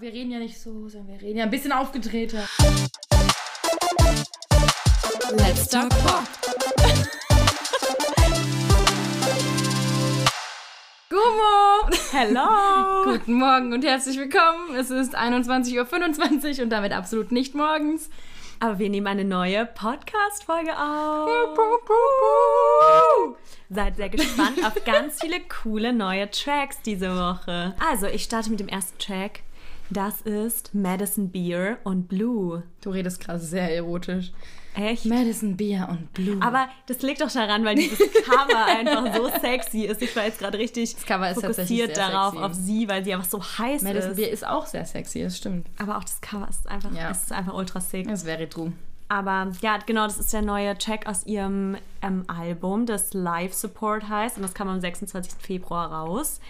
Wir 0.00 0.12
reden 0.12 0.30
ja 0.30 0.38
nicht 0.38 0.60
so, 0.60 0.88
sondern 0.88 1.08
wir 1.08 1.20
reden 1.20 1.38
ja 1.38 1.44
ein 1.44 1.50
bisschen 1.50 1.72
aufgedrehter. 1.72 2.46
Let's 5.32 5.68
Talk 5.68 5.88
Pop. 5.88 6.22
Gummo! 11.08 11.90
Hello! 12.12 13.02
Guten 13.12 13.32
Morgen 13.34 13.72
und 13.72 13.84
herzlich 13.84 14.16
willkommen. 14.18 14.76
Es 14.76 14.90
ist 14.90 15.18
21.25 15.18 16.58
Uhr 16.58 16.62
und 16.62 16.70
damit 16.70 16.92
absolut 16.92 17.32
nicht 17.32 17.56
morgens. 17.56 18.08
Aber 18.60 18.78
wir 18.78 18.90
nehmen 18.90 19.08
eine 19.08 19.24
neue 19.24 19.66
Podcast-Folge 19.66 20.78
auf. 20.78 21.28
Seid 23.68 23.96
sehr 23.96 24.10
gespannt 24.10 24.64
auf 24.64 24.84
ganz 24.84 25.20
viele 25.20 25.40
coole 25.40 25.92
neue 25.92 26.30
Tracks 26.30 26.80
diese 26.82 27.16
Woche. 27.16 27.74
Also, 27.90 28.06
ich 28.06 28.22
starte 28.22 28.50
mit 28.50 28.60
dem 28.60 28.68
ersten 28.68 28.96
Track. 28.98 29.40
Das 29.90 30.20
ist 30.20 30.74
Madison 30.74 31.30
Beer 31.30 31.78
und 31.84 32.08
Blue. 32.08 32.62
Du 32.82 32.90
redest 32.90 33.20
gerade 33.20 33.38
sehr 33.38 33.74
erotisch. 33.74 34.32
Echt? 34.74 35.06
Madison 35.06 35.56
Beer 35.56 35.88
und 35.90 36.12
Blue. 36.12 36.36
Aber 36.40 36.68
das 36.86 37.00
liegt 37.02 37.20
doch 37.20 37.30
daran, 37.32 37.64
weil 37.64 37.74
dieses 37.76 37.98
Cover 37.98 38.66
einfach 38.78 39.14
so 39.16 39.28
sexy 39.40 39.82
ist. 39.82 40.02
Ich 40.02 40.14
war 40.14 40.24
jetzt 40.24 40.38
gerade 40.38 40.58
richtig 40.58 40.94
das 40.94 41.06
Cover 41.06 41.34
fokussiert 41.34 41.96
darauf, 41.96 42.32
sexy. 42.34 42.44
auf 42.44 42.54
sie, 42.54 42.88
weil 42.88 43.02
sie 43.04 43.14
einfach 43.14 43.28
so 43.28 43.42
heiß 43.42 43.82
Madison 43.82 44.10
ist. 44.12 44.16
Beer 44.16 44.30
ist 44.30 44.46
auch 44.46 44.66
sehr 44.66 44.84
sexy, 44.84 45.22
das 45.22 45.36
stimmt. 45.38 45.66
Aber 45.78 45.96
auch 45.96 46.04
das 46.04 46.20
Cover 46.20 46.46
ist 46.48 46.68
einfach, 46.68 46.92
Ja. 46.94 47.10
ist 47.10 47.32
einfach 47.32 47.54
ultra 47.54 47.80
sick. 47.80 48.06
Das 48.08 48.24
wäre 48.24 48.48
true. 48.48 48.72
Aber 49.08 49.50
ja, 49.62 49.78
genau, 49.86 50.04
das 50.06 50.18
ist 50.20 50.32
der 50.34 50.42
neue 50.42 50.76
Track 50.76 51.06
aus 51.06 51.24
ihrem 51.26 51.78
ähm, 52.02 52.24
Album, 52.28 52.84
das 52.84 53.14
Live 53.14 53.54
Support 53.54 54.06
heißt. 54.08 54.36
Und 54.36 54.42
das 54.42 54.52
kam 54.52 54.68
am 54.68 54.80
26. 54.80 55.32
Februar 55.40 55.90
raus. 55.90 56.40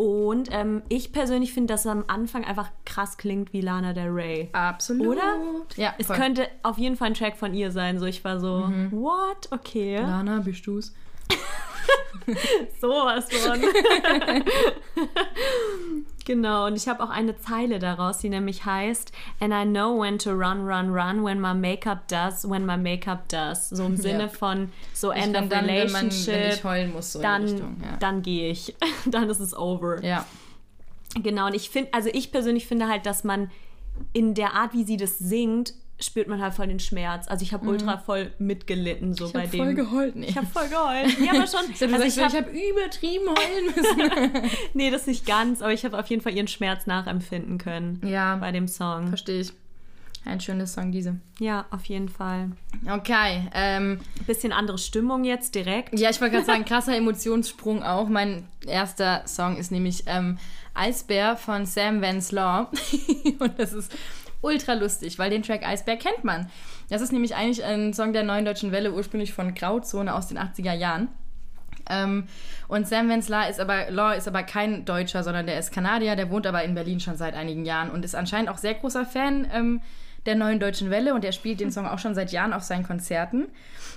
Und 0.00 0.48
ähm, 0.52 0.82
ich 0.88 1.12
persönlich 1.12 1.52
finde, 1.52 1.74
dass 1.74 1.80
es 1.80 1.86
am 1.88 2.04
Anfang 2.06 2.44
einfach 2.44 2.70
krass 2.86 3.18
klingt 3.18 3.52
wie 3.52 3.60
Lana 3.60 3.92
Del 3.92 4.08
Rey. 4.10 4.48
Absolut. 4.52 5.08
Oder? 5.08 5.34
Ja, 5.76 5.92
Es 5.98 6.06
voll. 6.06 6.14
könnte 6.16 6.46
auf 6.62 6.78
jeden 6.78 6.96
Fall 6.96 7.08
ein 7.08 7.14
Track 7.14 7.36
von 7.36 7.52
ihr 7.52 7.72
sein. 7.72 7.98
So, 7.98 8.06
ich 8.06 8.24
war 8.24 8.38
so, 8.38 8.70
what? 8.92 9.48
Okay. 9.50 9.96
Lana, 9.98 10.38
bist 10.38 10.64
du's? 10.68 10.94
Sowas 12.80 13.26
von. 13.32 13.60
genau, 16.28 16.66
und 16.66 16.76
ich 16.76 16.86
habe 16.86 17.02
auch 17.02 17.10
eine 17.10 17.36
Zeile 17.38 17.80
daraus, 17.80 18.18
die 18.18 18.28
nämlich 18.28 18.64
heißt 18.64 19.10
And 19.40 19.52
I 19.52 19.64
know 19.68 20.00
when 20.00 20.16
to 20.20 20.30
run, 20.30 20.64
run, 20.64 20.90
run 20.94 21.24
when 21.24 21.40
my 21.40 21.54
makeup 21.54 22.06
does, 22.06 22.48
when 22.48 22.64
my 22.64 22.76
makeup 22.76 23.28
does. 23.28 23.68
So 23.70 23.84
im 23.84 23.96
Sinne 24.06 24.24
Ja. 24.24 24.28
von 24.28 24.70
so 24.94 25.10
Ich 25.12 25.20
end 25.22 25.36
of 25.36 25.48
dann, 25.48 25.66
wenn, 25.66 25.90
man, 25.90 26.06
relationship. 26.06 26.34
wenn 26.34 26.50
ich 26.52 26.64
heulen 26.64 26.92
muss, 26.92 27.12
so 27.12 27.18
in 27.18 27.22
dann, 27.24 27.46
die 27.46 27.52
Richtung. 27.54 27.76
Ja. 27.82 27.96
dann 27.98 28.22
gehe 28.22 28.50
ich. 28.50 28.76
dann 29.06 29.28
ist 29.28 29.40
es 29.40 29.56
over. 29.56 30.04
ja. 30.04 30.24
Genau, 31.20 31.46
und 31.46 31.54
ich 31.54 31.70
finde, 31.70 31.92
also 31.94 32.10
ich 32.12 32.30
persönlich 32.30 32.66
finde 32.66 32.86
halt, 32.86 33.06
dass 33.06 33.24
man 33.24 33.50
in 34.12 34.34
der 34.34 34.52
Art, 34.54 34.74
wie 34.74 34.84
sie 34.84 34.98
das 34.98 35.18
singt, 35.18 35.72
spürt 36.00 36.28
man 36.28 36.40
halt 36.40 36.54
voll 36.54 36.68
den 36.68 36.78
Schmerz. 36.80 37.26
Also 37.28 37.42
ich 37.42 37.52
habe 37.52 37.68
ultra 37.68 37.98
voll 37.98 38.30
mitgelitten 38.38 39.14
so 39.14 39.24
Mhm. 39.24 39.28
Ich 39.28 39.32
bei 39.34 39.46
dem. 39.46 39.58
voll 39.64 39.74
geheult. 39.74 40.16
Nee. 40.16 40.26
ich 40.26 40.36
habe 40.36 40.46
voll 40.46 40.68
geheult. 40.68 41.18
Ja, 41.18 41.32
aber 41.32 41.46
schon. 41.46 41.60
Ich 41.72 41.82
habe 41.82 41.92
also 41.92 42.04
ich 42.04 42.16
ich 42.16 42.22
hab, 42.22 42.32
hab 42.32 42.52
übertrieben 42.52 43.26
heulen 43.26 43.66
müssen. 43.74 44.50
nee, 44.74 44.90
das 44.90 45.06
nicht 45.06 45.26
ganz, 45.26 45.60
aber 45.62 45.72
ich 45.72 45.84
habe 45.84 45.98
auf 45.98 46.06
jeden 46.06 46.22
Fall 46.22 46.34
ihren 46.34 46.48
Schmerz 46.48 46.86
nachempfinden 46.86 47.58
können 47.58 48.00
ja, 48.06 48.36
bei 48.36 48.52
dem 48.52 48.68
Song. 48.68 49.08
verstehe 49.08 49.40
ich. 49.40 49.52
Ein 50.24 50.40
schönes 50.40 50.74
Song, 50.74 50.92
diese. 50.92 51.16
Ja, 51.38 51.64
auf 51.70 51.84
jeden 51.86 52.08
Fall. 52.08 52.50
Okay, 52.88 53.48
ähm, 53.54 54.00
Bisschen 54.26 54.52
andere 54.52 54.76
Stimmung 54.76 55.24
jetzt 55.24 55.54
direkt. 55.54 55.98
ja, 55.98 56.10
ich 56.10 56.20
wollte 56.20 56.34
gerade 56.34 56.46
sagen, 56.46 56.64
krasser 56.66 56.94
Emotionssprung 56.96 57.82
auch. 57.82 58.08
Mein 58.08 58.46
erster 58.66 59.22
Song 59.26 59.56
ist 59.56 59.70
nämlich 59.70 60.04
ähm, 60.06 60.36
Eisbär 60.74 61.36
von 61.36 61.64
Sam 61.66 62.02
Vance 62.02 62.34
Law. 62.34 62.70
Und 63.38 63.58
das 63.58 63.72
ist 63.72 63.92
ultra 64.40 64.74
lustig, 64.74 65.18
weil 65.18 65.30
den 65.30 65.42
Track 65.42 65.66
Eisbär 65.66 65.96
kennt 65.96 66.24
man. 66.24 66.50
Das 66.90 67.02
ist 67.02 67.12
nämlich 67.12 67.34
eigentlich 67.34 67.64
ein 67.64 67.92
Song 67.92 68.12
der 68.12 68.22
Neuen 68.22 68.44
Deutschen 68.44 68.72
Welle, 68.72 68.92
ursprünglich 68.92 69.32
von 69.32 69.54
Grauzone 69.54 70.14
aus 70.14 70.28
den 70.28 70.38
80er 70.38 70.72
Jahren. 70.72 71.08
Ähm, 71.90 72.24
und 72.68 72.86
Sam 72.86 73.08
Law 73.08 73.48
ist, 73.48 73.60
aber, 73.60 73.90
Law 73.90 74.12
ist 74.12 74.28
aber 74.28 74.42
kein 74.42 74.84
Deutscher, 74.84 75.22
sondern 75.22 75.46
der 75.46 75.58
ist 75.58 75.72
Kanadier, 75.72 76.16
der 76.16 76.30
wohnt 76.30 76.46
aber 76.46 76.62
in 76.64 76.74
Berlin 76.74 77.00
schon 77.00 77.16
seit 77.16 77.34
einigen 77.34 77.64
Jahren 77.64 77.90
und 77.90 78.04
ist 78.04 78.14
anscheinend 78.14 78.50
auch 78.50 78.58
sehr 78.58 78.74
großer 78.74 79.06
Fan 79.06 79.46
ähm, 79.52 79.80
der 80.26 80.34
Neuen 80.34 80.60
Deutschen 80.60 80.90
Welle 80.90 81.14
und 81.14 81.24
der 81.24 81.32
spielt 81.32 81.60
den 81.60 81.70
Song 81.70 81.86
auch 81.86 81.98
schon 81.98 82.14
seit 82.14 82.32
Jahren 82.32 82.52
auf 82.52 82.62
seinen 82.62 82.84
Konzerten 82.84 83.46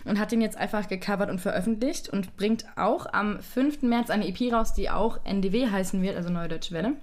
und 0.05 0.19
hat 0.19 0.31
den 0.31 0.41
jetzt 0.41 0.57
einfach 0.57 0.87
gecovert 0.87 1.29
und 1.29 1.41
veröffentlicht 1.41 2.09
und 2.09 2.37
bringt 2.37 2.65
auch 2.77 3.11
am 3.11 3.39
5. 3.41 3.81
März 3.81 4.09
eine 4.09 4.27
EP 4.27 4.53
raus, 4.53 4.73
die 4.73 4.89
auch 4.89 5.19
NDW 5.25 5.69
heißen 5.69 6.01
wird, 6.01 6.15
also 6.15 6.29
Neue 6.29 6.47
Deutsche 6.47 6.73
Welle. 6.73 6.93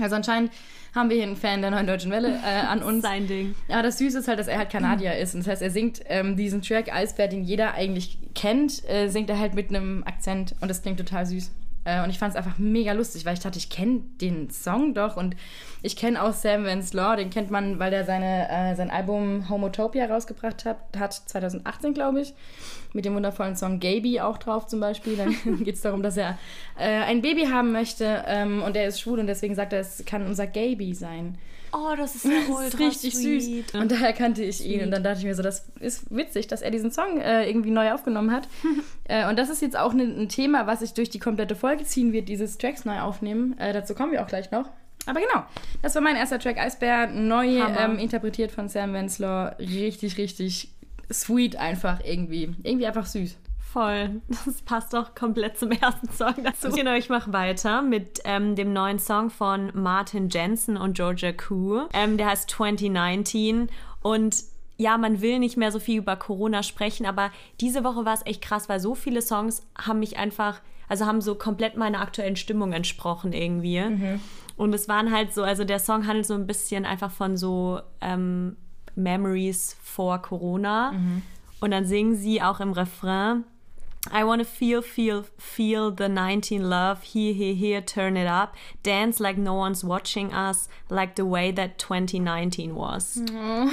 Also 0.00 0.16
anscheinend 0.16 0.52
haben 0.94 1.10
wir 1.10 1.16
hier 1.16 1.26
einen 1.26 1.36
Fan 1.36 1.60
der 1.60 1.70
Neuen 1.70 1.86
Deutschen 1.86 2.10
Welle 2.10 2.38
äh, 2.44 2.66
an 2.66 2.82
uns. 2.82 3.02
Sein 3.02 3.26
Ding. 3.26 3.54
Ja, 3.68 3.82
das 3.82 3.98
Süße 3.98 4.18
ist 4.18 4.28
halt, 4.28 4.38
dass 4.38 4.48
er 4.48 4.58
halt 4.58 4.70
Kanadier 4.70 5.16
ist. 5.16 5.34
Und 5.34 5.40
das 5.40 5.48
heißt, 5.52 5.62
er 5.62 5.70
singt 5.70 6.00
ähm, 6.06 6.36
diesen 6.36 6.62
Track 6.62 6.92
Eisbär, 6.92 7.28
den 7.28 7.44
jeder 7.44 7.74
eigentlich 7.74 8.18
kennt, 8.34 8.88
äh, 8.88 9.08
singt 9.08 9.30
er 9.30 9.38
halt 9.38 9.54
mit 9.54 9.68
einem 9.68 10.02
Akzent 10.04 10.54
und 10.60 10.68
das 10.68 10.82
klingt 10.82 10.98
total 10.98 11.26
süß. 11.26 11.50
Äh, 11.86 12.02
und 12.02 12.10
ich 12.10 12.18
fand 12.18 12.32
es 12.32 12.36
einfach 12.36 12.58
mega 12.58 12.92
lustig, 12.92 13.24
weil 13.24 13.34
ich 13.34 13.40
dachte, 13.40 13.58
ich 13.58 13.70
kenne 13.70 14.00
den 14.20 14.50
Song 14.50 14.92
doch 14.92 15.16
und 15.16 15.36
ich 15.82 15.96
kenne 15.96 16.22
auch 16.22 16.32
Sam 16.32 16.64
Vance 16.64 16.94
Law, 16.96 17.14
den 17.14 17.30
kennt 17.30 17.50
man, 17.50 17.78
weil 17.78 17.92
der 17.92 18.04
seine, 18.04 18.50
äh, 18.50 18.74
sein 18.74 18.90
Album 18.90 19.48
Homotopia 19.48 20.06
rausgebracht 20.06 20.64
hat, 20.64 20.78
hat 20.98 21.12
2018, 21.12 21.94
glaube 21.94 22.20
ich, 22.20 22.34
mit 22.92 23.04
dem 23.04 23.14
wundervollen 23.14 23.54
Song 23.54 23.78
Gaby 23.78 24.20
auch 24.20 24.38
drauf 24.38 24.66
zum 24.66 24.80
Beispiel. 24.80 25.16
Dann 25.16 25.36
geht 25.64 25.76
es 25.76 25.80
darum, 25.80 26.02
dass 26.02 26.16
er 26.16 26.38
äh, 26.76 27.02
ein 27.04 27.22
Baby 27.22 27.46
haben 27.46 27.70
möchte 27.70 28.24
ähm, 28.26 28.62
und 28.62 28.76
er 28.76 28.88
ist 28.88 29.00
schwul 29.00 29.20
und 29.20 29.28
deswegen 29.28 29.54
sagt 29.54 29.72
er, 29.72 29.80
es 29.80 30.04
kann 30.04 30.26
unser 30.26 30.48
Gaby 30.48 30.92
sein. 30.92 31.38
Oh, 31.72 31.94
das 31.96 32.14
ist 32.14 32.24
ja 32.24 32.30
Das 32.48 32.74
ist 32.74 32.78
richtig 32.78 33.14
sweet. 33.14 33.66
süß. 33.70 33.80
Und 33.80 33.92
daher 33.92 34.12
kannte 34.12 34.42
ich 34.42 34.64
ihn. 34.64 34.82
Und 34.82 34.90
dann 34.90 35.02
dachte 35.02 35.18
ich 35.18 35.24
mir 35.24 35.34
so, 35.34 35.42
das 35.42 35.66
ist 35.80 36.14
witzig, 36.14 36.46
dass 36.46 36.62
er 36.62 36.70
diesen 36.70 36.90
Song 36.90 37.20
äh, 37.20 37.48
irgendwie 37.48 37.70
neu 37.70 37.92
aufgenommen 37.92 38.30
hat. 38.32 38.48
äh, 39.04 39.28
und 39.28 39.38
das 39.38 39.48
ist 39.50 39.62
jetzt 39.62 39.76
auch 39.78 39.92
ne, 39.92 40.04
ein 40.04 40.28
Thema, 40.28 40.66
was 40.66 40.80
sich 40.80 40.94
durch 40.94 41.10
die 41.10 41.18
komplette 41.18 41.54
Folge 41.54 41.84
ziehen 41.84 42.12
wird, 42.12 42.28
dieses 42.28 42.58
Tracks 42.58 42.84
neu 42.84 43.00
aufnehmen. 43.00 43.58
Äh, 43.58 43.72
dazu 43.72 43.94
kommen 43.94 44.12
wir 44.12 44.22
auch 44.22 44.28
gleich 44.28 44.50
noch. 44.50 44.68
Aber 45.06 45.20
genau, 45.20 45.44
das 45.82 45.94
war 45.94 46.02
mein 46.02 46.16
erster 46.16 46.38
Track, 46.38 46.58
Eisbär, 46.58 47.06
neu 47.06 47.60
ähm, 47.78 47.98
interpretiert 47.98 48.50
von 48.50 48.68
Sam 48.68 48.92
Vensler. 48.92 49.56
Richtig, 49.60 50.18
richtig 50.18 50.70
sweet 51.12 51.56
einfach 51.56 52.00
irgendwie. 52.04 52.54
Irgendwie 52.64 52.86
einfach 52.86 53.06
süß. 53.06 53.36
Voll. 53.76 54.22
Das 54.46 54.62
passt 54.62 54.94
doch 54.94 55.14
komplett 55.14 55.58
zum 55.58 55.70
ersten 55.70 56.08
Song 56.10 56.32
dazu. 56.42 56.70
Genau, 56.70 56.94
ich 56.94 57.10
mache 57.10 57.34
weiter 57.34 57.82
mit 57.82 58.20
ähm, 58.24 58.56
dem 58.56 58.72
neuen 58.72 58.98
Song 58.98 59.28
von 59.28 59.70
Martin 59.74 60.30
Jensen 60.30 60.78
und 60.78 60.94
Georgia 60.96 61.32
Koo. 61.32 61.82
Ähm, 61.92 62.16
der 62.16 62.28
heißt 62.28 62.48
2019 62.48 63.68
und 64.00 64.44
ja, 64.78 64.96
man 64.96 65.20
will 65.20 65.38
nicht 65.40 65.58
mehr 65.58 65.72
so 65.72 65.78
viel 65.78 65.98
über 65.98 66.16
Corona 66.16 66.62
sprechen, 66.62 67.04
aber 67.04 67.30
diese 67.60 67.84
Woche 67.84 68.06
war 68.06 68.14
es 68.14 68.24
echt 68.24 68.40
krass, 68.40 68.70
weil 68.70 68.80
so 68.80 68.94
viele 68.94 69.20
Songs 69.20 69.66
haben 69.76 69.98
mich 69.98 70.16
einfach, 70.16 70.62
also 70.88 71.04
haben 71.04 71.20
so 71.20 71.34
komplett 71.34 71.76
meiner 71.76 72.00
aktuellen 72.00 72.36
Stimmung 72.36 72.72
entsprochen 72.72 73.34
irgendwie. 73.34 73.76
Und 74.56 74.74
es 74.74 74.88
waren 74.88 75.12
halt 75.12 75.34
so, 75.34 75.42
also 75.42 75.64
der 75.64 75.80
Song 75.80 76.06
handelt 76.06 76.24
so 76.24 76.32
ein 76.32 76.46
bisschen 76.46 76.86
einfach 76.86 77.10
von 77.10 77.36
so 77.36 77.80
ähm, 78.00 78.56
Memories 78.94 79.76
vor 79.82 80.22
Corona. 80.22 80.92
Und 81.60 81.70
dann 81.72 81.84
singen 81.84 82.16
sie 82.16 82.40
auch 82.40 82.60
im 82.60 82.72
Refrain. 82.72 83.44
I 84.12 84.24
wanna 84.24 84.44
feel, 84.44 84.82
feel, 84.82 85.24
feel 85.38 85.90
the 85.90 86.08
19 86.08 86.68
love. 86.68 87.02
Here, 87.02 87.32
here, 87.34 87.54
here, 87.54 87.80
turn 87.80 88.16
it 88.16 88.26
up. 88.26 88.54
Dance 88.82 89.20
like 89.20 89.36
no 89.36 89.54
one's 89.54 89.82
watching 89.84 90.32
us, 90.32 90.68
like 90.88 91.16
the 91.16 91.24
way 91.24 91.50
that 91.52 91.78
2019 91.78 92.74
was. 92.74 93.16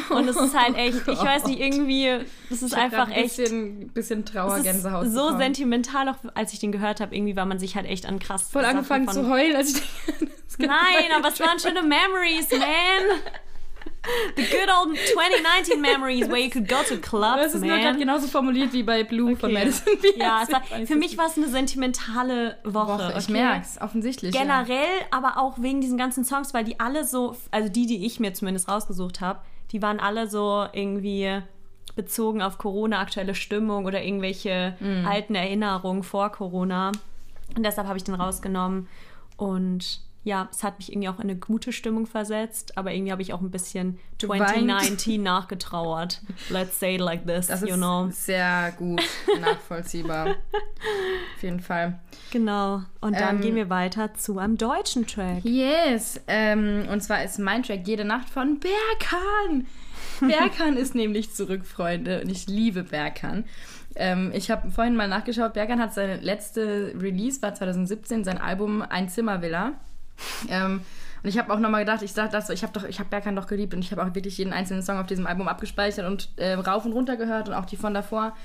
Und 0.10 0.28
es 0.28 0.36
ist 0.36 0.56
halt 0.58 0.76
echt, 0.76 1.08
ich 1.08 1.20
weiß 1.22 1.46
nicht, 1.46 1.60
irgendwie, 1.60 2.26
das 2.50 2.62
ist 2.64 2.74
Ich 2.74 2.78
einfach 2.78 3.08
ein 3.08 3.12
echt. 3.14 3.38
bisschen, 3.38 3.88
bisschen 3.90 4.26
Trauergänsehaut. 4.26 5.08
so 5.08 5.24
bekommen. 5.26 5.38
sentimental, 5.40 6.10
auch 6.10 6.16
als 6.34 6.54
ich 6.54 6.60
den 6.60 6.72
gehört 6.72 7.00
habe, 7.00 7.16
irgendwie 7.16 7.36
war 7.36 7.46
man 7.46 7.60
sich 7.60 7.76
halt 7.76 7.86
echt 7.86 8.06
an 8.06 8.20
krass. 8.20 8.50
Voll 8.50 8.66
angefangen 8.66 9.08
zu 9.08 9.30
heulen, 9.30 9.56
als 9.56 9.76
ich 9.76 9.82
das 10.48 10.58
Nein, 10.58 11.12
aber 11.16 11.30
es 11.30 11.40
waren 11.40 11.60
schöne 11.60 11.82
Memories, 11.82 12.50
man. 12.52 12.60
The 14.36 14.44
good 14.44 14.70
old 14.70 14.98
2019 14.98 15.80
memories 15.82 16.28
where 16.30 16.38
you 16.40 16.50
could 16.50 16.68
go 16.68 16.84
to 16.88 16.98
clubs, 16.98 17.38
Das 17.42 17.54
ist 17.56 17.62
nur 17.62 17.70
gerade 17.78 17.92
man. 17.92 18.00
genauso 18.00 18.28
formuliert 18.28 18.74
wie 18.74 18.84
bei 18.84 19.04
Blue 19.04 19.36
von 19.38 19.50
Okay. 19.52 19.60
Madison 19.66 19.94
Beer. 20.02 20.12
Ja, 20.18 20.44
war, 20.52 20.62
für 20.86 20.96
mich 20.96 21.14
ich 21.14 21.18
war 21.18 21.28
es 21.28 21.38
eine 21.38 21.48
sentimentale 21.48 22.58
Woche. 22.66 22.88
Woche. 22.88 23.14
Ich 23.18 23.24
okay? 23.26 23.32
merk's, 23.34 23.80
offensichtlich. 23.82 24.34
ja. 24.36 24.42
Generell, 24.42 24.88
aber 25.12 25.38
auch 25.38 25.62
wegen 25.62 25.80
diesen 25.80 25.98
ganzen 25.98 26.26
Songs, 26.26 26.54
weil 26.54 26.64
die 26.66 26.80
alle 26.80 27.06
so, 27.06 27.36
also 27.52 27.70
die, 27.70 27.86
die 27.86 28.06
ich 28.06 28.20
mir 28.20 28.34
zumindest 28.34 28.68
rausgesucht 28.68 29.22
habe, 29.22 29.40
die 29.72 29.82
waren 29.82 30.00
alle 30.00 30.28
so 30.28 30.66
irgendwie 30.74 31.42
bezogen 31.96 32.42
auf 32.42 32.58
Corona, 32.58 33.00
aktuelle 33.00 33.36
Stimmung 33.36 33.86
oder 33.86 34.04
irgendwelche 34.04 34.76
alten 35.08 35.36
Erinnerungen 35.36 36.04
vor 36.04 36.30
Corona. 36.32 36.92
Und 37.56 37.64
deshalb 37.64 37.88
habe 37.88 37.98
ich 37.98 38.04
den 38.04 38.16
rausgenommen. 38.16 38.88
Und 39.38 40.00
ja, 40.24 40.48
es 40.52 40.64
hat 40.64 40.78
mich 40.80 40.92
irgendwie 40.92 41.10
auch 41.10 41.18
in 41.18 41.24
eine 41.30 41.36
gute 41.36 41.72
Stimmung 41.74 42.06
versetzt, 42.08 42.78
aber 42.78 42.94
irgendwie 42.94 43.12
habe 43.12 43.22
ich 43.22 43.34
auch 43.34 43.42
ein 43.42 43.52
bisschen 43.52 44.00
2019 44.20 45.22
nachgetrauert. 45.22 46.22
Let's 46.50 46.80
say 46.80 46.96
it 46.96 47.02
like 47.02 47.28
this, 47.28 47.48
Das 47.48 47.62
you 47.62 47.68
ist 47.70 47.76
know. 47.76 48.08
sehr 48.12 48.74
gut 48.78 49.02
nachvollziehbar. 49.42 50.30
Auf 50.30 51.44
jeden 51.44 51.60
Fall. 51.60 52.00
Genau. 52.32 52.82
Und 53.02 53.20
dann 53.20 53.36
Ähm, 53.38 53.42
gehen 53.42 53.56
wir 53.56 53.70
weiter 53.70 54.14
zu 54.14 54.38
einem 54.40 54.58
deutschen 54.58 55.06
Track. 55.08 55.44
Yes, 55.44 56.22
ähm, 56.28 56.88
und 56.92 57.02
zwar 57.04 57.24
ist 57.24 57.38
mein 57.40 57.64
Track 57.64 57.86
Jede 57.88 58.06
Nacht 58.06 58.30
von 58.30 58.60
Berkan. 58.60 59.68
Berkan 60.22 60.78
ist 60.78 60.96
nämlich 60.96 61.34
zurück, 61.34 61.66
Freunde, 61.66 62.22
und 62.22 62.30
ich 62.30 62.48
liebe 62.48 62.84
Berkan. 62.84 63.46
Ähm, 63.96 64.32
ich 64.34 64.50
habe 64.50 64.72
vorhin 64.72 64.96
mal 64.96 65.08
nachgeschaut, 65.08 65.54
Berkan 65.54 65.80
hat 65.80 65.94
seine 65.94 66.18
letzte 66.18 66.94
Release, 66.98 67.42
war 67.42 67.54
2017, 67.54 68.24
sein 68.24 68.38
Album 68.40 68.82
Ein 68.82 69.10
Zimmervilla. 69.10 69.74
Ähm, 70.50 70.82
und 71.24 71.30
ich 71.30 71.38
habe 71.38 71.54
auch 71.54 71.60
nochmal 71.60 71.86
gedacht, 71.86 72.02
ich 72.02 72.12
so, 72.14 72.22
ich 72.52 72.64
habe 72.64 72.74
doch, 72.74 72.84
ich 72.84 73.00
habe 73.00 73.10
Berkan 73.10 73.36
doch 73.36 73.48
geliebt 73.48 73.74
und 73.74 73.80
ich 73.80 73.92
habe 73.92 74.04
auch 74.04 74.14
wirklich 74.14 74.38
jeden 74.38 74.52
einzelnen 74.52 74.84
Song 74.84 74.98
auf 74.98 75.08
diesem 75.08 75.26
Album 75.26 75.48
abgespeichert 75.48 76.06
und 76.06 76.28
äh, 76.36 76.54
rauf 76.54 76.84
und 76.84 76.92
runter 76.92 77.16
gehört 77.16 77.48
und 77.48 77.56
auch 77.56 77.66
die 77.66 77.78
von 77.78 77.94
davor. 77.94 78.36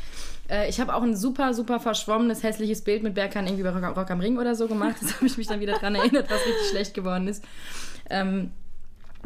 Äh, 0.48 0.68
ich 0.68 0.80
habe 0.80 0.94
auch 0.94 1.02
ein 1.02 1.16
super, 1.16 1.54
super 1.54 1.80
verschwommenes, 1.80 2.44
hässliches 2.44 2.82
Bild 2.82 3.02
mit 3.02 3.14
Berkan 3.14 3.46
irgendwie 3.46 3.64
bei 3.64 3.70
Rock, 3.70 3.96
Rock 3.96 4.10
am 4.12 4.20
Ring 4.20 4.38
oder 4.38 4.54
so 4.54 4.68
gemacht. 4.68 4.94
Das 5.00 5.16
habe 5.16 5.26
ich 5.26 5.36
mich 5.36 5.48
dann 5.48 5.58
wieder 5.58 5.74
dran 5.74 5.96
erinnert, 5.96 6.30
was 6.30 6.38
richtig 6.46 6.68
schlecht 6.70 6.94
geworden 6.94 7.26
ist. 7.26 7.44
Ähm, 8.10 8.52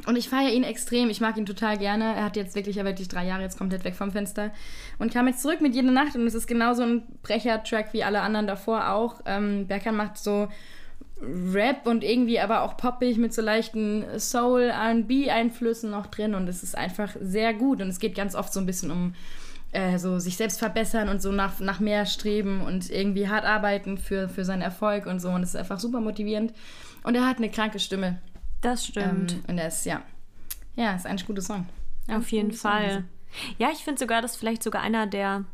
und 0.07 0.17
ich 0.17 0.31
feiere 0.31 0.51
ihn 0.51 0.65
extrem. 0.65 1.11
Ich 1.11 1.21
mag 1.21 1.37
ihn 1.37 1.45
total 1.45 1.77
gerne. 1.77 2.15
Er 2.17 2.25
hat 2.25 2.37
jetzt 2.37 2.55
wirklich, 2.57 2.79
er 2.79 2.87
wirklich 2.87 3.09
drei 3.09 3.27
Jahre 3.27 3.43
jetzt 3.43 3.59
komplett 3.59 3.85
weg 3.85 3.95
vom 3.95 4.11
Fenster 4.11 4.51
und 4.99 5.13
kam 5.13 5.29
jetzt 5.29 5.43
zurück 5.43 5.61
mit 5.61 5.75
Jede 5.75 5.93
Nacht. 5.93 6.15
Und 6.17 6.27
es 6.27 6.35
ist 6.35 6.47
genauso 6.47 6.83
ein 6.83 7.03
Brecher-Track 7.23 7.93
wie 7.93 8.03
alle 8.03 8.23
anderen 8.23 8.47
davor 8.47 8.89
auch. 8.89 9.21
Ähm, 9.27 9.67
Berkan 9.67 9.95
macht 9.95 10.17
so 10.17 10.49
Rap 11.23 11.87
und 11.87 12.03
irgendwie 12.03 12.41
aber 12.41 12.63
auch 12.63 12.77
poppig 12.77 13.17
mit 13.17 13.33
so 13.33 13.43
leichten 13.43 14.05
Soul, 14.19 14.63
R&B-Einflüssen 14.63 15.91
noch 15.91 16.07
drin. 16.07 16.35
Und 16.35 16.49
es 16.49 16.63
ist 16.63 16.77
einfach 16.77 17.15
sehr 17.21 17.55
gut. 17.55 17.81
Und 17.81 17.89
es 17.89 18.01
geht 18.01 18.15
ganz 18.15 18.35
oft 18.35 18.53
so 18.53 18.61
ein 18.61 18.67
bisschen 18.67 18.91
um 18.91 19.15
äh, 19.73 19.99
so 19.99 20.19
sich 20.19 20.37
selbst 20.37 20.59
verbessern 20.59 21.09
und 21.09 21.23
so 21.23 21.33
nach, 21.33 21.61
nach 21.61 21.81
mehr 21.81 22.07
streben 22.07 22.61
und 22.61 22.91
irgendwie 22.91 23.29
hart 23.29 23.45
arbeiten 23.45 23.99
für, 23.99 24.29
für 24.29 24.45
seinen 24.45 24.63
Erfolg 24.63 25.07
und 25.07 25.21
so. 25.21 25.31
Und 25.31 25.43
es 25.43 25.51
ist 25.51 25.57
einfach 25.57 25.81
super 25.81 26.01
motivierend. 26.01 26.53
Und 27.05 27.15
er 27.15 27.27
hat 27.27 27.39
eine 27.39 27.51
kranke 27.51 27.79
Stimme. 27.79 28.19
Das 28.61 28.87
stimmt. 28.87 29.33
Ähm, 29.33 29.43
und 29.49 29.59
er 29.59 29.69
ist, 29.69 29.87
ja. 29.87 30.03
Ja, 30.77 30.95
ist 30.95 31.07
ein 31.07 31.17
guter 31.27 31.43
Song. 31.43 31.67
Ein 32.09 32.17
Auf 32.19 32.31
jeden 32.33 32.49
guter 32.51 32.61
Song. 32.61 32.71
Fall. 32.71 33.05
Ja, 33.59 33.71
ich 33.73 33.79
finde 33.79 33.99
sogar, 33.99 34.23
das 34.23 34.33
ist 34.33 34.37
vielleicht 34.39 34.63
sogar 34.63 34.83
einer 34.83 35.07
der 35.07 35.45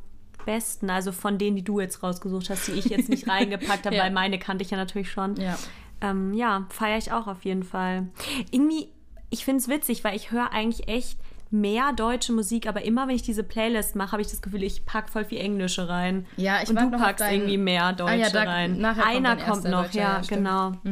besten, 0.44 0.90
also 0.90 1.12
von 1.12 1.38
denen, 1.38 1.56
die 1.56 1.64
du 1.64 1.80
jetzt 1.80 2.02
rausgesucht 2.02 2.48
hast, 2.50 2.68
die 2.68 2.72
ich 2.72 2.86
jetzt 2.86 3.08
nicht 3.08 3.28
reingepackt 3.28 3.86
habe, 3.86 3.96
Ja. 3.96 4.04
weil 4.04 4.10
meine 4.12 4.38
kannte 4.38 4.62
ich 4.64 4.70
ja 4.70 4.76
natürlich 4.76 5.10
schon. 5.10 5.36
Ja. 5.36 5.56
Ähm, 6.00 6.32
ja, 6.34 6.66
feiere 6.70 6.98
ich 6.98 7.12
auch 7.12 7.26
auf 7.26 7.44
jeden 7.44 7.64
Fall. 7.64 8.06
Irgendwie, 8.50 8.88
ich 9.30 9.44
finde 9.44 9.60
es 9.60 9.68
witzig, 9.68 10.04
weil 10.04 10.14
ich 10.16 10.30
höre 10.30 10.52
eigentlich 10.52 10.88
echt 10.88 11.18
mehr 11.50 11.92
deutsche 11.94 12.32
Musik, 12.32 12.66
aber 12.68 12.82
immer 12.84 13.08
wenn 13.08 13.14
ich 13.16 13.22
diese 13.22 13.42
Playlist 13.42 13.96
mache, 13.96 14.12
habe 14.12 14.20
ich 14.22 14.28
das 14.28 14.42
Gefühl, 14.42 14.62
ich 14.62 14.84
packe 14.84 15.10
voll 15.10 15.24
viel 15.24 15.38
Englische 15.38 15.88
rein. 15.88 16.26
Ja, 16.36 16.62
ich 16.62 16.68
Und 16.68 16.78
du 16.78 16.90
packst 16.90 17.20
deinen- 17.22 17.34
irgendwie 17.40 17.56
mehr 17.58 17.92
Deutsche 17.94 18.12
Ah 18.12 18.16
ja, 18.16 18.30
da- 18.30 18.42
rein. 18.42 18.82
kommt 18.82 18.98
Einer 19.06 19.36
kommt 19.36 19.64
noch, 19.64 19.82
Deutscher, 19.84 19.98
ja, 20.00 20.22
stimmt. 20.22 20.42
Mhm. 20.42 20.44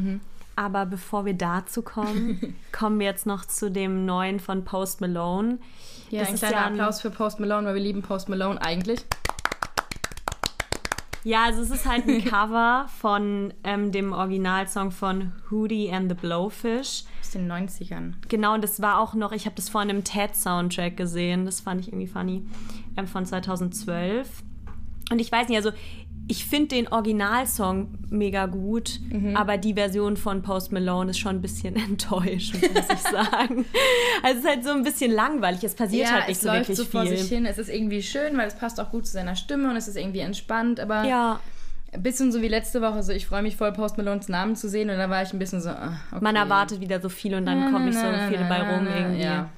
genau. 0.03 0.21
Aber 0.59 0.87
bevor 0.87 1.27
wir 1.27 1.35
dazu 1.35 1.83
kommen, 1.83 2.57
kommen 2.73 2.99
wir 2.99 3.07
jetzt 3.07 3.27
noch 3.27 3.45
zu 3.45 3.71
dem 3.71 4.07
neuen 4.07 4.41
von 4.41 4.65
Post 4.65 5.03
Malone. 5.03 5.59
Ja, 6.09 6.21
Das 6.21 6.29
ein 6.29 6.35
ist 6.35 6.41
kleiner 6.41 6.57
ja 6.57 6.65
ein- 6.67 6.73
Applaus 6.73 7.01
für 7.03 7.11
Post 7.11 7.39
Malone, 7.39 7.67
weil 7.69 7.75
wir 7.75 7.83
lieben 7.83 8.01
Post 8.01 8.31
Malone 8.31 8.61
eigentlich. 8.63 9.05
Ja, 11.27 11.47
also 11.47 11.61
es 11.61 11.73
ist 11.73 11.87
halt 11.87 12.07
ein 12.07 12.25
Cover 12.25 12.87
von 13.01 13.53
ähm, 13.65 13.91
dem 13.91 14.13
Originalsong 14.13 14.93
von 14.93 15.33
Hootie 15.51 15.91
and 15.91 16.09
the 16.09 16.15
Blowfish. 16.15 17.03
Aus 17.21 17.31
den 17.33 17.51
90ern. 17.51 18.13
Genau, 18.29 18.55
und 18.55 18.63
das 18.63 18.81
war 18.81 19.01
auch 19.01 19.13
noch, 19.15 19.33
ich 19.33 19.45
habe 19.45 19.57
das 19.57 19.69
vor 19.69 19.81
einem 19.81 20.05
TED-Soundtrack 20.05 20.97
gesehen, 20.97 21.45
das 21.45 21.59
fand 21.59 21.81
ich 21.81 21.89
irgendwie 21.89 22.07
funny, 22.07 22.45
ähm, 22.97 23.09
von 23.09 23.27
2012. 23.27 24.45
Und 25.11 25.19
ich 25.19 25.33
weiß 25.33 25.49
nicht, 25.49 25.57
also 25.57 25.73
ich 26.29 26.45
finde 26.45 26.69
den 26.75 26.89
Originalsong 26.89 27.89
mega 28.11 28.47
gut, 28.47 28.99
Mhm. 29.11 29.37
aber 29.37 29.57
die 29.59 29.75
Version 29.75 30.17
von 30.17 30.43
Post 30.43 30.73
Malone 30.73 31.11
ist 31.11 31.19
schon 31.19 31.37
ein 31.37 31.41
bisschen 31.43 31.77
enttäuschend, 31.89 32.63
muss 32.75 32.85
ich 32.93 32.99
sagen. 33.01 33.65
Also 34.23 34.39
es 34.39 34.45
ist 34.45 34.49
halt 34.49 34.65
so 34.65 34.71
ein 34.71 34.83
bisschen 34.83 35.13
langweilig, 35.13 35.63
es 35.65 35.75
passiert 35.75 36.11
halt 36.13 36.29
nicht 36.29 36.37
es 36.39 36.43
so 36.43 36.49
läuft 36.49 36.61
wirklich 36.69 36.77
so 36.79 36.85
vor 36.85 37.03
viel. 37.03 37.17
sich 37.17 37.29
hin. 37.29 37.47
Es 37.47 37.59
ist 37.59 37.69
irgendwie 37.69 38.03
schön, 38.03 38.37
weil 38.37 38.49
es 38.49 38.55
passt 38.55 38.81
auch 38.81 38.91
gut 38.91 39.07
zu 39.07 39.13
seiner 39.13 39.37
Stimme 39.37 39.71
und 39.71 39.77
es 39.77 39.87
ist 39.89 39.97
irgendwie 39.97 40.21
entspannt, 40.21 40.81
aber 40.81 41.05
Ja, 41.05 41.41
ein 41.93 42.03
bisschen 42.03 42.33
so 42.33 42.43
wie 42.43 42.49
letzte 42.49 42.83
Woche. 42.83 43.03
So, 43.03 43.13
ich 43.13 43.27
freue 43.27 43.43
mich 43.43 43.57
voll, 43.57 43.73
Post 43.73 43.97
Malones 43.97 44.29
Namen 44.29 44.57
zu 44.57 44.69
sehen 44.69 44.91
und 44.91 44.97
da 44.99 45.09
war 45.09 45.23
ich 45.23 45.33
ein 45.33 45.39
bisschen 45.39 45.61
so, 45.61 45.71
ah, 45.71 45.93
okay. 46.11 46.21
man 46.23 46.35
erwartet 46.37 46.81
wieder 46.81 47.01
so 47.01 47.09
viel 47.09 47.35
und 47.35 47.47
dann 47.47 47.73
kommt 47.73 47.87
nicht 47.87 47.99
so 47.99 48.07
viel 48.29 48.45
bei 48.49 48.61
rum 48.63 48.87
irgendwie. 48.87 49.23
Ja. 49.23 49.49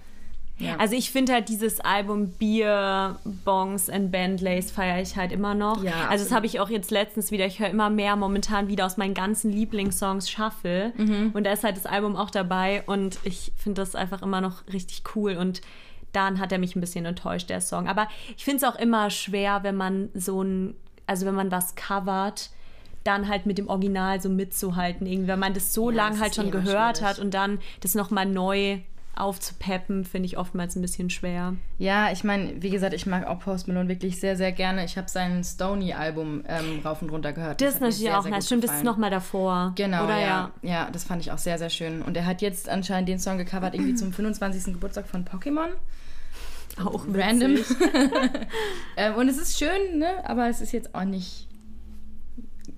Ja. 0.58 0.76
Also 0.78 0.94
ich 0.96 1.10
finde 1.10 1.32
halt 1.32 1.48
dieses 1.48 1.80
Album 1.80 2.30
Bier, 2.30 3.16
Bongs 3.44 3.88
and 3.88 4.10
Bandlays 4.10 4.70
feiere 4.70 5.00
ich 5.00 5.16
halt 5.16 5.32
immer 5.32 5.54
noch. 5.54 5.82
Ja, 5.84 6.08
also 6.08 6.24
das 6.24 6.32
habe 6.32 6.46
ich 6.46 6.60
auch 6.60 6.68
jetzt 6.68 6.90
letztens 6.90 7.30
wieder. 7.30 7.46
Ich 7.46 7.60
höre 7.60 7.68
immer 7.70 7.90
mehr 7.90 8.16
momentan 8.16 8.68
wieder 8.68 8.86
aus 8.86 8.96
meinen 8.96 9.14
ganzen 9.14 9.52
Lieblingssongs 9.52 10.30
Shuffle. 10.30 10.92
Mhm. 10.96 11.30
Und 11.34 11.44
da 11.44 11.52
ist 11.52 11.64
halt 11.64 11.76
das 11.76 11.86
Album 11.86 12.16
auch 12.16 12.30
dabei 12.30 12.82
und 12.86 13.18
ich 13.24 13.52
finde 13.56 13.80
das 13.82 13.94
einfach 13.94 14.22
immer 14.22 14.40
noch 14.40 14.66
richtig 14.72 15.02
cool 15.14 15.36
und 15.36 15.60
dann 16.12 16.38
hat 16.40 16.52
er 16.52 16.58
mich 16.58 16.74
ein 16.74 16.80
bisschen 16.80 17.04
enttäuscht, 17.04 17.50
der 17.50 17.60
Song. 17.60 17.86
Aber 17.86 18.08
ich 18.36 18.44
finde 18.44 18.58
es 18.58 18.64
auch 18.64 18.78
immer 18.78 19.10
schwer, 19.10 19.62
wenn 19.62 19.76
man 19.76 20.08
so 20.14 20.42
ein, 20.42 20.74
also 21.06 21.26
wenn 21.26 21.34
man 21.34 21.50
was 21.50 21.74
covert, 21.74 22.50
dann 23.04 23.28
halt 23.28 23.46
mit 23.46 23.58
dem 23.58 23.68
Original 23.68 24.20
so 24.20 24.28
mitzuhalten. 24.28 25.06
Irgendwie, 25.06 25.28
wenn 25.28 25.38
man 25.38 25.54
das 25.54 25.72
so 25.72 25.90
Ja, 25.90 25.96
lang 25.98 26.12
das 26.12 26.20
halt 26.20 26.34
schon 26.34 26.48
eh 26.48 26.50
gehört 26.50 26.96
schwierig. 26.98 27.10
hat 27.10 27.18
und 27.20 27.32
dann 27.32 27.58
das 27.80 27.94
nochmal 27.94 28.26
neu 28.26 28.78
aufzupeppen, 29.18 30.04
finde 30.04 30.26
ich 30.26 30.38
oftmals 30.38 30.76
ein 30.76 30.82
bisschen 30.82 31.10
schwer. 31.10 31.54
Ja, 31.78 32.10
ich 32.12 32.24
meine, 32.24 32.62
wie 32.62 32.70
gesagt, 32.70 32.94
ich 32.94 33.06
mag 33.06 33.26
auch 33.26 33.40
Post 33.40 33.68
Malone 33.68 33.88
wirklich 33.88 34.20
sehr, 34.20 34.36
sehr 34.36 34.52
gerne. 34.52 34.84
Ich 34.84 34.96
habe 34.96 35.08
sein 35.08 35.42
Stony-Album 35.44 36.44
ähm, 36.46 36.80
rauf 36.84 37.02
und 37.02 37.10
runter 37.10 37.32
gehört. 37.32 37.60
Das 37.60 37.74
mir 37.74 37.86
natürlich 37.86 37.98
sehr, 37.98 38.18
auch 38.18 38.22
sehr 38.22 38.30
nice. 38.32 38.46
Stimmt, 38.46 38.64
das 38.64 38.70
ist 38.70 38.76
gefallen. 38.78 38.86
nochmal 38.86 39.10
davor. 39.10 39.72
Genau, 39.76 40.04
Oder 40.04 40.18
ja. 40.18 40.50
ja. 40.62 40.90
das 40.90 41.04
fand 41.04 41.22
ich 41.22 41.32
auch 41.32 41.38
sehr, 41.38 41.58
sehr 41.58 41.70
schön. 41.70 42.02
Und 42.02 42.16
er 42.16 42.26
hat 42.26 42.42
jetzt 42.42 42.68
anscheinend 42.68 43.08
den 43.08 43.18
Song 43.18 43.38
gecovert, 43.38 43.74
irgendwie 43.74 43.94
zum 43.94 44.12
25. 44.12 44.74
Geburtstag 44.74 45.06
von 45.06 45.24
Pokémon. 45.24 45.68
Auch 46.84 47.04
Random. 47.12 47.56
ähm, 48.96 49.14
und 49.16 49.28
es 49.28 49.38
ist 49.38 49.58
schön, 49.58 49.98
ne? 49.98 50.08
aber 50.24 50.48
es 50.48 50.60
ist 50.60 50.72
jetzt 50.72 50.94
auch 50.94 51.04
nicht 51.04 51.48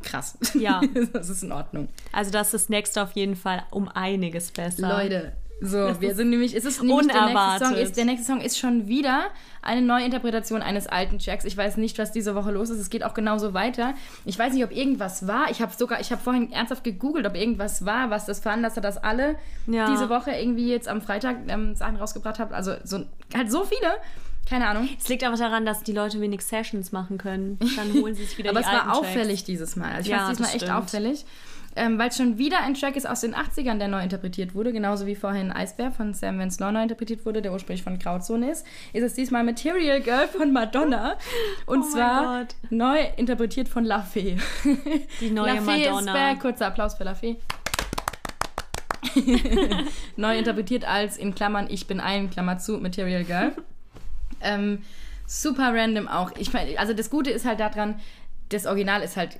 krass. 0.02 0.38
Ja. 0.54 0.80
das 1.12 1.28
ist 1.28 1.42
in 1.42 1.52
Ordnung. 1.52 1.88
Also 2.12 2.30
das 2.30 2.48
ist 2.48 2.52
das 2.54 2.68
nächste 2.68 3.02
auf 3.02 3.12
jeden 3.12 3.36
Fall 3.36 3.62
um 3.70 3.88
einiges 3.88 4.50
besser. 4.50 4.88
Leute, 4.88 5.32
so, 5.60 6.00
wir 6.00 6.14
sind 6.14 6.30
nämlich, 6.30 6.54
es 6.56 6.64
ist 6.64 6.82
nämlich 6.82 7.06
der 7.08 7.14
nächste, 7.14 7.22
unerwartet. 7.30 7.68
Song 7.68 7.76
ist, 7.76 7.96
der 7.96 8.04
nächste 8.06 8.26
Song 8.26 8.40
ist 8.40 8.58
schon 8.58 8.88
wieder 8.88 9.24
eine 9.62 9.82
Neuinterpretation 9.82 10.62
eines 10.62 10.86
alten 10.86 11.18
Tracks. 11.18 11.44
Ich 11.44 11.56
weiß 11.56 11.76
nicht, 11.76 11.98
was 11.98 12.12
diese 12.12 12.34
Woche 12.34 12.50
los 12.50 12.70
ist. 12.70 12.78
Es 12.78 12.88
geht 12.90 13.04
auch 13.04 13.12
genauso 13.14 13.52
weiter. 13.52 13.94
Ich 14.24 14.38
weiß 14.38 14.52
nicht, 14.54 14.64
ob 14.64 14.72
irgendwas 14.74 15.26
war. 15.26 15.50
Ich 15.50 15.60
habe 15.60 15.72
sogar, 15.76 16.00
ich 16.00 16.10
habe 16.12 16.22
vorhin 16.22 16.50
ernsthaft 16.52 16.82
gegoogelt, 16.84 17.26
ob 17.26 17.36
irgendwas 17.36 17.84
war, 17.84 18.10
was 18.10 18.24
das 18.26 18.40
veranlasst 18.40 18.76
hat, 18.76 18.84
dass 18.84 18.96
alle 18.98 19.36
Ja. 19.66 19.90
diese 19.90 20.08
Woche 20.08 20.30
irgendwie 20.30 20.68
jetzt 20.70 20.88
am 20.88 21.02
Freitag 21.02 21.36
ähm, 21.48 21.74
Sachen 21.76 21.96
rausgebracht 21.96 22.38
haben. 22.38 22.54
Also 22.54 22.74
so, 22.84 23.04
halt 23.34 23.50
so 23.50 23.64
viele. 23.64 23.92
Keine 24.48 24.66
Ahnung. 24.66 24.88
Es 24.98 25.08
liegt 25.08 25.22
einfach 25.22 25.38
daran, 25.38 25.64
dass 25.66 25.82
die 25.84 25.92
Leute 25.92 26.20
wenig 26.20 26.40
Sessions 26.40 26.90
machen 26.90 27.18
können. 27.18 27.58
Dann 27.76 27.92
holen 28.02 28.14
sie 28.14 28.24
sich 28.24 28.36
wieder 28.38 28.50
Aber 28.50 28.60
es 28.60 28.66
war 28.66 28.72
alten 28.72 28.86
Tracks. 28.88 28.98
auffällig 28.98 29.44
dieses 29.44 29.76
Mal. 29.76 29.90
Also 29.92 30.00
ich 30.00 30.08
Ja, 30.08 30.18
fand 30.26 30.32
es 30.32 30.36
diesmal 30.38 30.52
das 30.54 30.62
echt 30.62 30.72
auffällig. 30.72 31.24
Ähm, 31.76 31.98
weil 31.98 32.08
es 32.08 32.16
schon 32.16 32.36
wieder 32.36 32.60
ein 32.62 32.74
Track 32.74 32.96
ist 32.96 33.08
aus 33.08 33.20
den 33.20 33.34
80ern, 33.34 33.78
der 33.78 33.86
neu 33.86 34.02
interpretiert 34.02 34.54
wurde, 34.56 34.72
genauso 34.72 35.06
wie 35.06 35.14
vorhin 35.14 35.52
Eisbär 35.52 35.92
von 35.92 36.14
Sam 36.14 36.38
Vance 36.38 36.60
Law 36.60 36.72
neu 36.72 36.82
interpretiert 36.82 37.24
wurde, 37.24 37.42
der 37.42 37.52
ursprünglich 37.52 37.84
von 37.84 37.98
Grauzone 37.98 38.50
ist, 38.50 38.66
ist 38.92 39.04
es 39.04 39.14
diesmal 39.14 39.44
Material 39.44 40.00
Girl 40.00 40.26
von 40.26 40.52
Madonna. 40.52 41.16
Und 41.66 41.82
Oh 41.82 41.82
mein 41.82 41.90
zwar 41.90 42.46
neu 42.70 42.98
interpretiert 43.16 43.68
von 43.68 43.84
La 43.84 44.00
Fee. 44.00 44.36
Die 45.20 45.30
neue 45.30 45.54
La 45.54 45.60
Fee 45.60 45.88
Madonna. 45.88 46.12
ist 46.12 46.12
back. 46.12 46.40
Kurzer 46.40 46.66
Applaus 46.66 46.94
für 46.94 47.04
La 47.04 47.14
Fee. 47.14 47.36
neu 50.16 50.38
interpretiert 50.38 50.84
als 50.84 51.16
in 51.16 51.34
Klammern 51.34 51.68
Ich 51.70 51.86
bin 51.86 52.00
ein, 52.00 52.30
Klammer 52.30 52.58
zu, 52.58 52.78
Material 52.78 53.24
Girl. 53.24 53.52
ähm, 54.40 54.82
super 55.26 55.72
random 55.72 56.08
auch. 56.08 56.32
Ich 56.36 56.52
meine, 56.52 56.78
also 56.78 56.94
das 56.94 57.10
Gute 57.10 57.30
ist 57.30 57.44
halt 57.44 57.60
daran, 57.60 58.00
das 58.48 58.66
Original 58.66 59.02
ist 59.02 59.16
halt 59.16 59.38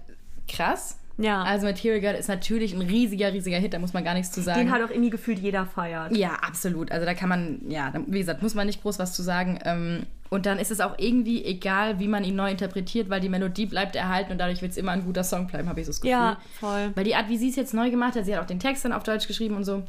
krass. 0.48 0.99
Ja. 1.20 1.42
Also 1.42 1.66
Material 1.66 2.00
Girl 2.00 2.14
ist 2.14 2.28
natürlich 2.28 2.72
ein 2.74 2.82
riesiger, 2.82 3.32
riesiger 3.32 3.58
Hit, 3.58 3.74
da 3.74 3.78
muss 3.78 3.92
man 3.92 4.04
gar 4.04 4.14
nichts 4.14 4.32
zu 4.32 4.40
sagen. 4.42 4.60
Den 4.60 4.70
hat 4.70 4.82
auch 4.82 4.90
irgendwie 4.90 5.10
gefühlt 5.10 5.38
jeder 5.38 5.66
feiert. 5.66 6.16
ja, 6.16 6.32
absolut. 6.34 6.90
Also 6.90 7.04
da 7.06 7.14
kann 7.14 7.28
man, 7.28 7.60
ja, 7.68 7.92
wie 8.06 8.18
gesagt, 8.18 8.42
muss 8.42 8.54
man 8.54 8.66
nicht 8.66 8.82
groß 8.82 8.98
was 8.98 9.12
zu 9.12 9.22
sagen. 9.22 9.58
Ähm, 9.64 10.06
und 10.30 10.46
dann 10.46 10.58
ist 10.58 10.70
es 10.70 10.80
auch 10.80 10.94
irgendwie 10.98 11.44
egal, 11.44 11.98
wie 11.98 12.08
man 12.08 12.24
ihn 12.24 12.36
neu 12.36 12.50
interpretiert, 12.50 13.10
weil 13.10 13.20
die 13.20 13.28
Melodie 13.28 13.66
bleibt 13.66 13.96
erhalten 13.96 14.32
und 14.32 14.38
dadurch 14.38 14.62
wird 14.62 14.70
es 14.72 14.78
immer 14.78 14.92
ein 14.92 15.04
guter 15.04 15.24
Song 15.24 15.48
bleiben, 15.48 15.68
habe 15.68 15.80
ich 15.80 15.86
so 15.86 15.90
das 15.90 16.00
Gefühl. 16.00 16.12
Ja, 16.12 16.38
voll. 16.58 16.92
Weil 16.94 17.04
die 17.04 17.16
Art, 17.16 17.28
wie 17.28 17.36
sie 17.36 17.50
es 17.50 17.56
jetzt 17.56 17.74
neu 17.74 17.90
gemacht 17.90 18.14
hat, 18.14 18.24
sie 18.24 18.34
hat 18.34 18.42
auch 18.42 18.46
den 18.46 18.60
Text 18.60 18.84
dann 18.84 18.92
auf 18.92 19.02
Deutsch 19.02 19.26
geschrieben 19.26 19.56
und 19.56 19.64
so. 19.64 19.82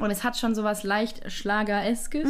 Und 0.00 0.10
es 0.10 0.24
hat 0.24 0.36
schon 0.36 0.54
sowas 0.56 0.82
leicht 0.82 1.30
Schlagereskes. 1.30 2.28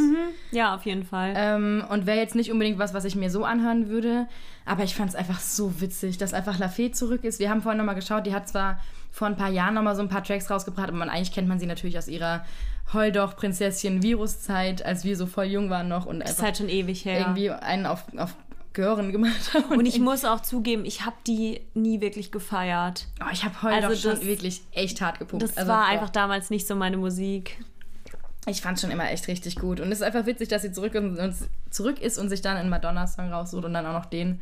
Ja, 0.51 0.75
auf 0.75 0.85
jeden 0.85 1.03
Fall. 1.03 1.33
Ähm, 1.35 1.83
und 1.89 2.05
wäre 2.05 2.17
jetzt 2.17 2.35
nicht 2.35 2.51
unbedingt 2.51 2.77
was, 2.77 2.93
was 2.93 3.05
ich 3.05 3.15
mir 3.15 3.31
so 3.31 3.43
anhören 3.43 3.89
würde. 3.89 4.27
Aber 4.65 4.83
ich 4.83 4.93
fand 4.95 5.09
es 5.09 5.15
einfach 5.15 5.39
so 5.39 5.81
witzig, 5.81 6.17
dass 6.17 6.33
einfach 6.33 6.59
La 6.59 6.69
Fee 6.69 6.91
zurück 6.91 7.23
ist. 7.23 7.39
Wir 7.39 7.49
haben 7.49 7.61
vorhin 7.61 7.77
nochmal 7.79 7.95
geschaut, 7.95 8.25
die 8.27 8.33
hat 8.35 8.47
zwar 8.47 8.79
vor 9.11 9.27
ein 9.27 9.35
paar 9.37 9.49
Jahren 9.49 9.73
nochmal 9.73 9.95
so 9.95 10.01
ein 10.01 10.09
paar 10.09 10.23
Tracks 10.23 10.49
rausgebracht, 10.51 10.89
aber 10.89 10.97
man, 10.97 11.09
eigentlich 11.09 11.31
kennt 11.31 11.47
man 11.47 11.57
sie 11.57 11.65
natürlich 11.65 11.97
aus 11.97 12.07
ihrer 12.07 12.45
Heul 12.93 13.11
doch 13.11 13.35
Prinzesschen 13.35 14.03
Viruszeit, 14.03 14.85
als 14.85 15.03
wir 15.03 15.17
so 15.17 15.25
voll 15.25 15.45
jung 15.45 15.69
waren 15.69 15.87
noch 15.87 16.05
und 16.05 16.19
Das 16.19 16.31
ist 16.31 16.43
halt 16.43 16.57
schon 16.57 16.69
ewig 16.69 17.05
her. 17.05 17.19
irgendwie 17.19 17.49
einen 17.49 17.85
auf, 17.87 18.03
auf 18.17 18.35
Gören 18.75 19.11
gemacht 19.11 19.53
haben. 19.55 19.75
Und 19.79 19.87
ich 19.87 19.99
muss 19.99 20.23
auch 20.25 20.41
zugeben, 20.41 20.85
ich 20.85 21.03
habe 21.05 21.15
die 21.25 21.61
nie 21.73 21.99
wirklich 22.01 22.31
gefeiert. 22.31 23.07
oh, 23.21 23.29
ich 23.33 23.43
habe 23.43 23.59
Heul 23.63 23.73
Also 23.83 23.95
schon 24.11 24.21
wirklich 24.27 24.61
echt 24.73 25.01
hart 25.01 25.17
gepumpt. 25.17 25.41
Das 25.43 25.57
Also, 25.57 25.71
war 25.71 25.85
einfach 25.87 26.11
damals 26.11 26.51
nicht 26.51 26.67
so 26.67 26.75
meine 26.75 26.97
Musik. 26.97 27.57
Ich 28.47 28.61
fand 28.61 28.79
schon 28.79 28.91
immer 28.91 29.09
echt 29.09 29.27
richtig 29.27 29.55
gut. 29.55 29.79
Und 29.79 29.87
es 29.91 29.99
ist 29.99 30.03
einfach 30.03 30.27
witzig, 30.27 30.49
dass 30.49 30.61
sie 30.61 30.71
zurück, 30.71 30.93
und, 30.93 31.17
zurück 31.71 31.99
ist 31.99 32.19
und 32.19 32.29
sich 32.29 32.41
dann 32.43 32.57
einen 32.57 32.69
Madonna-Song 32.69 33.31
raussucht 33.33 33.65
und 33.65 33.73
dann 33.73 33.87
auch 33.87 33.93
noch 33.93 34.05
den. 34.05 34.39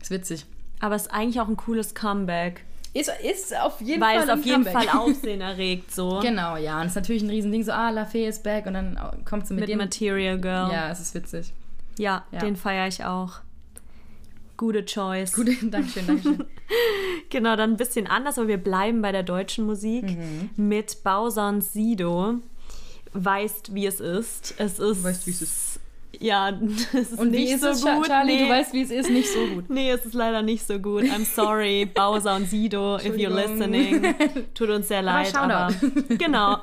Ist 0.00 0.10
witzig. 0.10 0.46
Aber 0.80 0.94
es 0.94 1.02
ist 1.02 1.12
eigentlich 1.12 1.38
auch 1.38 1.48
ein 1.48 1.56
cooles 1.58 1.94
Comeback. 1.94 2.64
Ist, 2.94 3.10
ist 3.22 3.54
auf 3.58 3.80
jeden 3.80 4.00
Weil 4.02 4.16
Fall 4.16 4.24
es 4.24 4.28
ein 4.30 4.38
auf 4.40 4.44
jeden 4.46 4.64
Comeback. 4.64 4.88
Fall 4.90 4.98
Aufsehen 5.00 5.40
erregt, 5.42 5.92
so. 5.94 6.20
Genau, 6.20 6.56
ja. 6.56 6.76
Und 6.80 6.86
es 6.86 6.92
ist 6.92 6.96
natürlich 6.96 7.22
ein 7.22 7.30
Riesending, 7.30 7.62
so, 7.62 7.72
ah, 7.72 7.90
La 7.90 8.04
Fee 8.06 8.26
ist 8.26 8.42
back 8.42 8.66
und 8.66 8.74
dann 8.74 8.98
kommt 9.24 9.46
sie 9.46 9.54
mit, 9.54 9.62
Mit 9.62 9.68
dem. 9.70 9.78
Material 9.78 10.38
Girl. 10.38 10.70
Ja, 10.72 10.90
es 10.90 11.00
ist 11.00 11.14
witzig. 11.14 11.52
Ja, 11.98 12.24
Ja. 12.32 12.40
den 12.40 12.56
feiere 12.56 12.88
ich 12.88 13.04
auch. 13.04 13.40
Gute 14.62 14.84
Choice. 14.84 15.32
Gut, 15.32 15.48
Dankeschön, 15.62 16.06
Dankeschön. 16.06 16.44
Genau, 17.30 17.56
dann 17.56 17.70
ein 17.72 17.76
bisschen 17.76 18.06
anders, 18.06 18.38
aber 18.38 18.46
wir 18.46 18.58
bleiben 18.58 19.02
bei 19.02 19.10
der 19.10 19.24
deutschen 19.24 19.66
Musik 19.66 20.04
Mhm. 20.04 20.50
mit 20.56 21.02
Bowser 21.02 21.60
Sido. 21.60 22.34
Weißt, 23.12 23.74
wie 23.74 23.86
es 23.86 23.98
ist. 24.00 24.54
Es 24.58 24.78
ist. 24.78 25.02
weißt, 25.02 25.26
wie 25.26 25.30
es 25.32 25.42
ist. 25.42 25.80
Ja, 26.20 26.50
es 26.92 27.10
ist 27.12 27.18
Und 27.18 27.32
nicht 27.32 27.48
wie 27.48 27.52
ist 27.54 27.62
so 27.62 27.68
es, 27.70 27.82
gut. 27.84 28.06
Charlie? 28.06 28.36
nee. 28.36 28.44
Du 28.44 28.48
weißt, 28.50 28.72
wie 28.72 28.82
es 28.82 28.90
ist, 28.92 29.10
nicht 29.10 29.28
so 29.32 29.44
gut. 29.54 29.68
Nee, 29.68 29.90
es 29.90 30.04
ist 30.06 30.14
leider 30.14 30.42
nicht 30.42 30.64
so 30.64 30.78
gut. 30.78 31.02
I'm 31.04 31.24
sorry, 31.24 31.84
Bowser 31.94 32.36
und 32.36 32.48
Sido, 32.48 32.96
if 32.98 33.14
you're 33.16 33.34
listening. 33.34 34.14
Tut 34.54 34.68
uns 34.70 34.86
sehr 34.88 35.02
leid, 35.02 35.28
Shoutout. 35.28 35.52
aber, 35.52 35.74
genau. 36.18 36.58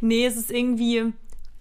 nee, 0.00 0.26
es 0.26 0.36
ist 0.36 0.50
irgendwie, 0.50 1.12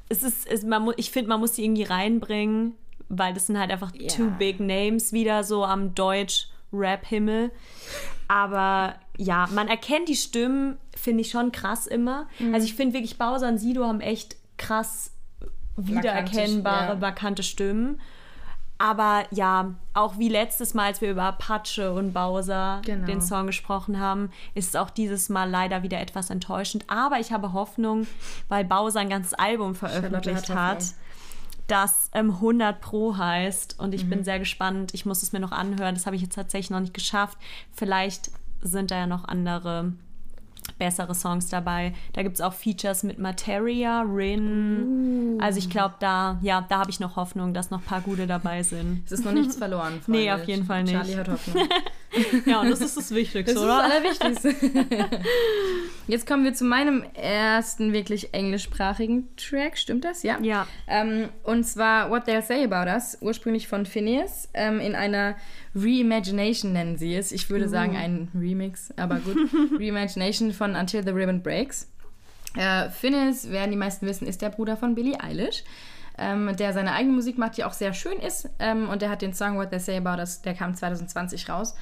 es 0.09 0.23
ist, 0.23 0.47
es, 0.47 0.63
man, 0.63 0.89
ich 0.97 1.11
finde, 1.11 1.29
man 1.29 1.39
muss 1.41 1.51
die 1.53 1.63
irgendwie 1.63 1.83
reinbringen, 1.83 2.73
weil 3.19 3.33
das 3.33 3.47
sind 3.47 3.57
halt 3.59 3.71
einfach 3.71 3.91
Ja. 3.95 4.07
two 4.07 4.29
big 4.37 4.59
names 4.59 5.13
wieder 5.13 5.43
so 5.43 5.63
am 5.65 5.93
Deutsch-Rap-Himmel. 5.95 7.51
Aber 8.27 8.95
ja, 9.17 9.47
man 9.53 9.67
erkennt 9.67 10.09
die 10.09 10.15
Stimmen, 10.15 10.77
finde 10.95 11.21
ich 11.21 11.31
schon 11.31 11.51
krass 11.51 11.87
immer. 11.87 12.27
Mhm. 12.39 12.53
Also 12.53 12.65
ich 12.65 12.75
finde 12.75 12.93
wirklich, 12.93 13.17
Bowser 13.17 13.47
und 13.47 13.57
Sido 13.57 13.85
haben 13.85 14.01
echt 14.01 14.35
krass 14.57 15.11
wiedererkennbare, 15.77 16.93
ja. 16.93 16.95
markante 16.95 17.43
Stimmen. 17.43 17.99
Aber 18.79 19.23
ja, 19.31 19.75
auch 19.93 20.17
wie 20.17 20.29
letztes 20.29 20.73
Mal, 20.73 20.85
als 20.87 20.99
wir 20.99 21.11
über 21.11 21.23
Apache 21.23 21.93
und 21.93 22.11
Bowser 22.11 22.81
Genau. 22.83 23.05
den 23.05 23.21
Song 23.21 23.47
gesprochen 23.47 23.99
haben, 23.99 24.29
ist 24.55 24.69
es 24.69 24.75
auch 24.75 24.89
dieses 24.89 25.29
Mal 25.29 25.49
leider 25.49 25.83
wieder 25.83 26.01
etwas 26.01 26.29
enttäuschend. 26.29 26.83
Aber 26.89 27.19
ich 27.19 27.31
habe 27.31 27.53
Hoffnung, 27.53 28.07
weil 28.49 28.65
Bowser 28.65 28.99
ein 28.99 29.09
ganzes 29.09 29.35
Album 29.35 29.75
veröffentlicht 29.75 30.49
hat 30.49 30.57
hat. 30.57 30.83
Das 31.67 32.09
ähm, 32.13 32.31
100 32.31 32.81
Pro 32.81 33.17
heißt. 33.17 33.79
Und 33.79 33.93
ich 33.93 34.05
Mhm. 34.05 34.09
bin 34.09 34.23
sehr 34.23 34.39
gespannt. 34.39 34.93
Ich 34.93 35.05
muss 35.05 35.23
es 35.23 35.31
mir 35.33 35.39
noch 35.39 35.51
anhören. 35.51 35.95
Das 35.95 36.05
habe 36.05 36.15
ich 36.15 36.21
jetzt 36.21 36.35
tatsächlich 36.35 36.69
noch 36.69 36.79
nicht 36.79 36.93
geschafft. 36.93 37.37
Vielleicht 37.71 38.31
sind 38.61 38.91
da 38.91 38.97
ja 38.97 39.07
noch 39.07 39.25
andere 39.25 39.93
bessere 40.79 41.13
Songs 41.13 41.49
dabei. 41.49 41.93
Da 42.13 42.23
gibt 42.23 42.35
es 42.35 42.41
auch 42.41 42.53
Features 42.53 43.03
mit 43.03 43.19
Materia, 43.19 44.01
Rin. 44.01 45.37
Also 45.41 45.59
ich 45.59 45.69
glaube, 45.69 45.95
da, 45.99 46.39
ja, 46.41 46.65
da 46.67 46.79
habe 46.79 46.89
ich 46.89 46.99
noch 46.99 47.15
Hoffnung, 47.17 47.53
dass 47.53 47.69
noch 47.69 47.79
ein 47.79 47.85
paar 47.85 48.01
gute 48.01 48.27
dabei 48.27 48.63
sind. 48.63 49.03
Es 49.05 49.11
ist 49.11 49.25
noch 49.25 49.33
nichts 49.33 49.55
verloren. 49.57 50.01
Freunde. 50.01 50.07
Nee, 50.19 50.31
auf 50.31 50.45
jeden 50.47 50.65
Fall 50.65 50.83
nicht. 50.83 50.93
Charlie 50.93 51.17
hat 51.17 51.27
Hoffnung. 51.29 51.67
Ja, 52.45 52.61
und 52.61 52.69
das 52.69 52.81
ist 52.81 52.97
das 52.97 53.09
Das 53.09 53.15
Wichtigste, 53.15 53.51
ist 53.51 53.61
das 53.61 53.69
Allerwichtigste. 53.69 54.55
Jetzt 56.07 56.27
kommen 56.27 56.43
wir 56.43 56.53
zu 56.53 56.65
meinem 56.65 57.03
ersten 57.13 57.93
wirklich 57.93 58.33
englischsprachigen 58.33 59.27
Track. 59.37 59.77
Stimmt 59.77 60.05
das? 60.05 60.23
Ja. 60.23 60.39
Ja. 60.41 60.67
Ähm, 60.87 61.29
und 61.43 61.63
zwar 61.63 62.09
What 62.09 62.27
They'll 62.27 62.41
Say 62.41 62.63
About 62.63 62.89
Us, 62.89 63.17
ursprünglich 63.21 63.67
von 63.67 63.85
Phineas, 63.85 64.49
ähm, 64.53 64.79
in 64.79 64.95
einer 64.95 65.35
Reimagination 65.75 66.73
nennen 66.73 66.97
sie 66.97 67.15
es. 67.15 67.31
Ich 67.31 67.49
würde 67.49 67.67
sagen 67.67 67.95
ein 67.95 68.29
Remix, 68.33 68.93
aber 68.97 69.19
gut. 69.19 69.37
Reimagination 69.79 70.51
von 70.51 70.75
Until 70.75 71.03
the 71.03 71.11
Ribbon 71.11 71.41
Breaks. 71.41 71.87
Äh, 72.55 72.89
Phineas, 72.89 73.49
werden 73.49 73.71
die 73.71 73.77
meisten 73.77 74.05
wissen, 74.05 74.27
ist 74.27 74.41
der 74.41 74.49
Bruder 74.49 74.77
von 74.77 74.93
Billie 74.93 75.19
Eilish, 75.19 75.63
ähm, 76.17 76.55
der 76.55 76.73
seine 76.73 76.93
eigene 76.93 77.13
Musik 77.13 77.37
macht, 77.37 77.57
die 77.57 77.63
auch 77.63 77.73
sehr 77.73 77.93
schön 77.93 78.19
ist. 78.19 78.49
Ähm, 78.59 78.89
und 78.89 79.01
der 79.01 79.09
hat 79.09 79.21
den 79.21 79.33
Song 79.33 79.57
What 79.57 79.69
They 79.71 79.79
Say 79.79 79.97
About 79.97 80.19
Us, 80.19 80.41
der 80.41 80.53
kam 80.53 80.75
2020 80.75 81.49
raus. 81.49 81.75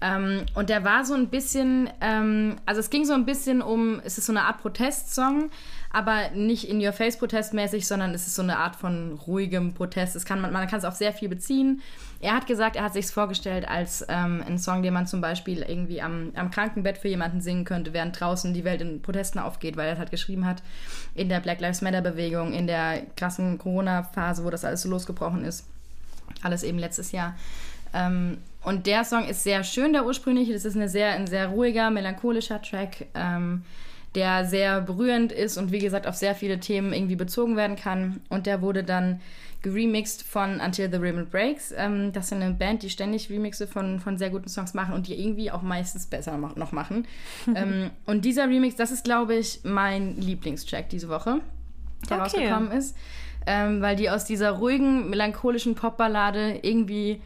Ähm, 0.00 0.44
und 0.54 0.70
der 0.70 0.84
war 0.84 1.04
so 1.04 1.14
ein 1.14 1.28
bisschen, 1.28 1.88
ähm, 2.00 2.56
also 2.66 2.80
es 2.80 2.90
ging 2.90 3.04
so 3.04 3.14
ein 3.14 3.24
bisschen 3.24 3.62
um, 3.62 4.00
es 4.04 4.18
ist 4.18 4.26
so 4.26 4.32
eine 4.32 4.42
Art 4.42 4.58
Protestsong, 4.58 5.50
aber 5.94 6.30
nicht 6.30 6.68
in 6.68 6.84
your 6.84 6.92
face 6.92 7.16
protestmäßig, 7.16 7.86
sondern 7.86 8.14
es 8.14 8.26
ist 8.26 8.34
so 8.34 8.42
eine 8.42 8.58
Art 8.58 8.74
von 8.74 9.12
ruhigem 9.26 9.74
Protest. 9.74 10.16
Es 10.16 10.24
kann, 10.24 10.40
man, 10.40 10.52
man 10.52 10.66
kann 10.66 10.80
es 10.80 10.84
auf 10.84 10.94
sehr 10.94 11.12
viel 11.12 11.28
beziehen. 11.28 11.82
Er 12.20 12.34
hat 12.34 12.48
gesagt, 12.48 12.74
er 12.74 12.82
hat 12.82 12.94
sich 12.94 13.06
vorgestellt 13.06 13.68
als 13.68 14.04
ähm, 14.08 14.42
einen 14.44 14.58
Song, 14.58 14.82
den 14.82 14.92
man 14.92 15.06
zum 15.06 15.20
Beispiel 15.20 15.62
irgendwie 15.62 16.02
am, 16.02 16.32
am 16.34 16.50
Krankenbett 16.50 16.98
für 16.98 17.06
jemanden 17.06 17.40
singen 17.40 17.64
könnte, 17.64 17.92
während 17.92 18.18
draußen 18.18 18.52
die 18.52 18.64
Welt 18.64 18.80
in 18.80 19.02
Protesten 19.02 19.38
aufgeht, 19.38 19.76
weil 19.76 19.88
er 19.88 19.98
halt 19.98 20.10
geschrieben 20.10 20.44
hat, 20.46 20.62
in 21.14 21.28
der 21.28 21.38
Black 21.38 21.60
Lives 21.60 21.80
Matter 21.80 22.00
Bewegung, 22.00 22.52
in 22.52 22.66
der 22.66 23.02
krassen 23.16 23.58
Corona-Phase, 23.58 24.44
wo 24.44 24.50
das 24.50 24.64
alles 24.64 24.82
so 24.82 24.88
losgebrochen 24.88 25.44
ist. 25.44 25.64
Alles 26.42 26.64
eben 26.64 26.78
letztes 26.78 27.12
Jahr. 27.12 27.36
Ähm, 27.92 28.38
und 28.64 28.86
der 28.88 29.04
Song 29.04 29.28
ist 29.28 29.44
sehr 29.44 29.62
schön, 29.62 29.92
der 29.92 30.04
ursprüngliche. 30.04 30.54
Das 30.54 30.64
ist 30.64 30.74
eine 30.74 30.88
sehr, 30.88 31.12
ein 31.12 31.28
sehr 31.28 31.48
ruhiger, 31.48 31.90
melancholischer 31.90 32.60
Track, 32.60 33.06
ähm, 33.14 33.62
der 34.14 34.44
sehr 34.44 34.80
berührend 34.80 35.32
ist 35.32 35.56
und 35.56 35.72
wie 35.72 35.78
gesagt 35.78 36.06
auf 36.06 36.14
sehr 36.14 36.34
viele 36.34 36.60
Themen 36.60 36.92
irgendwie 36.92 37.16
bezogen 37.16 37.56
werden 37.56 37.76
kann. 37.76 38.20
Und 38.28 38.46
der 38.46 38.62
wurde 38.62 38.84
dann 38.84 39.20
geremixed 39.62 40.22
von 40.22 40.60
Until 40.60 40.90
the 40.90 40.98
Ribbon 40.98 41.26
Breaks. 41.26 41.72
Ähm, 41.76 42.12
das 42.12 42.26
ist 42.26 42.32
eine 42.34 42.52
Band, 42.52 42.82
die 42.82 42.90
ständig 42.90 43.30
Remixe 43.30 43.66
von, 43.66 43.98
von 43.98 44.18
sehr 44.18 44.30
guten 44.30 44.48
Songs 44.48 44.74
machen 44.74 44.94
und 44.94 45.08
die 45.08 45.18
irgendwie 45.20 45.50
auch 45.50 45.62
meistens 45.62 46.06
besser 46.06 46.36
mach, 46.36 46.54
noch 46.54 46.70
machen. 46.70 47.06
ähm, 47.54 47.90
und 48.06 48.24
dieser 48.24 48.48
Remix, 48.48 48.76
das 48.76 48.92
ist, 48.92 49.04
glaube 49.04 49.34
ich, 49.34 49.60
mein 49.64 50.16
Lieblingstrack 50.20 50.88
diese 50.90 51.08
Woche, 51.08 51.40
der 52.08 52.18
Okay. 52.18 52.22
rausgekommen 52.22 52.70
ist. 52.72 52.96
Ähm, 53.46 53.82
weil 53.82 53.96
die 53.96 54.08
aus 54.08 54.24
dieser 54.24 54.52
ruhigen, 54.52 55.10
melancholischen 55.10 55.74
Popballade 55.74 56.60
irgendwie 56.62 57.20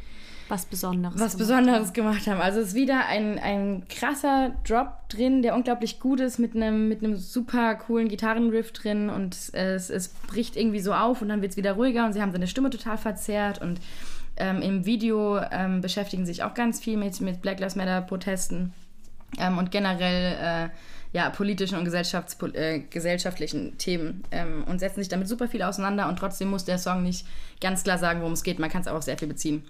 Was 0.48 0.64
Besonderes. 0.64 1.14
was 1.20 1.32
gemacht. 1.32 1.38
Besonderes 1.38 1.92
gemacht 1.92 2.26
haben. 2.26 2.40
Also 2.40 2.60
es 2.60 2.68
ist 2.68 2.74
wieder 2.74 3.06
ein, 3.06 3.38
ein 3.38 3.84
krasser 3.88 4.52
Drop 4.66 5.08
drin, 5.08 5.42
der 5.42 5.54
unglaublich 5.54 6.00
gut 6.00 6.20
ist, 6.20 6.38
mit 6.38 6.54
einem, 6.54 6.88
mit 6.88 7.02
einem 7.02 7.16
super 7.16 7.74
coolen 7.74 8.08
Gitarrenriff 8.08 8.72
drin 8.72 9.10
und 9.10 9.36
es, 9.52 9.90
es 9.90 10.08
bricht 10.08 10.56
irgendwie 10.56 10.80
so 10.80 10.94
auf 10.94 11.22
und 11.22 11.28
dann 11.28 11.42
wird 11.42 11.52
es 11.52 11.56
wieder 11.56 11.72
ruhiger 11.72 12.06
und 12.06 12.12
sie 12.12 12.22
haben 12.22 12.32
seine 12.32 12.46
Stimme 12.46 12.70
total 12.70 12.98
verzerrt 12.98 13.60
und 13.60 13.80
ähm, 14.36 14.62
im 14.62 14.86
Video 14.86 15.38
ähm, 15.50 15.80
beschäftigen 15.80 16.24
sich 16.24 16.42
auch 16.42 16.54
ganz 16.54 16.80
viel 16.80 16.96
mit, 16.96 17.20
mit 17.20 17.42
Black 17.42 17.60
Lives 17.60 17.76
Matter 17.76 18.00
Protesten 18.02 18.72
ähm, 19.38 19.58
und 19.58 19.70
generell 19.70 20.36
äh, 20.40 20.68
ja, 21.12 21.30
politischen 21.30 21.78
und 21.78 21.84
gesellschafts 21.84 22.36
äh, 22.54 22.80
gesellschaftlichen 22.80 23.78
Themen 23.78 24.24
ähm, 24.30 24.64
und 24.64 24.78
setzen 24.78 25.00
sich 25.00 25.08
damit 25.08 25.28
super 25.28 25.48
viel 25.48 25.62
auseinander 25.62 26.08
und 26.08 26.18
trotzdem 26.18 26.50
muss 26.50 26.64
der 26.64 26.78
Song 26.78 27.02
nicht 27.02 27.26
ganz 27.60 27.82
klar 27.82 27.98
sagen, 27.98 28.20
worum 28.20 28.34
es 28.34 28.42
geht. 28.42 28.58
Man 28.58 28.70
kann 28.70 28.82
es 28.82 28.88
auch 28.88 28.96
auf 28.96 29.02
sehr 29.02 29.18
viel 29.18 29.28
beziehen. 29.28 29.64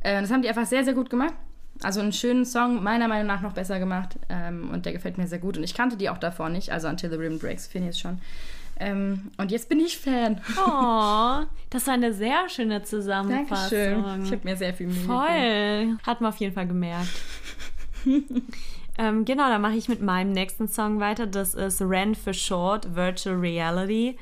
Äh, 0.00 0.20
das 0.20 0.30
haben 0.30 0.42
die 0.42 0.48
einfach 0.48 0.66
sehr, 0.66 0.84
sehr 0.84 0.94
gut 0.94 1.10
gemacht. 1.10 1.34
Also 1.82 2.00
einen 2.00 2.12
schönen 2.12 2.44
Song, 2.44 2.82
meiner 2.84 3.08
Meinung 3.08 3.26
nach 3.26 3.40
noch 3.40 3.52
besser 3.52 3.80
gemacht 3.80 4.16
ähm, 4.28 4.70
und 4.70 4.86
der 4.86 4.92
gefällt 4.92 5.18
mir 5.18 5.26
sehr 5.26 5.40
gut. 5.40 5.56
Und 5.56 5.64
ich 5.64 5.74
kannte 5.74 5.96
die 5.96 6.08
auch 6.08 6.18
davor 6.18 6.48
nicht, 6.48 6.70
also 6.70 6.86
Until 6.86 7.10
the 7.10 7.16
Ribbon 7.16 7.40
Breaks, 7.40 7.66
finde 7.66 7.90
ich 7.90 7.98
schon. 7.98 8.20
Ähm, 8.78 9.30
und 9.38 9.50
jetzt 9.50 9.68
bin 9.68 9.80
ich 9.80 9.98
Fan. 9.98 10.40
Oh, 10.56 11.44
das 11.70 11.86
war 11.86 11.94
eine 11.94 12.12
sehr 12.12 12.48
schöne 12.48 12.82
Zusammenfassung. 12.82 13.78
Dankeschön. 13.78 14.24
Ich 14.24 14.32
habe 14.32 14.40
mir 14.44 14.56
sehr 14.56 14.74
viel 14.74 14.86
Mühe. 14.86 15.04
Voll. 15.04 15.98
Hat 16.06 16.20
man 16.20 16.30
auf 16.30 16.36
jeden 16.36 16.54
Fall 16.54 16.66
gemerkt. 16.66 17.08
ähm, 18.98 19.24
genau, 19.24 19.48
dann 19.48 19.62
mache 19.62 19.74
ich 19.74 19.88
mit 19.88 20.00
meinem 20.00 20.32
nächsten 20.32 20.68
Song 20.68 21.00
weiter. 21.00 21.26
Das 21.26 21.54
ist 21.54 21.80
Ren 21.82 22.14
for 22.14 22.32
Short, 22.32 22.94
Virtual 22.94 23.36
Reality. 23.36 24.16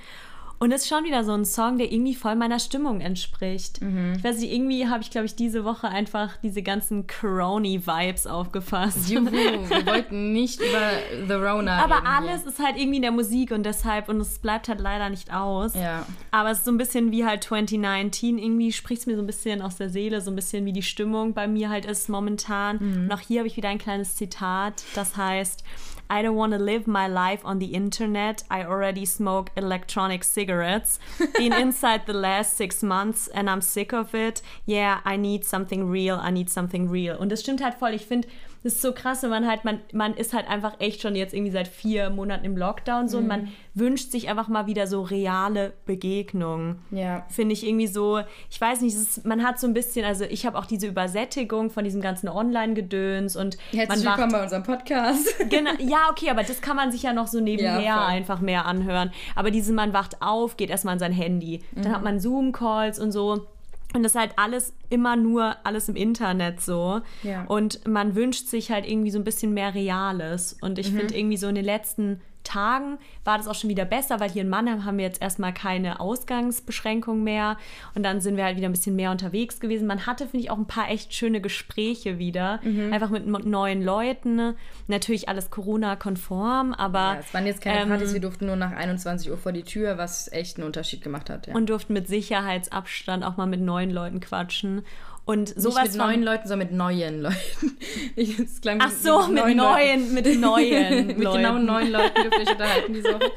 Und 0.62 0.70
es 0.70 0.82
ist 0.82 0.88
schon 0.88 1.02
wieder 1.02 1.24
so 1.24 1.32
ein 1.32 1.44
Song, 1.44 1.76
der 1.76 1.90
irgendwie 1.90 2.14
voll 2.14 2.36
meiner 2.36 2.60
Stimmung 2.60 3.00
entspricht. 3.00 3.82
Mhm. 3.82 4.12
Ich 4.16 4.22
weiß 4.22 4.38
nicht, 4.38 4.52
irgendwie 4.52 4.86
habe 4.86 5.02
ich, 5.02 5.10
glaube 5.10 5.26
ich, 5.26 5.34
diese 5.34 5.64
Woche 5.64 5.88
einfach 5.88 6.36
diese 6.40 6.62
ganzen 6.62 7.08
Corona-Vibes 7.08 8.28
aufgefasst. 8.28 9.10
Juhu, 9.10 9.24
wir 9.32 9.86
wollten 9.86 10.32
nicht 10.32 10.60
über 10.60 10.92
The 11.26 11.32
Rona 11.32 11.82
Aber 11.82 11.96
reden 11.96 12.06
alles 12.06 12.44
ist 12.44 12.60
halt 12.60 12.76
irgendwie 12.76 12.98
in 12.98 13.02
der 13.02 13.10
Musik 13.10 13.50
und 13.50 13.64
deshalb, 13.64 14.08
und 14.08 14.20
es 14.20 14.38
bleibt 14.38 14.68
halt 14.68 14.78
leider 14.78 15.10
nicht 15.10 15.34
aus. 15.34 15.74
Ja. 15.74 16.06
Aber 16.30 16.52
es 16.52 16.58
ist 16.58 16.66
so 16.66 16.70
ein 16.70 16.78
bisschen 16.78 17.10
wie 17.10 17.24
halt 17.24 17.42
2019. 17.42 18.38
Irgendwie 18.38 18.70
spricht 18.70 19.00
es 19.00 19.06
mir 19.08 19.16
so 19.16 19.22
ein 19.22 19.26
bisschen 19.26 19.62
aus 19.62 19.78
der 19.78 19.88
Seele, 19.88 20.20
so 20.20 20.30
ein 20.30 20.36
bisschen 20.36 20.64
wie 20.64 20.72
die 20.72 20.84
Stimmung 20.84 21.34
bei 21.34 21.48
mir 21.48 21.70
halt 21.70 21.86
ist 21.86 22.08
momentan. 22.08 22.78
Und 22.78 23.12
auch 23.12 23.18
hier 23.18 23.40
habe 23.40 23.48
ich 23.48 23.56
wieder 23.56 23.68
ein 23.68 23.78
kleines 23.78 24.14
Zitat, 24.14 24.84
das 24.94 25.16
heißt: 25.16 25.64
I 26.08 26.22
don't 26.22 26.36
want 26.36 26.52
to 26.52 26.58
live 26.58 26.86
my 26.86 27.08
life 27.08 27.40
on 27.44 27.58
the 27.58 27.74
internet. 27.74 28.42
I 28.50 28.64
already 28.64 29.04
smoke 29.04 29.50
electronic 29.56 30.24
cigarettes. 30.24 30.98
Been 31.36 31.52
inside 31.66 32.06
the 32.06 32.12
last 32.12 32.56
six 32.56 32.82
months 32.82 33.28
and 33.28 33.48
I'm 33.48 33.60
sick 33.60 33.92
of 33.92 34.14
it. 34.14 34.42
Yeah, 34.66 35.00
I 35.04 35.16
need 35.16 35.44
something 35.44 35.88
real. 35.88 36.18
I 36.20 36.30
need 36.30 36.50
something 36.50 36.90
real. 36.90 37.16
Und 37.16 37.30
das 37.30 37.40
stimmt 37.40 37.62
halt 37.62 37.74
voll. 37.74 37.94
Ich 37.94 38.06
finde, 38.06 38.28
das 38.62 38.74
ist 38.74 38.82
so 38.82 38.92
krass, 38.92 39.22
wenn 39.22 39.30
man 39.30 39.48
halt, 39.48 39.64
man, 39.64 39.80
man 39.92 40.14
ist 40.14 40.32
halt 40.32 40.48
einfach 40.48 40.74
echt 40.78 41.02
schon 41.02 41.16
jetzt 41.16 41.34
irgendwie 41.34 41.50
seit 41.50 41.66
vier 41.66 42.10
Monaten 42.10 42.44
im 42.44 42.56
Lockdown 42.56 43.08
so 43.08 43.16
mhm. 43.16 43.22
und 43.22 43.28
man 43.28 43.48
wünscht 43.74 44.12
sich 44.12 44.28
einfach 44.28 44.48
mal 44.48 44.66
wieder 44.66 44.86
so 44.86 45.02
reale 45.02 45.72
Begegnungen. 45.84 46.78
Ja. 46.90 47.26
Finde 47.28 47.54
ich 47.54 47.66
irgendwie 47.66 47.88
so, 47.88 48.20
ich 48.50 48.60
weiß 48.60 48.82
nicht, 48.82 48.94
ist, 48.94 49.24
man 49.24 49.42
hat 49.42 49.58
so 49.58 49.66
ein 49.66 49.74
bisschen, 49.74 50.04
also 50.04 50.24
ich 50.24 50.46
habe 50.46 50.58
auch 50.58 50.66
diese 50.66 50.86
Übersättigung 50.86 51.70
von 51.70 51.82
diesem 51.82 52.00
ganzen 52.00 52.28
Online-Gedöns 52.28 53.36
und 53.36 53.56
Herzlich 53.72 54.04
man 54.04 54.14
willkommen 54.14 54.32
bei 54.32 54.42
unserem 54.42 54.62
Podcast. 54.62 55.34
Genau, 55.52 55.72
ja, 55.80 56.08
okay, 56.10 56.30
aber 56.30 56.44
das 56.44 56.60
kann 56.60 56.76
man 56.76 56.92
sich 56.92 57.02
ja 57.02 57.12
noch 57.12 57.26
so 57.26 57.40
nebenher 57.40 57.80
ja, 57.80 58.06
einfach 58.06 58.40
mehr 58.40 58.64
anhören. 58.64 59.10
Aber 59.34 59.50
diese, 59.50 59.72
man 59.72 59.92
wacht 59.92 60.22
auf, 60.22 60.56
geht 60.56 60.70
erstmal 60.70 60.94
an 60.94 60.98
sein 60.98 61.12
Handy, 61.12 61.62
mhm. 61.72 61.82
dann 61.82 61.92
hat 61.92 62.02
man 62.02 62.20
Zoom-Calls 62.20 62.98
und 62.98 63.12
so. 63.12 63.46
Und 63.94 64.02
das 64.02 64.12
ist 64.12 64.18
halt 64.18 64.32
alles 64.36 64.72
immer 64.90 65.16
nur 65.16 65.56
alles 65.64 65.88
im 65.88 65.96
Internet 65.96 66.60
so. 66.60 67.02
Ja. 67.22 67.44
Und 67.44 67.86
man 67.86 68.14
wünscht 68.14 68.46
sich 68.46 68.70
halt 68.70 68.88
irgendwie 68.88 69.10
so 69.10 69.18
ein 69.18 69.24
bisschen 69.24 69.52
mehr 69.54 69.74
Reales. 69.74 70.56
Und 70.60 70.78
ich 70.78 70.92
mhm. 70.92 70.98
finde 70.98 71.18
irgendwie 71.18 71.36
so 71.36 71.48
in 71.48 71.54
den 71.54 71.64
letzten 71.64 72.20
Tagen 72.44 72.98
war 73.24 73.38
das 73.38 73.48
auch 73.48 73.54
schon 73.54 73.70
wieder 73.70 73.84
besser, 73.84 74.20
weil 74.20 74.30
hier 74.30 74.42
in 74.42 74.48
Mannheim 74.48 74.84
haben 74.84 74.98
wir 74.98 75.04
jetzt 75.04 75.22
erstmal 75.22 75.52
keine 75.52 76.00
Ausgangsbeschränkung 76.00 77.22
mehr 77.22 77.56
und 77.94 78.02
dann 78.02 78.20
sind 78.20 78.36
wir 78.36 78.44
halt 78.44 78.56
wieder 78.56 78.68
ein 78.68 78.72
bisschen 78.72 78.96
mehr 78.96 79.10
unterwegs 79.10 79.60
gewesen. 79.60 79.86
Man 79.86 80.06
hatte, 80.06 80.26
finde 80.26 80.44
ich, 80.44 80.50
auch 80.50 80.58
ein 80.58 80.66
paar 80.66 80.90
echt 80.90 81.14
schöne 81.14 81.40
Gespräche 81.40 82.18
wieder, 82.18 82.60
mhm. 82.62 82.92
einfach 82.92 83.10
mit 83.10 83.26
neuen 83.26 83.82
Leuten. 83.82 84.54
Natürlich 84.88 85.28
alles 85.28 85.50
Corona-konform, 85.50 86.72
aber. 86.74 86.98
Ja, 86.98 87.18
es 87.20 87.34
waren 87.34 87.46
jetzt 87.46 87.60
keine 87.60 87.82
ähm, 87.82 87.88
Partys, 87.88 88.12
wir 88.12 88.20
durften 88.20 88.46
nur 88.46 88.56
nach 88.56 88.72
21 88.72 89.30
Uhr 89.30 89.38
vor 89.38 89.52
die 89.52 89.62
Tür, 89.62 89.98
was 89.98 90.30
echt 90.32 90.56
einen 90.56 90.66
Unterschied 90.66 91.02
gemacht 91.02 91.30
hat. 91.30 91.46
Ja. 91.46 91.54
Und 91.54 91.70
durften 91.70 91.92
mit 91.92 92.08
Sicherheitsabstand 92.08 93.24
auch 93.24 93.36
mal 93.36 93.46
mit 93.46 93.60
neuen 93.60 93.90
Leuten 93.90 94.20
quatschen. 94.20 94.82
Und 95.24 95.48
sowas 95.50 95.84
Nicht 95.84 95.92
mit 95.92 95.96
neuen 95.96 96.22
Leuten, 96.24 96.48
sondern 96.48 96.68
mit 96.68 96.76
neuen 96.76 97.22
Leuten. 97.22 97.36
Ich, 98.14 98.36
Ach 98.78 98.90
so, 98.90 99.28
mit, 99.28 99.44
mit 99.44 99.56
neuen, 99.56 100.12
mit 100.12 100.26
neuen 100.40 101.06
Mit 101.06 101.18
genau 101.18 101.58
neuen 101.58 101.90
Leuten 101.90 102.22
dürfte 102.22 102.42
ich 102.42 102.50
unterhalten 102.50 102.92
diese 102.92 103.14
Woche. 103.14 103.30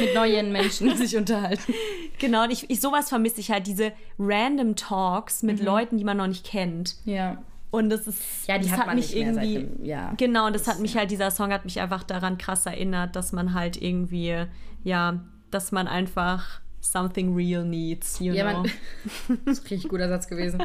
Mit 0.00 0.14
neuen 0.14 0.52
Menschen 0.52 0.96
sich 0.96 1.16
unterhalten. 1.16 1.74
Genau, 2.18 2.44
und 2.44 2.50
ich, 2.50 2.68
ich 2.70 2.80
sowas 2.80 3.08
vermisse 3.08 3.40
ich 3.40 3.50
halt, 3.50 3.66
diese 3.66 3.92
random 4.18 4.74
Talks 4.74 5.42
mit 5.42 5.60
mhm. 5.60 5.66
Leuten, 5.66 5.98
die 5.98 6.04
man 6.04 6.16
noch 6.16 6.26
nicht 6.26 6.46
kennt. 6.46 6.96
Ja. 7.04 7.38
Und 7.70 7.90
das 7.90 8.06
ist, 8.06 8.48
ja, 8.48 8.58
die 8.58 8.64
das 8.64 8.72
hat, 8.72 8.80
hat 8.80 8.86
man 8.86 8.96
mich 8.96 9.14
irgendwie, 9.14 9.54
dem, 9.54 9.84
ja, 9.84 10.12
genau, 10.16 10.48
das, 10.50 10.64
das 10.64 10.74
hat 10.74 10.80
mich 10.80 10.96
halt, 10.96 11.10
dieser 11.10 11.30
Song 11.30 11.52
hat 11.52 11.64
mich 11.64 11.80
einfach 11.80 12.04
daran 12.04 12.38
krass 12.38 12.64
erinnert, 12.64 13.14
dass 13.16 13.32
man 13.32 13.54
halt 13.54 13.80
irgendwie, 13.80 14.46
ja, 14.82 15.20
dass 15.50 15.72
man 15.72 15.86
einfach 15.86 16.60
something 16.90 17.34
real 17.34 17.64
needs, 17.64 18.18
you 18.20 18.32
ja, 18.32 18.50
know. 18.50 18.62
Man, 18.62 19.38
das 19.44 19.58
ist 19.58 19.64
ein 19.64 19.68
richtig 19.68 19.88
guter 19.88 20.08
Satz 20.08 20.28
gewesen. 20.28 20.62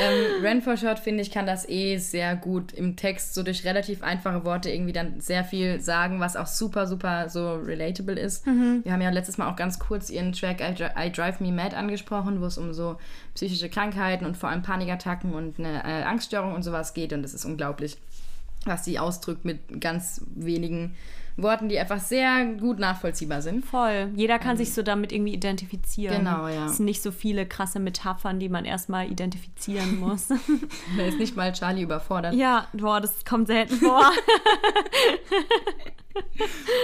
ähm, 0.00 0.42
Ren 0.42 0.62
for 0.62 0.76
Short, 0.76 0.98
finde 0.98 1.22
ich, 1.22 1.30
kann 1.30 1.46
das 1.46 1.68
eh 1.68 1.98
sehr 1.98 2.36
gut 2.36 2.72
im 2.72 2.96
Text 2.96 3.34
so 3.34 3.42
durch 3.42 3.64
relativ 3.64 4.02
einfache 4.02 4.44
Worte 4.44 4.70
irgendwie 4.70 4.92
dann 4.92 5.20
sehr 5.20 5.44
viel 5.44 5.80
sagen, 5.80 6.20
was 6.20 6.36
auch 6.36 6.46
super, 6.46 6.86
super 6.86 7.28
so 7.28 7.54
relatable 7.54 8.18
ist. 8.18 8.46
Mhm. 8.46 8.80
Wir 8.84 8.92
haben 8.92 9.02
ja 9.02 9.10
letztes 9.10 9.38
Mal 9.38 9.50
auch 9.50 9.56
ganz 9.56 9.78
kurz 9.78 10.10
ihren 10.10 10.32
Track 10.32 10.60
I, 10.60 11.06
I, 11.06 11.10
Drive 11.10 11.40
Me 11.40 11.52
Mad 11.52 11.74
angesprochen, 11.74 12.40
wo 12.40 12.46
es 12.46 12.58
um 12.58 12.72
so 12.72 12.98
psychische 13.34 13.68
Krankheiten 13.68 14.26
und 14.26 14.36
vor 14.36 14.48
allem 14.48 14.62
Panikattacken 14.62 15.32
und 15.32 15.58
eine 15.58 15.84
äh, 15.84 16.02
Angststörung 16.04 16.54
und 16.54 16.62
sowas 16.62 16.94
geht 16.94 17.12
und 17.12 17.22
das 17.22 17.34
ist 17.34 17.44
unglaublich, 17.44 17.98
was 18.64 18.84
sie 18.84 18.98
ausdrückt 18.98 19.44
mit 19.44 19.80
ganz 19.80 20.22
wenigen 20.34 20.94
Worten, 21.36 21.68
die 21.68 21.78
einfach 21.78 22.00
sehr 22.00 22.46
gut 22.46 22.78
nachvollziehbar 22.78 23.42
sind. 23.42 23.64
Voll. 23.64 24.10
Jeder 24.14 24.38
kann 24.38 24.52
ähm, 24.52 24.56
sich 24.56 24.72
so 24.72 24.82
damit 24.82 25.12
irgendwie 25.12 25.34
identifizieren. 25.34 26.18
Genau, 26.18 26.48
ja. 26.48 26.66
Es 26.66 26.78
sind 26.78 26.86
nicht 26.86 27.02
so 27.02 27.10
viele 27.10 27.46
krasse 27.46 27.78
Metaphern, 27.78 28.38
die 28.40 28.48
man 28.48 28.64
erstmal 28.64 29.10
identifizieren 29.10 30.00
muss. 30.00 30.28
da 30.28 31.04
ist 31.04 31.18
nicht 31.18 31.36
mal 31.36 31.52
Charlie 31.52 31.82
überfordert. 31.82 32.34
Ja, 32.34 32.68
boah, 32.72 33.00
das 33.00 33.24
kommt 33.24 33.48
selten 33.48 33.76
vor. 33.76 34.00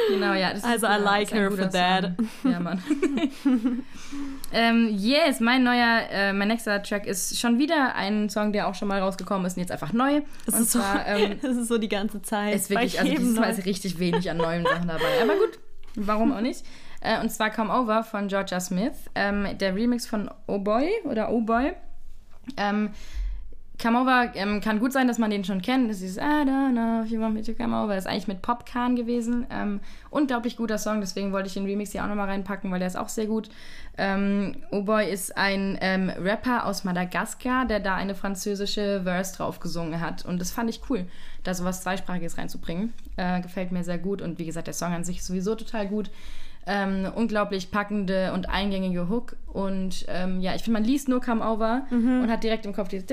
genau, 0.09 0.35
ja. 0.35 0.52
also, 0.62 0.87
I 0.87 0.99
like 1.02 1.32
her 1.32 1.50
for 1.50 1.71
that. 1.71 2.12
Ja, 2.44 2.61
Mann. 2.61 2.82
ähm, 4.52 4.94
yes, 4.97 5.40
mein 5.40 5.62
neuer, 5.62 6.02
äh, 6.11 6.32
mein 6.32 6.49
nächster 6.49 6.82
Track 6.82 7.06
ist 7.06 7.38
schon 7.38 7.59
wieder 7.59 7.94
ein 7.94 8.28
Song, 8.28 8.52
der 8.52 8.68
auch 8.68 8.75
schon 8.75 8.88
mal 8.88 9.00
rausgekommen 9.00 9.47
ist 9.47 9.56
und 9.56 9.61
jetzt 9.61 9.73
einfach 9.73 9.92
neu. 9.92 10.21
Das, 10.47 10.54
und 10.54 10.62
ist, 10.62 10.73
zwar, 10.73 11.04
so, 11.04 11.25
ähm, 11.25 11.38
das 11.40 11.56
ist 11.56 11.68
so 11.68 11.78
die 11.78 11.88
ganze 11.88 12.23
Zeit. 12.23 12.54
Ist 12.54 12.71
wirklich, 12.71 13.00
also 13.00 13.11
dieses 13.11 13.38
Mal 13.38 13.50
ist 13.50 13.64
richtig 13.64 13.99
wenig 13.99 14.30
an 14.30 14.38
neuen 14.43 14.65
Sachen 14.65 14.89
dabei. 14.89 15.23
Aber 15.23 15.35
gut, 15.35 15.59
warum 15.95 16.33
auch 16.33 16.41
nicht? 16.41 16.65
Äh, 17.01 17.21
und 17.21 17.31
zwar 17.31 17.51
Come 17.51 17.73
Over 17.73 18.05
von 18.05 18.29
Georgia 18.29 18.61
Smith. 18.61 19.11
Ähm, 19.15 19.57
der 19.59 19.75
Remix 19.75 20.07
von 20.07 20.31
Oh 20.47 20.59
Boy 20.59 20.91
oder 21.05 21.31
Oh 21.31 21.41
Boy. 21.41 21.73
Ähm, 22.57 22.91
Come 23.82 24.00
Over 24.00 24.30
ähm, 24.36 24.60
kann 24.60 24.78
gut 24.78 24.92
sein, 24.92 25.08
dass 25.08 25.18
man 25.18 25.30
den 25.30 25.45
schon 25.45 25.60
kennt. 25.60 25.90
Das 25.90 26.02
ist 26.02 26.16
I 26.16 26.21
don't 26.21 26.71
know 26.71 27.02
if 27.04 27.10
you 27.10 27.21
want 27.21 27.34
me 27.34 27.42
to 27.42 27.52
come 27.52 27.76
over. 27.76 27.97
Das 27.97 28.04
ist 28.04 28.10
eigentlich 28.10 28.28
mit 28.28 28.40
Popcorn 28.40 28.95
gewesen. 28.95 29.45
Ähm, 29.50 29.80
unglaublich 30.10 30.56
guter 30.56 30.78
Song, 30.78 31.00
deswegen 31.00 31.32
wollte 31.32 31.49
ich 31.49 31.54
den 31.54 31.64
Remix 31.64 31.90
hier 31.90 32.04
auch 32.04 32.08
nochmal 32.08 32.28
reinpacken, 32.28 32.71
weil 32.71 32.78
der 32.78 32.86
ist 32.86 32.97
auch 32.97 33.08
sehr 33.08 33.26
gut. 33.26 33.49
Ähm, 33.99 34.54
oh 34.71 34.82
Boy 34.82 35.10
ist 35.10 35.36
ein 35.36 35.76
ähm, 35.80 36.10
Rapper 36.10 36.64
aus 36.66 36.84
Madagaskar, 36.84 37.66
der 37.66 37.80
da 37.80 37.97
eine 37.97 38.14
französische 38.14 39.00
Verse 39.02 39.36
drauf 39.36 39.58
gesungen 39.58 40.00
hat. 40.00 40.25
Und 40.25 40.40
das 40.40 40.52
fand 40.52 40.71
ich 40.71 40.82
cool, 40.88 41.06
da 41.42 41.52
sowas 41.52 41.82
Zweisprachiges 41.82 42.38
reinzubringen. 42.38 42.92
Äh, 43.16 43.40
gefällt 43.40 43.73
mir 43.73 43.82
sehr 43.82 43.99
gut. 43.99 44.23
Und 44.23 44.38
wie 44.38 44.47
gesagt, 44.47 44.68
der 44.68 44.75
Song 44.75 44.92
an 44.92 45.02
sich 45.02 45.18
ist 45.18 45.26
sowieso 45.26 45.56
total 45.56 45.88
gut. 45.88 46.08
Ähm, 46.65 47.11
unglaublich 47.15 47.71
packende 47.71 48.33
und 48.33 48.49
eingängige 48.49 49.09
Hook. 49.09 49.37
Und 49.53 50.05
ähm, 50.09 50.41
ja, 50.41 50.55
ich 50.55 50.63
finde, 50.63 50.79
man 50.79 50.85
liest 50.85 51.09
nur 51.09 51.21
Come 51.21 51.45
Over 51.45 51.87
mhm. 51.91 52.23
und 52.23 52.31
hat 52.31 52.45
direkt 52.45 52.65
im 52.67 52.73
Kopf 52.73 52.89
dieses 52.89 53.07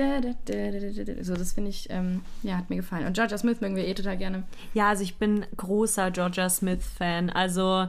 so, 1.22 1.34
das 1.34 1.52
finde 1.52 1.70
ich, 1.70 1.88
ähm, 1.90 2.22
ja, 2.42 2.56
hat 2.56 2.70
mir 2.70 2.76
gefallen. 2.76 3.06
Und 3.06 3.14
Georgia 3.14 3.36
Smith 3.36 3.60
mögen 3.60 3.74
wir 3.74 3.86
eh 3.86 3.94
total 3.94 4.16
gerne. 4.16 4.44
Ja, 4.72 4.88
also 4.88 5.02
ich 5.02 5.16
bin 5.16 5.44
großer 5.56 6.12
Georgia 6.12 6.48
Smith-Fan. 6.48 7.30
Also 7.30 7.88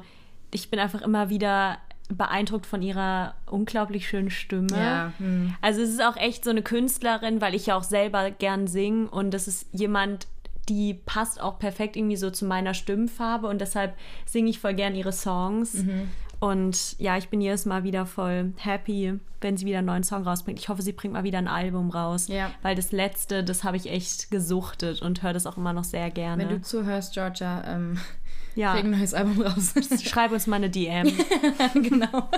ich 0.52 0.70
bin 0.70 0.80
einfach 0.80 1.02
immer 1.02 1.30
wieder 1.30 1.78
beeindruckt 2.10 2.66
von 2.66 2.82
ihrer 2.82 3.36
unglaublich 3.46 4.08
schönen 4.08 4.30
Stimme. 4.30 4.78
Ja. 4.78 5.14
Hm. 5.18 5.56
Also 5.62 5.82
es 5.82 5.90
ist 5.90 6.04
auch 6.04 6.18
echt 6.18 6.44
so 6.44 6.50
eine 6.50 6.62
Künstlerin, 6.62 7.42
weil 7.42 7.56
ich 7.56 7.68
ja 7.68 7.76
auch 7.76 7.84
selber 7.84 8.32
gern 8.32 8.68
singe 8.68 9.10
und 9.10 9.32
das 9.32 9.48
ist 9.48 9.68
jemand, 9.72 10.28
die 10.72 10.94
passt 10.94 11.42
auch 11.42 11.60
perfekt 11.60 11.98
irgendwie 11.98 12.16
so 12.16 12.30
zu 12.30 12.46
meiner 12.46 12.74
Stimmfarbe 12.74 13.48
und 13.48 13.60
deshalb 13.60 13.98
singe 14.26 14.50
ich 14.50 14.60
voll 14.60 14.74
gern 14.74 14.96
ihre 14.96 15.12
Songs. 15.12 15.74
Mhm. 15.74 16.10
Und 16.40 16.98
ja, 16.98 17.18
ich 17.18 17.28
bin 17.28 17.42
jedes 17.42 17.66
Mal 17.66 17.84
wieder 17.84 18.06
voll 18.06 18.54
happy, 18.56 19.20
wenn 19.42 19.58
sie 19.58 19.66
wieder 19.66 19.80
einen 19.80 19.88
neuen 19.88 20.04
Song 20.04 20.24
rausbringt. 20.24 20.60
Ich 20.60 20.70
hoffe, 20.70 20.82
sie 20.82 20.94
bringt 20.94 21.14
mal 21.14 21.26
wieder 21.26 21.38
ein 21.40 21.50
Album 21.50 21.90
raus. 21.90 22.30
Ja. 22.30 22.52
Weil 22.62 22.76
das 22.76 22.94
letzte, 22.94 23.44
das 23.44 23.66
habe 23.66 23.76
ich 23.76 23.92
echt 23.92 24.32
gesucht 24.32 24.82
und 25.02 25.22
höre 25.22 25.34
das 25.34 25.46
auch 25.46 25.58
immer 25.58 25.74
noch 25.74 25.84
sehr 25.84 26.10
gerne. 26.10 26.44
Wenn 26.44 26.50
du 26.50 26.62
zuhörst, 26.62 27.14
Georgia, 27.14 27.64
ähm, 27.68 28.00
ja. 28.56 28.74
bring 28.74 28.86
ein 28.86 29.00
neues 29.00 29.14
Album 29.14 29.42
raus. 29.42 29.74
Schreib 30.04 30.32
uns 30.32 30.48
mal 30.48 30.56
eine 30.56 30.70
DM. 30.70 31.12
genau. 31.74 32.30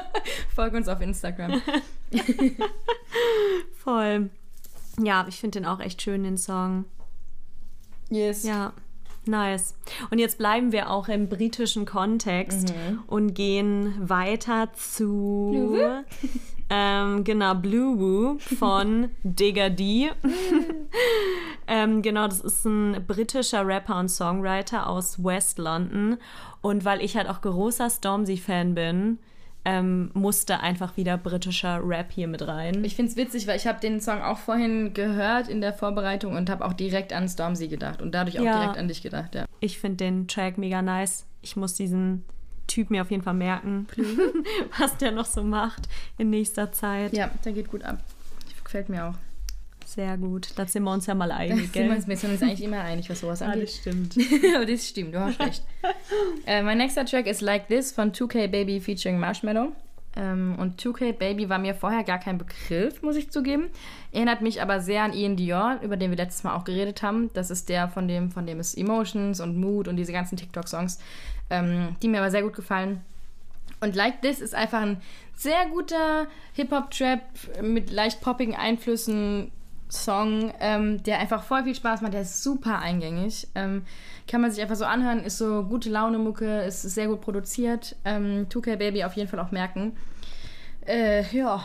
Folge 0.54 0.78
uns 0.78 0.88
auf 0.88 1.00
Instagram. 1.00 1.62
voll. 3.78 4.32
Ja, 5.02 5.26
ich 5.30 5.40
finde 5.40 5.60
den 5.60 5.66
auch 5.68 5.80
echt 5.80 6.02
schön, 6.02 6.24
den 6.24 6.38
Song. 6.38 6.86
Yes. 8.14 8.44
Ja. 8.44 8.74
Nice. 9.26 9.76
Und 10.12 10.20
jetzt 10.20 10.38
bleiben 10.38 10.74
wir 10.74 10.90
auch 10.90 11.08
im 11.08 11.30
britischen 11.30 11.86
Kontext 11.86 12.74
mhm. 12.74 13.04
und 13.08 13.34
gehen 13.34 13.96
weiter 13.98 14.74
zu 14.74 15.50
Blue 15.52 16.04
ähm, 16.70 17.24
genau 17.24 17.54
Blue 17.56 18.00
Woo 18.00 18.40
von 18.40 19.12
Digga 19.24 19.70
D. 19.70 20.10
ähm, 21.68 22.02
genau, 22.02 22.28
das 22.28 22.40
ist 22.40 22.66
ein 22.66 23.06
britischer 23.06 23.66
Rapper 23.68 24.00
und 24.00 24.10
Songwriter 24.10 24.88
aus 24.88 25.24
West 25.24 25.60
London 25.60 26.18
und 26.62 26.84
weil 26.84 27.02
ich 27.02 27.16
halt 27.16 27.30
auch 27.30 27.42
großer 27.42 27.90
Stormzy-Fan 27.90 28.74
bin, 28.74 29.20
ähm, 29.66 30.12
musste 30.14 30.60
einfach 30.60 30.98
wieder 30.98 31.18
britischer 31.18 31.82
Rap 31.84 32.12
hier 32.12 32.28
mit 32.28 32.46
rein. 32.46 32.84
Ich 32.84 32.96
finde 32.96 33.12
es 33.12 33.18
witzig, 33.18 33.48
weil 33.48 33.58
ich 33.58 33.68
habe 33.68 33.80
den 33.80 34.02
Song 34.02 34.22
auch 34.22 34.38
vorhin 34.38 34.94
gehört 34.94 35.48
in 35.48 35.62
der 35.62 35.74
Vorbereitung 35.74 36.36
und 36.36 36.50
habe 36.50 36.66
auch 36.66 36.74
direkt 36.74 37.14
an 37.14 37.30
Stormzy 37.30 37.68
gedacht 37.68 38.02
und 38.02 38.14
dadurch 38.14 38.40
auch 38.40 38.44
ja. 38.44 38.60
direkt 38.60 38.78
an 38.78 38.88
dich 38.88 39.02
gedacht, 39.02 39.36
ja. 39.36 39.46
Ich 39.60 39.80
finde 39.80 39.98
den 39.98 40.28
Track 40.28 40.58
mega 40.58 40.82
nice. 40.82 41.26
Ich 41.42 41.56
muss 41.56 41.76
diesen 41.76 42.26
Typ 42.68 42.90
mir 42.90 43.02
auf 43.02 43.12
jeden 43.12 43.24
Fall 43.24 43.34
merken, 43.34 43.88
was 44.80 44.98
der 44.98 45.12
noch 45.12 45.26
so 45.26 45.44
macht 45.44 45.88
in 46.18 46.30
nächster 46.30 46.72
Zeit. 46.72 47.14
Ja, 47.14 47.30
der 47.44 47.52
geht 47.52 47.70
gut 47.70 47.84
ab. 47.84 48.00
Gefällt 48.64 48.90
mir 48.90 49.06
auch. 49.06 49.16
Sehr 49.94 50.18
gut. 50.18 50.50
Da 50.56 50.66
sind 50.66 50.84
wir 50.84 50.92
uns 50.92 51.06
ja 51.06 51.14
mal 51.14 51.32
einig. 51.32 51.72
Da 51.72 51.80
sind 51.82 52.08
wir 52.08 52.30
uns 52.32 52.42
eigentlich 52.42 52.64
immer 52.64 52.82
einig, 52.82 53.12
was 53.12 53.20
sowas 53.20 53.44
angeht. 53.44 53.60
Ja, 53.60 53.66
das 53.66 53.76
stimmt. 53.76 54.18
das 54.70 54.90
stimmt, 54.90 55.14
du 55.14 55.20
hast 55.20 55.40
recht. 55.40 55.64
äh, 56.48 56.64
mein 56.64 56.80
nächster 56.80 57.06
Track 57.06 57.28
ist 57.28 57.42
Like 57.42 57.68
This 57.68 57.92
von 57.92 58.12
2K 58.12 58.48
Baby 58.48 58.80
featuring 58.80 59.20
Marshmallow. 59.20 59.72
Ähm, 60.16 60.56
und 60.58 60.82
2K 60.82 61.14
Baby 61.14 61.48
war 61.48 61.60
mir 61.60 61.76
vorher 61.76 62.04
gar 62.04 62.18
kein 62.20 62.40
Begriff, 62.40 63.04
muss 63.04 63.16
ich 63.18 63.30
zugeben. 63.30 63.70
Erinnert 64.12 64.42
mich 64.42 64.64
aber 64.64 64.80
sehr 64.80 65.04
an 65.04 65.14
Ian 65.14 65.36
Dior, 65.36 65.80
über 65.84 65.96
den 65.96 66.10
wir 66.10 66.18
letztes 66.18 66.44
Mal 66.44 66.56
auch 66.56 66.64
geredet 66.64 67.04
haben. 67.04 67.30
Das 67.36 67.52
ist 67.52 67.70
der, 67.70 67.88
von 67.88 68.08
dem, 68.08 68.32
von 68.32 68.48
dem 68.48 68.60
es 68.60 68.74
Emotions 68.74 69.42
und 69.42 69.58
Mood 69.58 69.88
und 69.88 69.98
diese 69.98 70.12
ganzen 70.12 70.38
TikTok-Songs, 70.38 70.98
ähm, 71.52 71.98
die 72.02 72.08
mir 72.08 72.18
aber 72.18 72.32
sehr 72.32 72.42
gut 72.42 72.56
gefallen. 72.56 73.02
Und 73.80 73.96
Like 73.96 74.24
This 74.24 74.40
ist 74.40 74.56
einfach 74.56 74.82
ein 74.82 75.02
sehr 75.36 75.68
guter 75.68 76.26
Hip-Hop-Trap 76.54 77.22
mit 77.62 77.92
leicht 77.92 78.22
poppigen 78.22 78.56
Einflüssen, 78.56 79.52
Song, 79.94 80.52
ähm, 80.60 81.02
der 81.04 81.20
einfach 81.20 81.44
voll 81.44 81.64
viel 81.64 81.76
Spaß 81.76 82.02
macht, 82.02 82.14
der 82.14 82.22
ist 82.22 82.44
super 82.44 82.80
eingängig. 82.80 83.48
Ähm, 83.56 83.84
kann 84.28 84.42
man 84.42 84.52
sich 84.52 84.62
einfach 84.62 84.76
so 84.76 84.86
anhören, 84.86 85.24
ist 85.24 85.38
so 85.38 85.64
gute 85.64 85.90
Laune-Mucke, 85.90 86.62
ist 86.64 86.82
sehr 86.82 87.08
gut 87.08 87.22
produziert. 87.22 87.96
Ähm, 88.06 88.48
2K 88.50 88.78
Baby 88.78 89.04
auf 89.04 89.14
jeden 89.14 89.30
Fall 89.30 89.40
auch 89.40 89.52
merken. 89.52 89.96
Äh, 90.86 91.24
ja. 91.36 91.64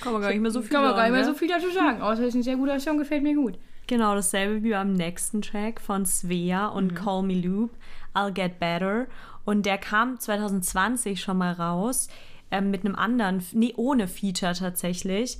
Kann 0.00 0.12
man 0.12 0.22
gar 0.22 0.30
nicht 0.30 0.40
mehr 0.40 0.50
so 0.50 0.62
viel 0.62 0.70
Kann 0.70 0.82
man 0.82 0.90
sagen, 0.90 0.96
gar 0.96 1.04
nicht 1.04 1.12
mehr 1.12 1.26
ne? 1.26 1.32
so 1.32 1.34
viel 1.34 1.48
dazu 1.48 1.70
sagen. 1.70 2.02
Außer 2.02 2.22
es 2.22 2.28
ist 2.28 2.34
ein 2.34 2.42
sehr 2.42 2.56
guter 2.56 2.78
Song, 2.78 2.98
gefällt 2.98 3.22
mir 3.22 3.34
gut. 3.34 3.58
Genau 3.86 4.14
dasselbe 4.14 4.62
wie 4.62 4.70
beim 4.70 4.92
nächsten 4.94 5.42
Track 5.42 5.80
von 5.80 6.06
Svea 6.06 6.68
und 6.68 6.92
Mhm. 6.92 6.94
Call 6.94 7.22
Me 7.22 7.34
Loop, 7.34 7.70
I'll 8.14 8.30
Get 8.30 8.58
Better. 8.58 9.06
Und 9.44 9.66
der 9.66 9.76
kam 9.78 10.18
2020 10.18 11.20
schon 11.20 11.36
mal 11.36 11.52
raus, 11.52 12.08
ähm, 12.50 12.70
mit 12.70 12.84
einem 12.84 12.94
anderen, 12.94 13.44
nee, 13.52 13.74
ohne 13.76 14.08
Feature 14.08 14.54
tatsächlich. 14.54 15.38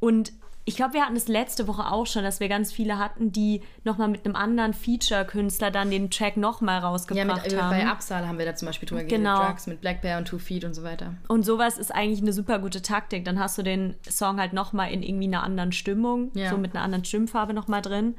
Und 0.00 0.32
ich 0.68 0.76
glaube, 0.76 0.94
wir 0.94 1.02
hatten 1.04 1.16
es 1.16 1.26
letzte 1.28 1.66
Woche 1.66 1.90
auch 1.90 2.06
schon, 2.06 2.22
dass 2.22 2.40
wir 2.40 2.48
ganz 2.48 2.70
viele 2.72 2.98
hatten, 2.98 3.32
die 3.32 3.62
nochmal 3.84 4.08
mit 4.08 4.24
einem 4.24 4.36
anderen 4.36 4.74
Feature-Künstler 4.74 5.70
dann 5.70 5.90
den 5.90 6.10
Track 6.10 6.36
nochmal 6.36 6.80
Ja, 6.82 6.88
rausgebracht 6.88 7.44
mit, 7.44 7.52
äh, 7.52 7.56
haben. 7.56 7.70
bei 7.70 7.86
Absal 7.86 8.28
haben 8.28 8.38
wir 8.38 8.44
da 8.46 8.54
zum 8.54 8.66
Beispiel 8.66 8.88
drüber 8.88 9.04
Genau. 9.04 9.34
geredet. 9.36 9.50
Drugs 9.52 9.66
mit 9.66 9.80
Black 9.80 10.02
Bear 10.02 10.18
und 10.18 10.28
Two 10.28 10.38
Feet 10.38 10.64
und 10.64 10.74
so 10.74 10.82
weiter. 10.82 11.14
Und 11.28 11.44
sowas 11.44 11.78
ist 11.78 11.94
eigentlich 11.94 12.20
eine 12.22 12.32
super 12.32 12.58
gute 12.58 12.82
Taktik. 12.82 13.24
Dann 13.24 13.38
hast 13.40 13.58
du 13.58 13.62
den 13.62 13.94
Song 14.08 14.38
halt 14.38 14.52
nochmal 14.52 14.92
in 14.92 15.02
irgendwie 15.02 15.26
einer 15.26 15.42
anderen 15.42 15.72
Stimmung, 15.72 16.30
Ja. 16.34 16.50
so 16.50 16.56
mit 16.58 16.74
einer 16.74 16.84
anderen 16.84 17.04
Stimmfarbe 17.04 17.54
nochmal 17.54 17.82
drin. 17.82 18.14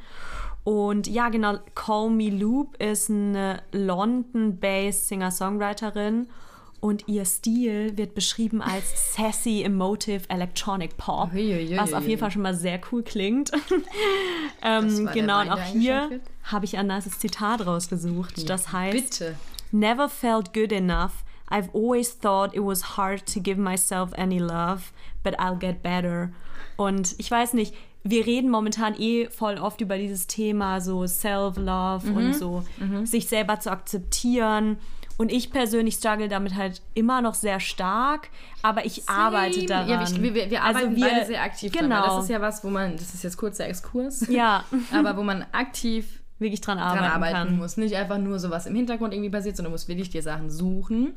Und 0.64 1.08
ja, 1.08 1.30
genau, 1.30 1.58
Call 1.76 2.10
Me 2.10 2.30
Loop 2.30 2.76
ist 2.82 3.10
eine 3.10 3.62
London-based 3.72 5.08
Singer-Songwriterin 5.08 6.28
und 6.82 7.08
ihr 7.08 7.26
Stil 7.26 7.98
wird 7.98 8.14
beschrieben 8.16 8.62
als 8.62 9.14
sassy, 9.16 9.64
emotive 9.64 10.22
Electronic 10.30 10.96
Pop, 10.98 11.34
Uiuiui. 11.34 11.78
was 11.78 11.94
auf 11.94 12.08
jeden 12.08 12.20
Fall 12.20 12.32
schon 12.32 12.42
mal 12.42 12.56
sehr 12.56 12.80
cool 12.92 13.04
klingt. 13.04 13.52
Ähm, 14.62 15.10
genau, 15.14 15.42
und 15.42 15.50
auch 15.52 15.62
hier 15.62 16.20
habe 16.44 16.66
ich 16.66 16.78
ein 16.78 16.88
nices 16.88 17.20
Zitat 17.20 17.66
rausgesucht. 17.66 18.50
das 18.50 18.72
heißt, 18.74 19.20
Bitte. 19.20 19.36
Never 19.72 20.10
felt 20.10 20.54
good 20.54 20.72
enough. 20.72 21.24
I've 21.50 21.70
always 21.74 22.18
thought 22.20 22.54
it 22.56 22.62
was 22.62 22.98
hard 22.98 23.26
to 23.34 23.40
give 23.40 23.60
myself 23.60 24.12
any 24.18 24.38
love, 24.40 24.92
but 25.24 25.40
I'll 25.40 25.58
get 25.58 25.82
better. 25.82 26.32
Und 26.76 27.16
ich 27.18 27.30
weiß 27.32 27.54
nicht, 27.54 27.74
wir 28.04 28.26
reden 28.26 28.50
momentan 28.50 28.96
eh 29.00 29.28
voll 29.30 29.58
oft 29.58 29.82
über 29.82 29.98
dieses 29.98 30.28
Thema, 30.28 30.82
so 30.82 31.06
Self-Love 31.06 32.08
Mhm. 32.08 32.18
und 32.18 32.34
so, 32.34 32.64
sich 33.04 33.28
selber 33.28 33.60
zu 33.60 33.72
akzeptieren. 33.72 34.78
Und 35.20 35.34
ich 35.34 35.52
persönlich 35.52 35.96
struggle 35.96 36.30
damit 36.30 36.56
halt 36.56 36.82
immer 36.94 37.22
noch 37.22 37.34
sehr 37.34 37.60
stark, 37.60 38.30
aber 38.62 38.86
ich 38.86 39.08
arbeite 39.10 39.66
daran. 39.66 39.90
Ja, 39.90 40.22
wir, 40.22 40.34
wir, 40.34 40.50
wir 40.50 40.64
Also 40.64 40.80
arbeiten 40.80 40.96
wir- 40.96 41.08
beide 41.10 41.26
sehr 41.26 41.44
aktiv 41.44 41.74
dran. 41.74 41.84
genau. 41.90 42.02
weil 42.02 42.08
Das 42.16 42.24
ist 42.24 42.30
ja 42.30 42.40
was, 42.42 42.64
wo 42.64 42.70
man, 42.70 42.94
das 42.96 43.14
ist 43.14 43.24
jetzt 43.26 43.36
kurzer 43.38 43.68
Exkurs, 43.68 44.26
Ja, 44.30 44.64
aber 44.94 45.18
wo 45.18 45.24
man 45.24 45.46
aktiv 45.52 46.22
wirklich 46.40 46.62
dran 46.62 46.78
dran 46.78 46.88
arbeiten, 46.88 47.12
arbeiten 47.14 47.50
kann. 47.50 47.58
muss. 47.58 47.76
Nicht 47.76 47.96
einfach 47.98 48.18
nur 48.18 48.40
so 48.40 48.50
was 48.50 48.66
im 48.66 48.74
Hintergrund 48.76 49.14
irgendwie 49.14 49.30
passiert, 49.30 49.58
sondern 49.58 49.72
du 49.72 49.74
musst 49.74 49.90
wirklich 49.90 50.10
dir 50.10 50.24
Sachen 50.24 50.50
suchen, 50.50 51.14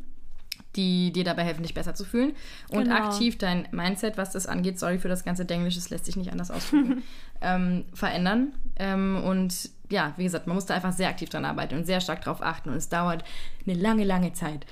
die 0.75 1.13
dir 1.13 1.23
dabei 1.23 1.45
helfen, 1.45 1.63
dich 1.63 1.75
besser 1.75 1.95
zu 1.95 2.05
fühlen. 2.05 2.33
Und 2.71 2.85
Genau. 2.85 2.97
aktiv 2.97 3.39
dein 3.39 3.69
Mindset, 3.71 4.17
was 4.19 4.33
das 4.33 4.47
angeht, 4.49 4.81
sorry 4.81 4.99
für 4.99 5.09
das 5.09 5.23
ganze 5.25 5.45
Denglisch, 5.45 5.77
das 5.77 5.91
lässt 5.91 6.07
sich 6.07 6.17
nicht 6.17 6.33
anders 6.33 6.51
ausdrücken, 6.51 7.05
ähm, 7.41 7.85
verändern. 7.95 8.53
Ähm, 8.77 9.23
und 9.25 9.71
ja, 9.93 10.13
wie 10.17 10.25
gesagt, 10.25 10.47
man 10.47 10.57
muss 10.57 10.67
da 10.67 10.75
einfach 10.75 10.93
sehr 10.93 11.09
aktiv 11.09 11.29
dran 11.29 11.45
arbeiten 11.45 11.77
und 11.77 11.85
sehr 11.87 12.01
stark 12.01 12.23
drauf 12.23 12.43
achten. 12.43 12.71
Und 12.71 12.77
es 12.77 12.89
dauert 12.89 13.23
eine 13.67 13.75
lange, 13.77 14.05
lange 14.05 14.33
Zeit. 14.33 14.67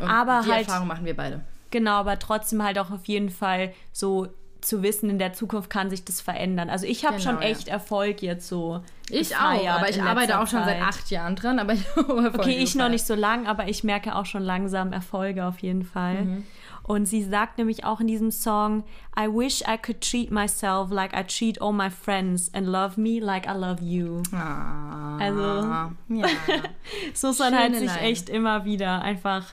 Und 0.00 0.08
Aber 0.08 0.42
die 0.44 0.50
halt- 0.52 0.66
Erfahrung 0.66 0.88
machen 0.88 1.04
wir 1.04 1.14
beide. 1.16 1.40
Genau, 1.70 1.92
aber 1.96 2.18
trotzdem 2.18 2.62
halt 2.62 2.78
auch 2.78 2.90
auf 2.90 3.04
jeden 3.06 3.30
Fall 3.30 3.72
so 3.92 4.28
zu 4.60 4.82
wissen, 4.82 5.10
in 5.10 5.18
der 5.18 5.34
Zukunft 5.34 5.68
kann 5.68 5.90
sich 5.90 6.04
das 6.06 6.20
verändern. 6.22 6.70
Also 6.70 6.86
ich 6.86 7.04
habe 7.04 7.18
Genau, 7.18 7.32
schon 7.32 7.42
ja. 7.42 7.48
echt 7.48 7.68
Erfolg 7.68 8.22
jetzt 8.22 8.48
so. 8.48 8.80
Ich 9.10 9.36
auch, 9.36 9.68
aber 9.68 9.90
ich 9.90 10.00
arbeite 10.00 10.40
auch 10.40 10.46
schon 10.46 10.64
seit 10.64 10.80
acht 10.80 11.10
Jahren 11.10 11.36
dran. 11.36 11.58
Aber 11.58 11.74
ich 11.74 11.84
Okay, 11.98 12.56
ich 12.56 12.74
noch 12.74 12.88
nicht 12.88 13.04
so 13.04 13.14
lang, 13.14 13.46
aber 13.46 13.68
ich 13.68 13.84
merke 13.84 14.14
auch 14.14 14.24
schon 14.24 14.42
langsam 14.42 14.92
Erfolge 14.94 15.44
auf 15.44 15.58
jeden 15.58 15.82
Fall. 15.84 16.22
Mhm. 16.24 16.44
Und 16.86 17.06
sie 17.06 17.22
sagt 17.22 17.56
nämlich 17.58 17.84
auch 17.84 18.00
in 18.00 18.06
diesem 18.06 18.30
Song, 18.30 18.84
I 19.18 19.26
wish 19.26 19.62
I 19.62 19.78
could 19.78 20.00
treat 20.02 20.30
myself 20.30 20.90
like 20.90 21.12
I 21.16 21.24
treat 21.24 21.60
all 21.60 21.72
my 21.72 21.88
friends 21.90 22.52
and 22.52 22.66
love 22.66 23.00
me 23.00 23.20
like 23.20 23.46
I 23.46 23.52
love 23.56 23.82
you. 23.82 24.22
Ah, 24.32 25.16
Also- 25.18 25.66
ja. 26.08 26.26
So 27.14 27.32
man 27.38 27.54
halt 27.58 27.76
sich 27.76 27.90
echt 28.02 28.28
immer 28.28 28.64
wieder 28.66 29.00
einfach 29.02 29.46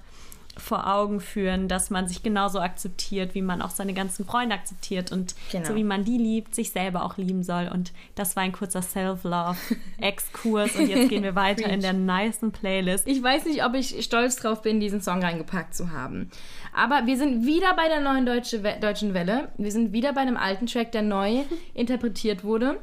vor 0.57 0.85
Augen 0.93 1.21
führen, 1.21 1.67
dass 1.69 1.89
man 1.89 2.07
sich 2.07 2.23
genauso 2.23 2.59
akzeptiert, 2.59 3.35
wie 3.35 3.41
man 3.41 3.61
auch 3.61 3.69
seine 3.69 3.93
ganzen 3.93 4.25
Freunde 4.25 4.53
akzeptiert 4.55 5.11
und 5.11 5.33
Genau. 5.51 5.65
so 5.65 5.75
wie 5.75 5.83
man 5.83 6.03
die 6.03 6.17
liebt, 6.17 6.53
sich 6.55 6.71
selber 6.71 7.05
auch 7.05 7.17
lieben 7.17 7.43
soll. 7.43 7.69
Und 7.73 7.93
das 8.15 8.35
war 8.35 8.43
ein 8.43 8.51
kurzer 8.51 8.81
Self-Love-Exkurs 8.81 10.75
und 10.75 10.87
jetzt 10.89 11.09
gehen 11.09 11.23
wir 11.23 11.35
weiter 11.35 11.69
in 11.69 11.81
der 11.81 11.93
nicen 11.93 12.51
Playlist. 12.51 13.07
Ich 13.07 13.21
weiß 13.21 13.45
nicht, 13.45 13.63
ob 13.63 13.73
ich 13.75 14.03
stolz 14.03 14.35
drauf 14.35 14.61
bin, 14.61 14.79
diesen 14.79 15.01
Song 15.01 15.23
reingepackt 15.23 15.73
zu 15.75 15.91
haben. 15.91 16.29
Aber 16.73 17.05
wir 17.05 17.17
sind 17.17 17.45
wieder 17.45 17.73
bei 17.75 17.87
der 17.87 18.01
neuen 18.01 18.25
deutsche 18.25 18.63
We 18.63 18.77
deutschen 18.79 19.13
Welle. 19.13 19.49
Wir 19.57 19.71
sind 19.71 19.93
wieder 19.93 20.13
bei 20.13 20.21
einem 20.21 20.37
alten 20.37 20.67
Track, 20.67 20.91
der 20.91 21.01
neu 21.01 21.43
interpretiert 21.73 22.43
wurde. 22.43 22.79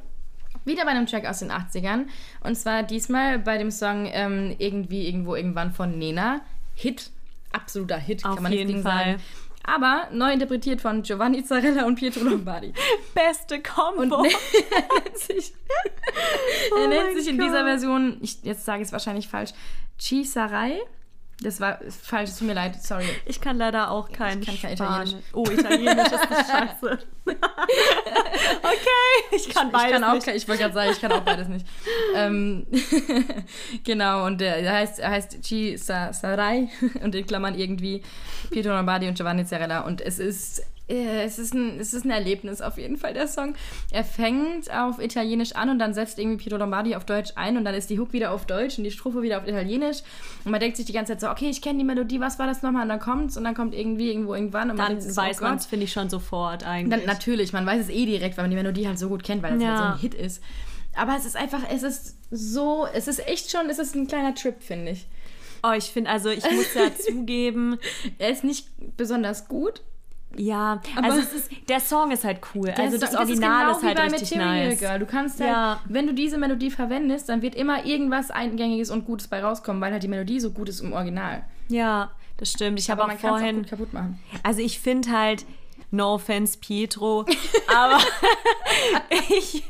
Wieder 0.65 0.85
bei 0.85 0.91
einem 0.91 1.07
Track 1.07 1.27
aus 1.27 1.39
den 1.39 1.51
80ern. 1.51 2.07
Und 2.43 2.55
zwar 2.57 2.83
diesmal 2.83 3.39
bei 3.39 3.57
dem 3.59 3.71
Song 3.71 4.07
ähm, 4.11 4.55
Irgendwie, 4.59 5.07
Irgendwo, 5.07 5.35
Irgendwann 5.35 5.73
von 5.73 5.99
Nena. 5.99 6.41
Hit. 6.75 7.11
Absoluter 7.53 7.97
Hit, 7.99 8.25
Auf 8.25 8.35
kann 8.35 8.43
man 8.45 8.51
nicht 8.51 8.59
jeden 8.61 8.71
gegen 8.73 8.83
Fall. 8.83 9.05
sagen. 9.19 9.23
Aber 9.65 10.09
neu 10.13 10.33
interpretiert 10.33 10.81
von 10.81 11.03
Giovanni 11.03 11.45
Zarella 11.45 11.85
und 11.85 11.97
Pietro 11.97 12.25
Lombardi. 12.25 12.73
Beste 13.15 13.57
Und 13.57 13.65
Combo. 13.65 14.23
nennt 14.23 15.19
sich, 15.19 15.53
er 16.71 16.77
Oh 16.85 16.89
nennt 16.89 17.05
mein 17.07 17.17
sich 17.17 17.29
in 17.29 17.39
dieser. 17.39 17.65
Version, 17.65 18.17
ich, 18.23 18.43
jetzt 18.45 18.65
sage 18.65 18.81
ich 18.83 18.87
es 18.89 18.93
wahrscheinlich 18.93 19.29
falsch, 19.29 19.51
Chisarai. 19.99 20.81
Das 21.41 21.61
war 21.61 21.79
falsch, 22.03 22.31
es 22.31 22.39
tut 22.39 22.49
mir 22.49 22.55
leid, 22.55 22.83
sorry. 22.83 23.05
Ich 23.25 23.41
kann 23.41 23.59
leider 23.59 23.93
auch 23.93 24.11
kein, 24.11 24.41
Ich 24.43 24.47
kann 24.47 24.57
kein 24.61 24.77
Spanisch. 24.77 25.11
Italienisch. 25.11 25.25
Oh, 25.33 25.45
Italienisch 25.49 26.07
ist 26.13 26.31
nicht 26.31 26.47
scheiße. 26.51 26.99
okay, 28.63 29.37
ich 29.37 29.49
kann 29.55 29.67
Ich 29.69 29.73
beides 29.73 29.93
kann 29.93 30.05
auch, 30.05 30.15
nicht. 30.15 30.27
ich 30.29 30.49
wollte 30.49 30.63
gerade 30.63 30.75
sagen, 30.75 30.91
ich 30.93 31.01
kann 31.01 31.13
auch 31.13 31.21
beides 31.21 31.49
nicht. 31.49 31.67
ähm, 32.17 32.67
genau, 33.85 34.27
und 34.27 34.41
der, 34.41 34.73
heißt, 34.73 34.99
er 34.99 35.11
heißt 35.11 35.39
Chisarai 35.45 36.69
und 37.03 37.15
in 37.15 37.27
Klammern 37.27 37.55
irgendwie 37.57 38.03
Pietro 38.51 38.71
Lombardi 38.71 39.07
und 39.09 39.15
Giovanni 39.17 39.45
Zarella. 39.45 39.81
Und 39.83 40.01
es 40.01 40.19
ist, 40.19 40.63
es, 40.89 41.39
ist 41.39 41.55
ein, 41.55 41.79
es 41.79 41.93
ist 41.93 42.05
ein 42.05 42.11
Erlebnis 42.11 42.61
auf 42.61 42.79
jeden 42.79 42.97
Fall, 42.97 43.13
der 43.15 43.29
Song. 43.29 43.55
Er 43.91 44.05
fängt 44.05 44.71
auf 44.75 44.99
Italienisch 45.01 45.53
an 45.55 45.69
und 45.71 45.79
dann 45.79 45.93
setzt 45.95 46.19
irgendwie 46.19 46.39
Pietro 46.45 46.57
Lombardi 46.59 46.97
auf 46.97 47.05
Deutsch 47.05 47.33
ein 47.37 47.57
und 47.57 47.65
dann 47.65 47.75
ist 47.75 47.91
die 47.91 47.99
Hook 47.99 48.13
wieder 48.13 48.33
auf 48.33 48.47
Deutsch 48.47 48.79
und 48.79 48.85
die 48.85 48.91
Strophe 48.91 49.23
wieder 49.23 49.39
auf 49.39 49.47
Italienisch. 49.47 49.99
Und 50.45 50.51
man 50.51 50.61
denkt 50.61 50.77
sich 50.79 50.87
die 50.87 50.93
ganze 50.93 51.13
Zeit 51.13 51.21
so, 51.21 51.29
okay, 51.31 51.51
ich 51.51 51.61
kenne 51.63 51.79
die 51.79 51.85
Melodie, 51.85 52.21
was 52.21 52.39
war 52.39 52.47
das 52.47 52.63
nochmal? 52.63 52.83
Und 52.85 52.89
dann 52.89 53.01
kommt's 53.01 53.37
und 53.37 53.45
dann 53.45 53.55
kommt 53.55 53.75
irgendwie, 53.75 54.09
irgendwo, 54.11 54.35
irgendwann. 54.35 54.71
Und 54.71 54.77
man 54.79 54.93
Dann 54.93 55.01
sich 55.01 55.13
so, 55.15 55.21
weiß 55.21 55.41
oh 55.41 55.45
man 55.45 55.57
es, 55.57 55.67
finde 55.67 55.85
ich, 55.85 55.93
schon 55.93 56.09
sofort 56.09 56.65
eigentlich. 56.65 56.99
Dann, 56.99 57.07
natürlich, 57.07 57.53
man 57.53 57.67
weiß 57.67 57.83
es 57.83 57.89
eh 57.91 58.07
direkt, 58.07 58.37
weil 58.37 58.45
man 58.45 58.51
die 58.51 58.57
Melodie 58.57 58.87
halt 58.87 58.99
so 58.99 59.09
gut 59.09 59.23
kennt, 59.23 59.43
weil 59.43 59.57
es 59.57 59.63
Ja. 59.63 59.69
halt 59.69 59.79
so 59.79 59.85
ein 59.85 59.99
Hit 59.99 60.15
ist. 60.15 60.43
Aber 60.97 61.15
es 61.17 61.25
ist 61.27 61.37
einfach, 61.37 61.61
es 61.71 61.83
ist 61.83 62.17
so, 62.31 62.87
es 62.93 63.09
ist 63.09 63.27
echt 63.29 63.51
schon, 63.51 63.69
es 63.71 63.79
ist 63.79 63.95
ein 63.95 64.07
kleiner 64.09 64.35
Trip, 64.35 64.63
finde 64.63 64.93
ich. 64.93 65.07
Oh, 65.63 65.73
ich 65.77 65.85
finde, 65.85 66.11
also 66.11 66.29
ich 66.31 66.45
muss 66.51 66.73
ja 66.75 66.89
zugeben, 66.99 67.79
Er 68.19 68.31
ist 68.31 68.43
nicht 68.45 68.69
besonders 68.97 69.49
gut. 69.49 69.83
Ja, 70.37 70.81
Aber- 70.97 71.07
also 71.07 71.19
es 71.21 71.33
ist, 71.33 71.51
der 71.69 71.81
Song 71.81 72.11
ist 72.11 72.25
halt 72.25 72.39
cool. 72.55 72.71
Also 72.77 72.99
das 72.99 73.13
Song- 73.13 73.21
Original 73.21 73.71
ist, 73.73 73.81
genau 73.81 73.89
halt 73.89 73.99
wie 73.99 74.03
bei 74.03 74.17
richtig 74.17 74.39
Material 74.39 74.69
nice. 74.69 74.79
Girl. 74.81 74.99
Du 74.99 75.07
kannst 75.07 75.41
halt, 75.41 75.51
Ja. 75.51 75.81
wenn 75.87 76.07
du 76.07 76.15
diese 76.15 76.39
Melodie 76.39 76.71
verwendest, 76.71 77.29
dann 77.29 77.43
wird 77.43 77.55
immer 77.55 77.85
irgendwas 77.85 78.31
Eingängiges 78.31 78.91
und 78.91 79.05
Gutes 79.07 79.29
bei 79.29 79.43
rauskommen, 79.43 79.81
weil 79.83 79.93
halt 79.93 80.03
die 80.03 80.09
Melodie 80.09 80.41
so 80.41 80.51
gut 80.51 80.69
ist 80.69 80.81
im 80.81 80.93
Original. 80.93 81.45
Ja, 81.69 82.11
das 82.37 82.51
stimmt. 82.53 82.79
Ich 82.79 82.89
habe 82.91 83.03
auch 83.03 83.07
man 83.09 83.17
es 83.17 83.25
auch 83.25 83.29
vorhin, 83.31 83.57
gut 83.57 83.69
kaputt 83.71 83.93
machen. 83.93 84.19
also 84.43 84.61
ich 84.61 84.79
finde 84.81 85.11
halt, 85.11 85.45
no 85.91 86.15
offense 86.15 86.59
Pietro, 86.59 87.25
aber 87.75 87.99
ich, 89.31 89.63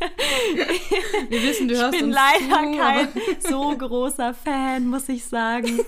Wir 1.28 1.42
wissen, 1.42 1.68
du 1.68 1.74
ich 1.74 1.80
hörst 1.80 1.98
bin 1.98 2.06
uns 2.06 2.14
leider 2.16 2.62
zu, 2.72 2.78
kein 2.78 3.08
so 3.40 3.76
großer 3.76 4.34
Fan, 4.34 4.86
muss 4.88 5.08
ich 5.08 5.24
sagen. 5.24 5.80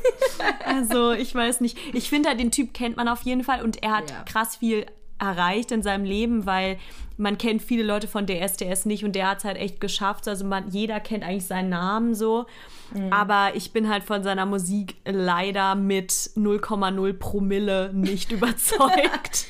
Also 0.64 1.12
ich 1.12 1.34
weiß 1.34 1.60
nicht. 1.60 1.76
Ich 1.94 2.08
finde 2.08 2.34
den 2.36 2.50
Typ 2.50 2.72
kennt 2.74 2.96
man 2.96 3.08
auf 3.08 3.22
jeden 3.22 3.44
Fall 3.44 3.62
und 3.62 3.82
er 3.82 3.92
hat 3.96 4.10
Ja. 4.10 4.22
krass 4.24 4.56
viel 4.56 4.86
erreicht 5.18 5.70
in 5.72 5.82
seinem 5.82 6.04
Leben, 6.04 6.46
weil 6.46 6.78
man 7.20 7.36
kennt 7.38 7.62
viele 7.62 7.82
Leute 7.82 8.08
von 8.08 8.26
DSDS 8.26 8.86
nicht 8.86 9.04
und 9.04 9.12
der 9.14 9.28
hat 9.28 9.38
es 9.38 9.44
halt 9.44 9.56
echt 9.58 9.80
geschafft. 9.80 10.26
Also 10.26 10.44
man, 10.44 10.70
jeder 10.70 11.00
kennt 11.00 11.22
eigentlich 11.22 11.46
seinen 11.46 11.68
Namen 11.68 12.14
so. 12.14 12.46
Mhm. 12.94 13.12
Aber 13.12 13.50
ich 13.54 13.72
bin 13.72 13.88
halt 13.88 14.02
von 14.02 14.22
seiner 14.24 14.46
Musik 14.46 14.96
leider 15.04 15.74
mit 15.74 16.10
0,0 16.10 17.12
Promille 17.12 17.90
nicht 17.92 18.32
überzeugt. 18.32 19.46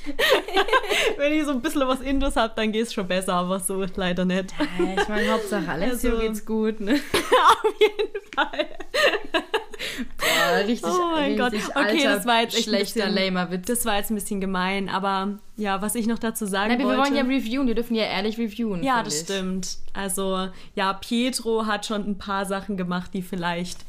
Wenn 1.17 1.33
ich 1.33 1.45
so 1.45 1.53
ein 1.53 1.63
bisschen 1.63 1.87
was 1.89 2.01
Indus 2.01 2.37
habe, 2.37 2.53
dann 2.57 2.73
geht 2.73 2.87
es 2.87 2.93
schon 2.93 3.07
besser, 3.09 3.35
aber 3.35 3.61
so 3.61 3.85
leider 3.97 4.25
nicht. 4.25 4.53
Ja, 4.59 5.03
ich 5.03 5.09
meine, 5.09 5.33
Hauptsache 5.33 5.69
Alessio 5.71 6.11
Also- 6.11 6.23
geht's 6.23 6.45
gut. 6.45 6.81
Ne? 6.81 6.95
Auf 6.95 7.75
jeden 7.81 8.11
Fall. 8.35 8.67
Boah, 10.19 10.57
richtig, 10.67 10.85
Oh 10.91 11.11
mein 11.15 11.37
Gott. 11.39 11.55
Okay, 11.55 11.71
alter, 11.75 12.17
das 12.17 12.27
war 12.27 12.43
jetzt 12.43 12.55
echt 12.57 12.69
ein 12.69 12.75
schlechter, 12.75 13.07
bisschen- 13.07 13.15
lamer 13.15 13.51
Witz. 13.51 13.67
Das 13.67 13.85
war 13.87 13.97
jetzt 13.97 14.11
ein 14.11 14.15
bisschen 14.15 14.41
gemein, 14.41 14.89
aber 14.89 15.39
ja, 15.57 15.81
was 15.83 15.95
ich 15.95 16.07
noch 16.07 16.19
dazu 16.19 16.47
sagen 16.47 16.69
Nein, 16.71 16.79
wir 16.81 16.87
wollte. 16.87 17.01
wollen 17.03 17.15
ja 17.17 17.23
reviewen, 17.61 17.67
wir 17.67 17.75
dürfen 17.75 17.95
ja 17.95 18.05
ehrlich 18.05 18.39
reviewen. 18.39 18.83
ja, 18.83 19.03
das 19.03 19.15
ich. 19.15 19.21
stimmt. 19.23 19.79
Also, 19.93 20.49
ja, 20.75 20.93
Pietro 20.93 21.67
hat 21.67 21.87
schon 21.87 22.07
ein 22.07 22.19
paar 22.19 22.47
Sachen 22.47 22.77
gemacht, 22.77 23.13
die 23.15 23.23
vielleicht 23.23 23.81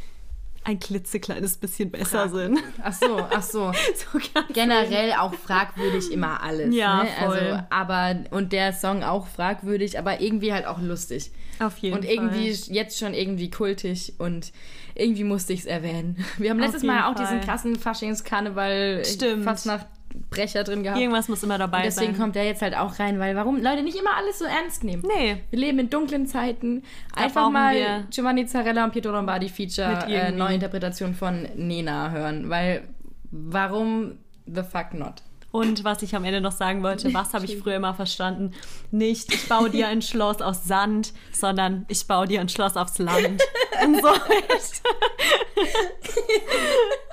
ein 0.63 0.79
klitzekleines 0.79 1.57
bisschen 1.57 1.89
besser 1.89 2.29
sind. 2.29 2.59
Ach 2.83 2.93
so, 2.93 3.17
ach 3.17 3.41
so. 3.41 3.71
so 3.95 4.19
Generell 4.53 5.13
auch 5.13 5.33
fragwürdig 5.33 6.11
immer 6.11 6.43
alles. 6.43 6.75
Ja, 6.75 7.03
ne? 7.03 7.09
voll. 7.19 7.37
Also, 7.37 7.63
aber, 7.71 8.15
und 8.29 8.53
der 8.53 8.71
Song 8.73 9.03
auch 9.03 9.25
fragwürdig, 9.25 9.97
aber 9.97 10.21
irgendwie 10.21 10.53
halt 10.53 10.67
auch 10.67 10.79
lustig. 10.79 11.31
Auf 11.59 11.77
jeden 11.79 11.95
und 11.95 12.05
Fall. 12.05 12.13
irgendwie 12.13 12.49
jetzt 12.49 12.99
schon 12.99 13.13
irgendwie 13.13 13.49
kultig 13.49 14.13
und 14.19 14.51
irgendwie 14.93 15.23
musste 15.23 15.53
ich 15.53 15.61
es 15.61 15.65
erwähnen. 15.65 16.23
Wir 16.37 16.51
haben 16.51 16.59
letztes 16.59 16.83
Mal 16.83 17.09
auch 17.09 17.15
diesen 17.15 17.37
Fall. 17.37 17.45
krassen 17.45 17.75
Faschingskarneval 17.75 19.03
Stimmt. 19.05 19.43
fast 19.43 19.65
nach 19.65 19.85
Brecher 20.29 20.63
drin 20.63 20.83
gehabt. 20.83 20.99
Irgendwas 20.99 21.27
muss 21.27 21.43
immer 21.43 21.57
dabei 21.57 21.83
deswegen 21.83 22.13
sein. 22.13 22.21
kommt 22.21 22.35
der 22.35 22.45
jetzt 22.45 22.61
halt 22.61 22.75
auch 22.75 22.99
rein, 22.99 23.19
weil 23.19 23.35
warum 23.35 23.61
Leute 23.61 23.83
nicht 23.83 23.97
immer 23.97 24.15
alles 24.17 24.39
so 24.39 24.45
ernst 24.45 24.83
nehmen? 24.83 25.03
Nee. 25.07 25.37
Wir 25.49 25.59
leben 25.59 25.79
in 25.79 25.89
dunklen 25.89 26.27
Zeiten. 26.27 26.83
Da 27.15 27.23
Einfach 27.23 27.49
mal 27.49 28.05
Giovanni 28.09 28.45
Zarella 28.45 28.83
und 28.83 28.91
Pietro 28.91 29.11
Lombardi 29.11 29.49
Feature 29.49 30.05
Mit 30.05 30.15
äh, 30.15 30.31
Neuinterpretation 30.31 31.13
von 31.13 31.47
Nena 31.55 32.11
hören, 32.11 32.49
weil 32.49 32.83
warum 33.31 34.17
the 34.45 34.63
fuck 34.63 34.93
not? 34.93 35.21
Und 35.51 35.83
was 35.83 36.01
ich 36.01 36.15
am 36.15 36.23
Ende 36.23 36.39
noch 36.39 36.53
sagen 36.53 36.81
wollte, 36.81 37.13
was 37.13 37.33
habe 37.33 37.43
ich 37.45 37.57
früher 37.57 37.75
immer 37.75 37.93
verstanden? 37.93 38.53
Nicht, 38.91 39.33
ich 39.33 39.49
baue 39.49 39.69
dir 39.69 39.87
ein 39.87 40.01
Schloss 40.11 40.41
aus 40.41 40.63
Sand, 40.65 41.13
sondern 41.33 41.85
ich 41.89 42.07
baue 42.07 42.25
dir 42.27 42.39
ein 42.39 42.47
Schloss 42.47 42.77
aufs 42.77 42.97
Land. 42.99 43.41
Und 43.83 44.01
so 44.01 44.09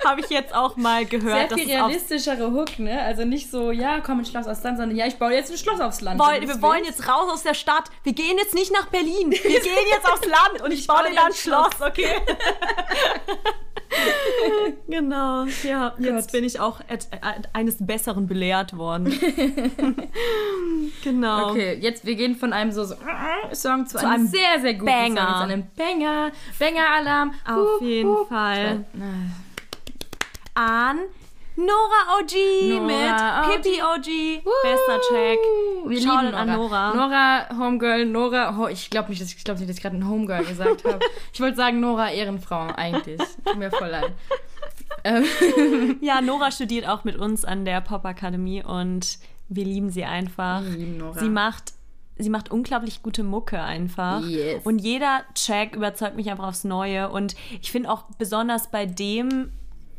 habe 0.05 0.21
ich 0.21 0.29
jetzt 0.29 0.55
auch 0.55 0.77
mal 0.77 1.01
Sehr 1.01 1.19
gehört, 1.19 1.51
dass 1.51 1.59
viel 1.59 1.69
realistischere 1.69 2.51
Hook, 2.51 2.79
ne? 2.79 3.01
Also 3.01 3.25
nicht 3.25 3.51
so, 3.51 3.71
ja, 3.71 3.99
komm, 3.99 4.19
ein 4.19 4.25
Schloss 4.25 4.47
aufs 4.47 4.63
Land, 4.63 4.77
sondern 4.77 4.95
ja, 4.95 5.05
ich 5.05 5.17
baue 5.17 5.33
jetzt 5.33 5.51
ein 5.51 5.57
Schloss 5.57 5.81
aufs 5.81 5.99
Land. 6.01 6.19
Woll, 6.19 6.41
wir 6.41 6.61
wollen 6.61 6.85
jetzt 6.85 7.07
raus 7.07 7.29
aus 7.31 7.43
der 7.43 7.53
Stadt. 7.53 7.89
Wir 8.03 8.13
gehen 8.13 8.37
jetzt 8.37 8.53
nicht 8.53 8.71
nach 8.71 8.87
Berlin. 8.87 9.31
Wir 9.31 9.39
gehen 9.41 9.87
jetzt 9.89 10.09
aufs 10.09 10.25
Land 10.25 10.61
und 10.63 10.71
ich, 10.71 10.87
baue 10.87 11.11
dir 11.11 11.25
ein 11.25 11.33
Schloss, 11.33 11.81
okay? 11.81 12.15
Genau, 14.87 15.45
ja. 15.63 15.93
Jetzt 15.99 16.27
Gott. 16.27 16.31
bin 16.31 16.43
ich 16.43 16.59
auch 16.59 16.79
et, 16.87 17.07
eines 17.53 17.77
Besseren 17.85 18.27
belehrt 18.27 18.77
worden. 18.77 19.13
genau. 21.03 21.51
Okay, 21.51 21.77
jetzt 21.79 22.05
wir 22.05 22.15
gehen 22.15 22.35
von 22.35 22.53
einem 22.53 22.71
so, 22.71 22.83
so 22.83 22.95
Song 23.53 23.85
zu, 23.87 23.97
einem, 23.99 24.11
einem 24.11 24.27
sehr, 24.27 24.59
sehr 24.61 24.73
guten 24.73 24.85
Banger. 24.85 25.21
Song, 25.21 25.35
zu 25.35 25.43
einem 25.53 25.67
Banger, 25.75 26.31
Banger-Alarm. 26.59 27.33
Auf 27.45 27.55
Hup, 27.55 27.81
jeden 27.81 28.09
hup. 28.09 28.27
Fall. 28.29 28.85
Äh, 28.95 30.59
An 30.59 30.99
Nora 31.59 32.17
OG 32.17 32.69
Nora 32.69 32.85
mit 32.85 32.95
OG. 33.19 33.51
Hippie 33.51 33.81
OG. 33.81 34.43
Bester 34.63 35.01
Track. 35.09 35.39
Wir 35.87 36.01
Shoutout 36.01 36.21
lieben 36.21 36.31
Nora. 36.31 36.37
an 36.37 36.47
Nora. 36.47 36.93
Nora, 36.93 37.57
Homegirl, 37.57 38.05
Nora. 38.05 38.55
Ho 38.55 38.67
ich 38.67 38.89
glaube 38.89 39.09
nicht, 39.09 39.21
dass 39.21 39.33
ich, 39.33 39.43
glaub 39.43 39.57
nicht, 39.57 39.69
dass 39.69 39.75
ich 39.75 39.81
gerade 39.81 39.97
ein 39.97 40.07
Homegirl 40.07 40.45
gesagt 40.45 40.85
habe. 40.85 40.99
Ich 41.33 41.41
wollte 41.41 41.57
sagen 41.57 41.79
Nora 41.81 42.11
Ehrenfrau 42.11 42.67
eigentlich. 42.75 43.19
Tut 43.45 43.57
mir 43.57 43.71
voll 43.71 43.89
leid. 43.89 44.13
Ähm, 45.03 45.25
Ja, 46.01 46.21
Nora 46.21 46.51
studiert 46.51 46.87
auch 46.87 47.03
mit 47.03 47.17
uns 47.17 47.43
an 47.43 47.65
der 47.65 47.81
Popakademie 47.81 48.63
und 48.63 49.19
wir 49.49 49.65
lieben 49.65 49.89
sie 49.89 50.05
einfach. 50.05 50.61
Wir 50.63 50.77
lieben 50.77 50.97
Nora. 50.97 51.19
Sie 51.19 51.29
macht 51.29 51.73
sie 52.21 52.29
macht 52.29 52.51
unglaublich 52.51 53.01
gute 53.01 53.23
Mucke 53.23 53.61
einfach. 53.61 54.21
Yes. 54.23 54.61
Und 54.65 54.79
jeder 54.79 55.23
Track 55.35 55.75
überzeugt 55.75 56.15
mich 56.15 56.29
einfach 56.29 56.47
aufs 56.47 56.63
Neue. 56.65 57.09
Und 57.09 57.35
ich 57.61 57.71
finde 57.71 57.89
auch 57.89 58.03
besonders 58.17 58.71
bei 58.71 58.85
dem, 58.85 59.51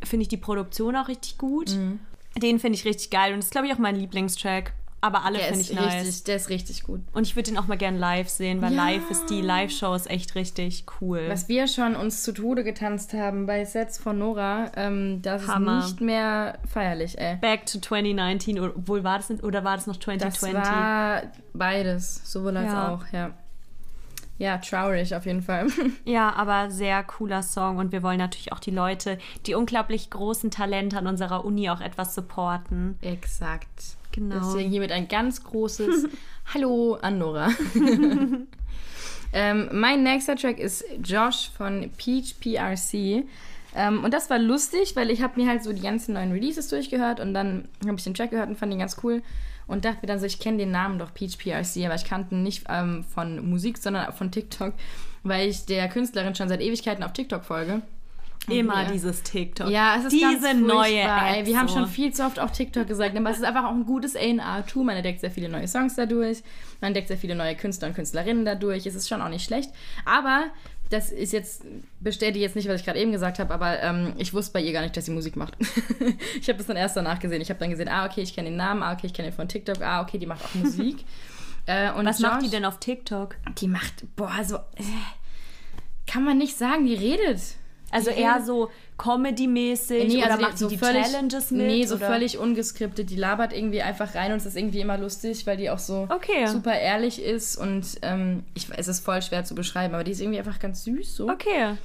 finde 0.04 0.22
ich 0.22 0.28
die 0.28 0.36
Produktion 0.36 0.96
auch 0.96 1.08
richtig 1.08 1.38
gut. 1.38 1.70
Mhm. 1.70 2.00
Den 2.36 2.58
finde 2.60 2.76
ich 2.78 2.84
richtig 2.84 3.10
geil. 3.10 3.32
Und 3.32 3.38
das 3.38 3.46
ist, 3.46 3.50
glaube 3.52 3.66
ich, 3.66 3.72
auch 3.74 3.78
mein 3.78 3.96
Lieblingstrack. 3.96 4.72
Aber 5.02 5.24
alle 5.24 5.38
finde 5.38 5.60
ich 5.62 5.72
nice. 5.72 5.94
richtig, 6.04 6.24
der 6.24 6.36
ist 6.36 6.50
richtig 6.50 6.82
gut. 6.82 7.00
Und 7.14 7.26
ich 7.26 7.34
würde 7.34 7.50
den 7.50 7.58
auch 7.58 7.66
mal 7.66 7.78
gern 7.78 7.96
live 7.96 8.28
sehen, 8.28 8.60
weil 8.60 8.74
Ja. 8.74 8.84
live 8.84 9.10
ist 9.10 9.30
die 9.30 9.40
Live-Show 9.40 9.94
ist 9.94 10.10
echt 10.10 10.34
richtig 10.34 10.84
cool. 11.00 11.24
Was 11.28 11.48
wir 11.48 11.66
schon 11.68 11.96
uns 11.96 12.22
zu 12.22 12.32
Tode 12.32 12.64
getanzt 12.64 13.14
haben 13.14 13.46
bei 13.46 13.64
Sets 13.64 13.96
von 13.96 14.18
Nora, 14.18 14.70
ähm, 14.76 15.22
das 15.22 15.46
Hammer. 15.48 15.78
ist 15.78 15.84
nicht 15.86 16.00
mehr 16.02 16.58
feierlich, 16.70 17.18
ey. 17.18 17.36
Back 17.36 17.64
to 17.64 17.78
2019, 17.80 18.60
oder 18.60 18.76
obwohl 18.76 19.02
war 19.02 19.16
das 19.18 19.30
oder 19.42 19.64
war 19.64 19.76
das 19.76 19.86
noch 19.86 19.96
Das 19.96 20.04
2020? 20.04 20.70
war 20.70 21.22
beides, 21.54 22.20
sowohl 22.30 22.58
als 22.58 22.66
Ja. 22.70 22.92
auch, 22.94 23.04
ja. 23.12 23.30
Ja, 24.40 24.56
traurig 24.56 25.14
auf 25.14 25.26
jeden 25.26 25.42
Fall. 25.42 25.66
Ja, 26.06 26.32
aber 26.32 26.70
sehr 26.70 27.04
cooler 27.04 27.42
Song 27.42 27.76
und 27.76 27.92
wir 27.92 28.02
wollen 28.02 28.16
natürlich 28.18 28.52
auch 28.52 28.58
die 28.58 28.70
Leute, 28.70 29.18
die 29.44 29.54
unglaublich 29.54 30.08
großen 30.08 30.50
Talente 30.50 30.96
an 30.96 31.06
unserer 31.06 31.44
Uni 31.44 31.68
auch 31.68 31.82
etwas 31.82 32.14
supporten. 32.14 32.98
Exakt. 33.02 33.68
Genau. 34.12 34.36
Deswegen 34.36 34.70
hiermit 34.70 34.92
ein 34.92 35.08
ganz 35.08 35.44
großes 35.44 36.08
Hallo 36.54 36.96
an 37.02 37.18
Nora. 37.18 37.50
ähm, 39.34 39.68
mein 39.72 40.02
nächster 40.02 40.36
Track 40.36 40.58
ist 40.58 40.84
Josh 41.04 41.50
von 41.50 41.90
Peach 41.98 42.36
PRC. 42.40 43.26
Ähm, 43.74 44.02
und 44.02 44.14
das 44.14 44.30
war 44.30 44.38
lustig, 44.38 44.96
weil 44.96 45.10
ich 45.10 45.20
habe 45.20 45.38
mir 45.38 45.50
halt 45.50 45.62
so 45.62 45.74
die 45.74 45.82
ganzen 45.82 46.14
neuen 46.14 46.32
Releases 46.32 46.68
durchgehört 46.68 47.20
und 47.20 47.34
dann 47.34 47.68
habe 47.84 47.96
ich 47.98 48.04
den 48.04 48.14
Track 48.14 48.30
gehört 48.30 48.48
und 48.48 48.56
fand 48.56 48.72
ihn 48.72 48.78
ganz 48.78 48.96
cool 49.02 49.22
und 49.70 49.84
dachte 49.84 49.98
mir 50.02 50.06
dann 50.08 50.18
so, 50.20 50.26
ich 50.26 50.38
kenne 50.38 50.58
den 50.58 50.70
Namen 50.70 50.98
doch 50.98 51.14
Peach 51.14 51.38
PRC, 51.38 51.84
aber 51.86 51.94
ich 51.94 52.04
kannte 52.04 52.34
ihn 52.34 52.42
nicht 52.42 52.64
ähm, 52.68 53.04
von 53.04 53.48
Musik, 53.48 53.78
sondern 53.78 54.12
von 54.12 54.30
TikTok, 54.30 54.74
weil 55.22 55.48
ich 55.48 55.64
der 55.66 55.88
Künstlerin 55.88 56.34
schon 56.34 56.48
seit 56.48 56.60
Ewigkeiten 56.60 57.02
auf 57.04 57.12
TikTok 57.12 57.44
folge. 57.44 57.82
Immer 58.48 58.84
Ja. 58.84 58.90
dieses 58.90 59.22
TikTok. 59.22 59.68
Ja, 59.68 59.96
es 59.98 60.04
ist 60.04 60.12
Diese 60.12 60.24
ganz 60.24 60.40
furchtbar, 60.42 60.74
neue 60.74 60.94
ey. 61.00 61.40
App. 61.40 61.46
Wir 61.46 61.58
haben 61.58 61.68
so. 61.68 61.74
schon 61.76 61.86
viel 61.88 62.12
zu 62.12 62.24
oft 62.24 62.40
auch 62.40 62.50
TikTok 62.50 62.88
gesagt, 62.88 63.14
aber 63.16 63.30
es 63.30 63.36
ist 63.36 63.44
einfach 63.44 63.64
auch 63.64 63.70
ein 63.74 63.84
gutes 63.84 64.16
A&R-Tool. 64.16 64.82
Man 64.84 64.96
entdeckt 64.96 65.20
sehr 65.20 65.30
viele 65.30 65.48
neue 65.50 65.68
Songs 65.68 65.94
dadurch, 65.94 66.38
man 66.80 66.88
entdeckt 66.88 67.08
sehr 67.08 67.18
viele 67.18 67.34
neue 67.34 67.54
Künstler 67.54 67.88
und 67.88 67.94
Künstlerinnen 67.94 68.44
dadurch. 68.46 68.86
Es 68.86 68.94
ist 68.94 69.08
schon 69.08 69.20
auch 69.20 69.28
nicht 69.28 69.44
schlecht. 69.44 69.70
Aber 70.06 70.44
das 70.90 71.10
ist 71.12 71.32
jetzt, 71.32 71.64
bestätigt 72.00 72.42
jetzt 72.42 72.56
nicht, 72.56 72.68
was 72.68 72.80
ich 72.80 72.84
gerade 72.84 72.98
eben 72.98 73.12
gesagt 73.12 73.38
habe, 73.38 73.54
aber 73.54 73.80
ähm, 73.82 74.12
ich 74.18 74.34
wusste 74.34 74.52
bei 74.52 74.60
ihr 74.60 74.72
gar 74.72 74.82
nicht, 74.82 74.96
dass 74.96 75.04
sie 75.06 75.12
Musik 75.12 75.36
macht. 75.36 75.56
ich 76.40 76.48
habe 76.48 76.58
das 76.58 76.66
dann 76.66 76.76
erst 76.76 76.96
danach 76.96 77.18
gesehen. 77.20 77.40
Ich 77.40 77.48
habe 77.48 77.60
dann 77.60 77.70
gesehen, 77.70 77.88
ah, 77.88 78.06
okay, 78.06 78.20
ich 78.22 78.34
kenne 78.34 78.48
den 78.50 78.56
Namen, 78.56 78.82
ah, 78.82 78.92
okay, 78.92 79.06
ich 79.06 79.14
kenne 79.14 79.30
den 79.30 79.34
von 79.36 79.48
TikTok, 79.48 79.80
ah, 79.82 80.02
okay, 80.02 80.18
die 80.18 80.26
macht 80.26 80.44
auch 80.44 80.54
Musik. 80.54 81.04
äh, 81.66 81.92
und 81.92 82.06
Was 82.06 82.18
macht 82.20 82.40
die 82.42 82.46
Josh- 82.46 82.50
denn 82.50 82.64
auf 82.64 82.78
TikTok? 82.80 83.36
Die 83.58 83.68
macht, 83.68 84.04
boah, 84.16 84.42
so, 84.44 84.56
äh, 84.56 84.82
kann 86.06 86.24
man 86.24 86.38
nicht 86.38 86.56
sagen, 86.58 86.86
die 86.86 86.94
redet. 86.94 87.40
Also 87.92 88.10
Die 88.10 88.18
eher 88.20 88.34
redet- 88.34 88.46
so 88.46 88.70
Comedy-mäßig 89.00 90.16
oder 90.18 90.36
die- 90.36 90.42
macht 90.42 90.60
die 90.60 90.66
die 90.68 90.76
Challenges 90.78 91.50
mit? 91.50 91.66
Nee, 91.66 91.84
so 91.86 91.96
oder? 91.96 92.06
völlig 92.06 92.38
ungeskriptet. 92.38 93.10
Die 93.10 93.16
labert 93.16 93.52
irgendwie 93.52 93.82
einfach 93.82 94.14
rein 94.14 94.32
und 94.32 94.38
es 94.38 94.46
ist 94.46 94.56
irgendwie 94.56 94.80
immer 94.80 94.98
lustig, 94.98 95.46
weil 95.46 95.56
die 95.56 95.70
auch 95.70 95.78
so 95.78 96.06
Okay. 96.10 96.46
super 96.46 96.78
ehrlich 96.78 97.22
ist 97.22 97.56
und 97.56 97.84
ähm, 98.02 98.42
ich, 98.54 98.66
es 98.76 98.88
ist 98.88 99.04
voll 99.04 99.22
schwer 99.22 99.44
zu 99.44 99.54
beschreiben, 99.54 99.94
aber 99.94 100.04
die 100.04 100.12
ist 100.12 100.20
irgendwie 100.20 100.38
einfach 100.38 100.58
ganz 100.58 100.84
süß 100.84 101.16
so. 101.16 101.28
Okay. 101.28 101.76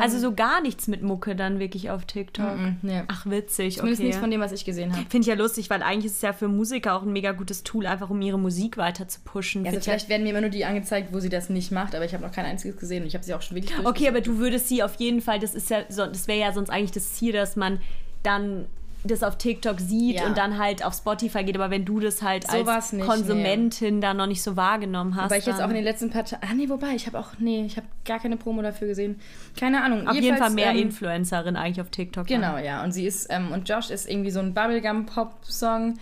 Also 0.00 0.18
so 0.18 0.34
gar 0.34 0.60
nichts 0.60 0.88
mit 0.88 1.02
Mucke 1.02 1.34
dann 1.34 1.58
wirklich 1.58 1.90
auf 1.90 2.04
TikTok. 2.04 2.46
Ähm. 2.46 2.78
Mm, 2.82 2.86
nee. 2.86 3.02
Ach, 3.08 3.26
witzig, 3.26 3.76
Zumindest 3.76 4.00
okay. 4.00 4.06
nichts 4.08 4.20
von 4.20 4.30
dem, 4.30 4.40
was 4.40 4.52
ich 4.52 4.64
gesehen 4.64 4.92
habe. 4.92 5.06
Finde 5.08 5.22
ich 5.22 5.26
ja 5.26 5.34
lustig, 5.34 5.70
weil 5.70 5.82
eigentlich 5.82 6.06
ist 6.06 6.16
es 6.16 6.22
ja 6.22 6.32
für 6.32 6.48
Musiker 6.48 6.94
auch 6.94 7.02
ein 7.02 7.12
mega 7.12 7.32
gutes 7.32 7.62
Tool, 7.62 7.86
einfach 7.86 8.10
um 8.10 8.20
ihre 8.20 8.38
Musik 8.38 8.76
weiter 8.76 9.08
zu 9.08 9.20
pushen. 9.22 9.66
Also 9.66 9.80
vielleicht 9.80 10.08
werden 10.08 10.24
mir 10.24 10.30
immer 10.30 10.42
nur 10.42 10.50
die 10.50 10.64
angezeigt, 10.64 11.12
wo 11.12 11.20
sie 11.20 11.28
das 11.28 11.48
nicht 11.48 11.72
macht, 11.72 11.94
aber 11.94 12.04
ich 12.04 12.12
habe 12.14 12.24
noch 12.24 12.32
kein 12.32 12.44
einziges 12.44 12.76
gesehen 12.76 13.02
und 13.02 13.08
ich 13.08 13.14
habe 13.14 13.24
sie 13.24 13.34
auch 13.34 13.42
schon 13.42 13.56
wirklich 13.56 13.78
Okay, 13.84 14.08
aber 14.08 14.20
du 14.20 14.38
würdest 14.38 14.68
sie 14.68 14.82
auf 14.82 14.94
jeden 14.96 15.20
Fall, 15.20 15.38
das 15.38 15.54
ist 15.54 15.70
ja 15.70 15.84
so, 15.88 16.06
das 16.06 16.28
wäre 16.28 16.40
ja 16.40 16.52
sonst 16.52 16.70
eigentlich 16.70 16.92
das 16.92 17.14
Ziel, 17.14 17.32
dass 17.32 17.56
man 17.56 17.80
dann 18.22 18.66
das 19.02 19.22
auf 19.22 19.38
TikTok 19.38 19.80
sieht 19.80 20.16
Ja. 20.16 20.26
und 20.26 20.36
dann 20.36 20.58
halt 20.58 20.84
auf 20.84 20.94
Spotify 20.94 21.42
geht, 21.44 21.56
aber 21.56 21.70
wenn 21.70 21.84
du 21.84 22.00
das 22.00 22.22
halt 22.22 22.46
So 22.50 22.64
als 22.68 22.92
nicht, 22.92 23.06
Konsumentin 23.06 24.00
dann 24.00 24.18
noch 24.18 24.26
nicht 24.26 24.42
so 24.42 24.56
wahrgenommen 24.56 25.16
hast. 25.16 25.30
Weil 25.30 25.38
ich 25.40 25.46
jetzt 25.46 25.56
dann 25.58 25.64
auch 25.66 25.70
in 25.70 25.76
den 25.76 25.84
letzten 25.84 26.10
paar 26.10 26.24
Tagen. 26.24 26.46
Ah, 26.48 26.54
nee, 26.54 26.68
wobei, 26.68 26.94
ich 26.94 27.06
habe 27.06 27.18
auch. 27.18 27.28
Nee, 27.38 27.64
ich 27.64 27.76
habe 27.76 27.86
gar 28.04 28.18
keine 28.18 28.36
Promo 28.36 28.60
dafür 28.62 28.88
gesehen. 28.88 29.18
Keine 29.58 29.82
Ahnung. 29.82 30.06
auf 30.06 30.14
jeden 30.16 30.36
Fall 30.36 30.50
mehr 30.50 30.72
ähm, 30.72 30.78
Influencerin 30.78 31.56
eigentlich 31.56 31.80
auf 31.80 31.88
TikTok. 31.90 32.26
dann. 32.26 32.40
Genau, 32.40 32.58
ja. 32.58 32.84
Und 32.84 32.92
sie 32.92 33.06
ist, 33.06 33.28
ähm, 33.30 33.52
und 33.52 33.68
Josh 33.68 33.90
ist 33.90 34.08
irgendwie 34.08 34.30
so 34.30 34.40
ein 34.40 34.52
Bubblegum-Pop-Song, 34.52 35.98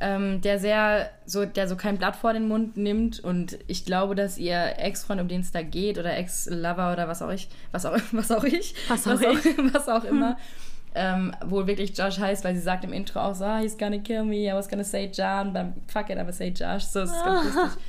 ähm, 0.00 0.40
der 0.42 0.58
sehr, 0.58 1.10
so, 1.26 1.44
der 1.44 1.68
so 1.68 1.74
kein 1.76 1.98
Blatt 1.98 2.16
vor 2.16 2.32
den 2.32 2.46
Mund 2.48 2.76
nimmt. 2.76 3.20
Und 3.20 3.58
ich 3.66 3.84
glaube, 3.84 4.14
dass 4.14 4.38
ihr 4.38 4.74
Ex-Freund, 4.78 5.20
um 5.20 5.28
den 5.28 5.40
es 5.40 5.50
da 5.50 5.62
geht, 5.62 5.98
oder 5.98 6.16
Ex-Lover 6.16 6.92
oder 6.92 7.08
was 7.08 7.20
auch 7.20 7.30
ich, 7.30 7.48
was 7.72 7.84
auch, 7.84 7.98
was 8.12 8.30
auch 8.30 8.44
ich, 8.44 8.74
Was 8.88 9.06
auch 9.06 9.12
was, 9.20 9.24
auch, 9.24 9.34
was 9.74 9.88
auch 9.88 10.04
immer, 10.04 10.38
ähm, 10.94 11.34
wohl 11.44 11.66
wirklich 11.66 11.96
Josh 11.96 12.18
heißt, 12.18 12.44
weil 12.44 12.54
sie 12.54 12.60
sagt 12.60 12.84
im 12.84 12.92
Intro 12.92 13.20
auch 13.20 13.34
so, 13.34 13.44
ah, 13.44 13.58
he's 13.58 13.76
gonna 13.76 13.98
kill 13.98 14.24
me, 14.24 14.48
I 14.48 14.52
was 14.52 14.68
gonna 14.68 14.84
say 14.84 15.10
John, 15.12 15.52
but 15.52 15.66
fuck 15.86 16.08
it, 16.10 16.16
I'm 16.16 16.20
gonna 16.20 16.32
say 16.32 16.48
Josh. 16.48 16.84
So, 16.84 17.00
es 17.00 17.10
ist 17.10 17.24
ganz 17.24 17.54
lustig. 17.54 17.82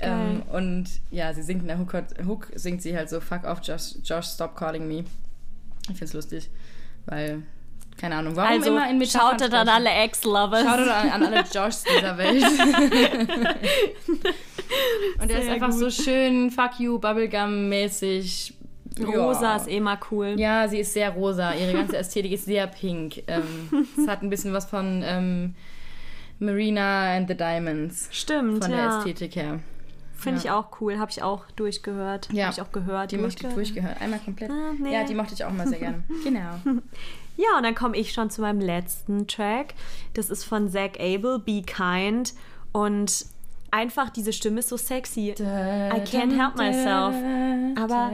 Ähm, 0.00 0.42
und 0.50 0.86
ja, 1.10 1.34
sie 1.34 1.42
singt 1.42 1.60
in 1.60 1.68
der 1.68 1.78
Hook, 1.78 1.92
Hook 2.26 2.48
singt 2.54 2.80
sie 2.80 2.96
halt 2.96 3.10
so, 3.10 3.20
fuck 3.20 3.44
off, 3.44 3.58
Josh, 3.62 3.96
Josh, 4.02 4.24
stop 4.26 4.56
calling 4.56 4.88
me. 4.88 5.04
Ich 5.90 5.98
find's 5.98 6.14
lustig, 6.14 6.48
weil, 7.04 7.42
keine 7.98 8.14
Ahnung, 8.16 8.34
warum 8.34 8.50
Also 8.50 8.70
immer 8.70 8.88
in 8.88 8.96
Metaphern 8.96 9.38
schaut 9.38 9.52
an 9.52 9.68
alle 9.68 9.90
Ex-Lovers. 9.90 10.62
Shoutout 10.62 10.90
an, 10.90 11.10
an 11.10 11.22
alle 11.22 11.44
Joshs 11.52 11.84
dieser 11.84 12.16
Welt. 12.16 12.42
und 15.20 15.30
der 15.30 15.42
ist 15.42 15.50
einfach 15.50 15.68
gut. 15.70 15.78
so 15.78 15.90
schön, 15.90 16.50
fuck 16.50 16.80
you, 16.80 16.98
Bubblegum-mäßig, 16.98 18.54
Rosa 19.06 19.42
Ja. 19.42 19.56
ist 19.56 19.68
eh 19.68 19.80
mal 19.80 19.98
cool. 20.10 20.34
Ja, 20.38 20.66
sie 20.68 20.78
ist 20.80 20.92
sehr 20.92 21.10
rosa. 21.10 21.54
Ihre 21.54 21.72
ganze 21.72 21.96
Ästhetik 21.98 22.32
ist 22.32 22.44
sehr 22.46 22.66
pink. 22.66 23.22
Ähm, 23.26 23.86
es 23.98 24.06
hat 24.08 24.22
ein 24.22 24.30
bisschen 24.30 24.52
was 24.52 24.66
von 24.66 25.02
ähm, 25.04 25.54
Marina 26.38 27.16
and 27.16 27.28
the 27.28 27.36
Diamonds. 27.36 28.08
Stimmt, 28.12 28.62
Von 28.64 28.70
der 28.70 28.80
ja. 28.80 28.98
Ästhetik 28.98 29.36
her. 29.36 29.60
Finde 30.16 30.40
Ja. 30.40 30.44
ich 30.44 30.50
auch 30.50 30.80
cool. 30.80 30.98
Habe 30.98 31.10
ich 31.10 31.22
auch 31.22 31.44
durchgehört. 31.52 32.28
Ja. 32.32 32.46
Habe 32.46 32.54
ich 32.54 32.62
auch 32.62 32.72
gehört. 32.72 33.12
Die 33.12 33.18
mochte 33.18 33.46
ich 33.46 33.54
durchgehört. 33.54 34.00
Einmal 34.00 34.18
komplett. 34.20 34.50
Ah, 34.50 34.72
nee. 34.80 34.92
Ja, 34.92 35.04
die 35.04 35.14
mochte 35.14 35.34
ich 35.34 35.44
auch 35.44 35.52
mal 35.52 35.66
sehr 35.68 35.78
gerne. 35.78 36.02
Genau. 36.24 36.58
Ja, 37.36 37.56
und 37.56 37.62
dann 37.62 37.76
komme 37.76 37.96
ich 37.96 38.12
schon 38.12 38.30
zu 38.30 38.40
meinem 38.40 38.60
letzten 38.60 39.28
Track. 39.28 39.74
Das 40.14 40.28
ist 40.28 40.42
von 40.42 40.68
Zach 40.68 40.98
Abel, 40.98 41.38
Be 41.38 41.62
Kind. 41.62 42.34
Und 42.72 43.26
einfach 43.70 44.10
diese 44.10 44.32
Stimme 44.32 44.60
ist 44.60 44.68
so 44.68 44.76
sexy. 44.76 45.30
I 45.30 46.00
can't 46.04 46.36
help 46.36 46.56
myself. 46.56 47.14
Aber 47.76 48.10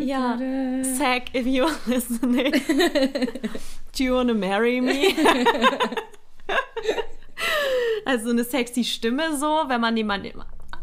ja, 0.00 0.38
Zach, 0.96 1.22
if 1.34 1.46
you're 1.46 1.70
listening, 1.86 2.52
do 3.96 4.04
you 4.04 4.14
wanna 4.14 4.34
marry 4.34 4.80
me? 4.80 5.14
also 8.04 8.30
eine 8.30 8.44
sexy 8.44 8.84
Stimme 8.84 9.36
so, 9.36 9.62
wenn 9.68 9.80
man 9.80 9.96
jemand, 9.96 10.26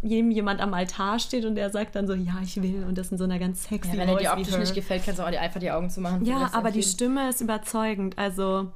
jedem 0.02 0.32
jemand 0.32 0.60
am 0.62 0.74
Altar 0.74 1.20
steht 1.20 1.46
und 1.46 1.56
der 1.56 1.70
sagt 1.70 1.96
dann 1.96 2.08
so, 2.08 2.14
ja, 2.14 2.34
ich 2.44 2.62
will. 2.62 2.84
Und 2.88 2.98
das 2.98 3.12
in 3.12 3.18
so 3.18 3.24
einer 3.24 3.40
ganz 3.40 3.64
sexy 3.68 3.92
Ja, 3.94 3.98
wenn 4.00 4.10
er 4.10 4.16
dir 4.18 4.22
wie 4.36 4.42
optisch 4.42 4.58
nicht 4.58 4.76
gefällt, 4.76 5.04
kannst 5.06 5.20
du 5.20 5.24
auch 5.24 5.30
die- 5.32 5.38
einfach 5.38 5.60
die 5.60 5.72
Augen 5.72 5.90
zumachen. 5.90 6.26
Ja, 6.26 6.40
Das 6.42 6.54
aber 6.54 6.72
die. 6.72 6.84
Stimme 6.84 7.30
ist 7.30 7.42
überzeugend. 7.42 8.18
Also, 8.18 8.72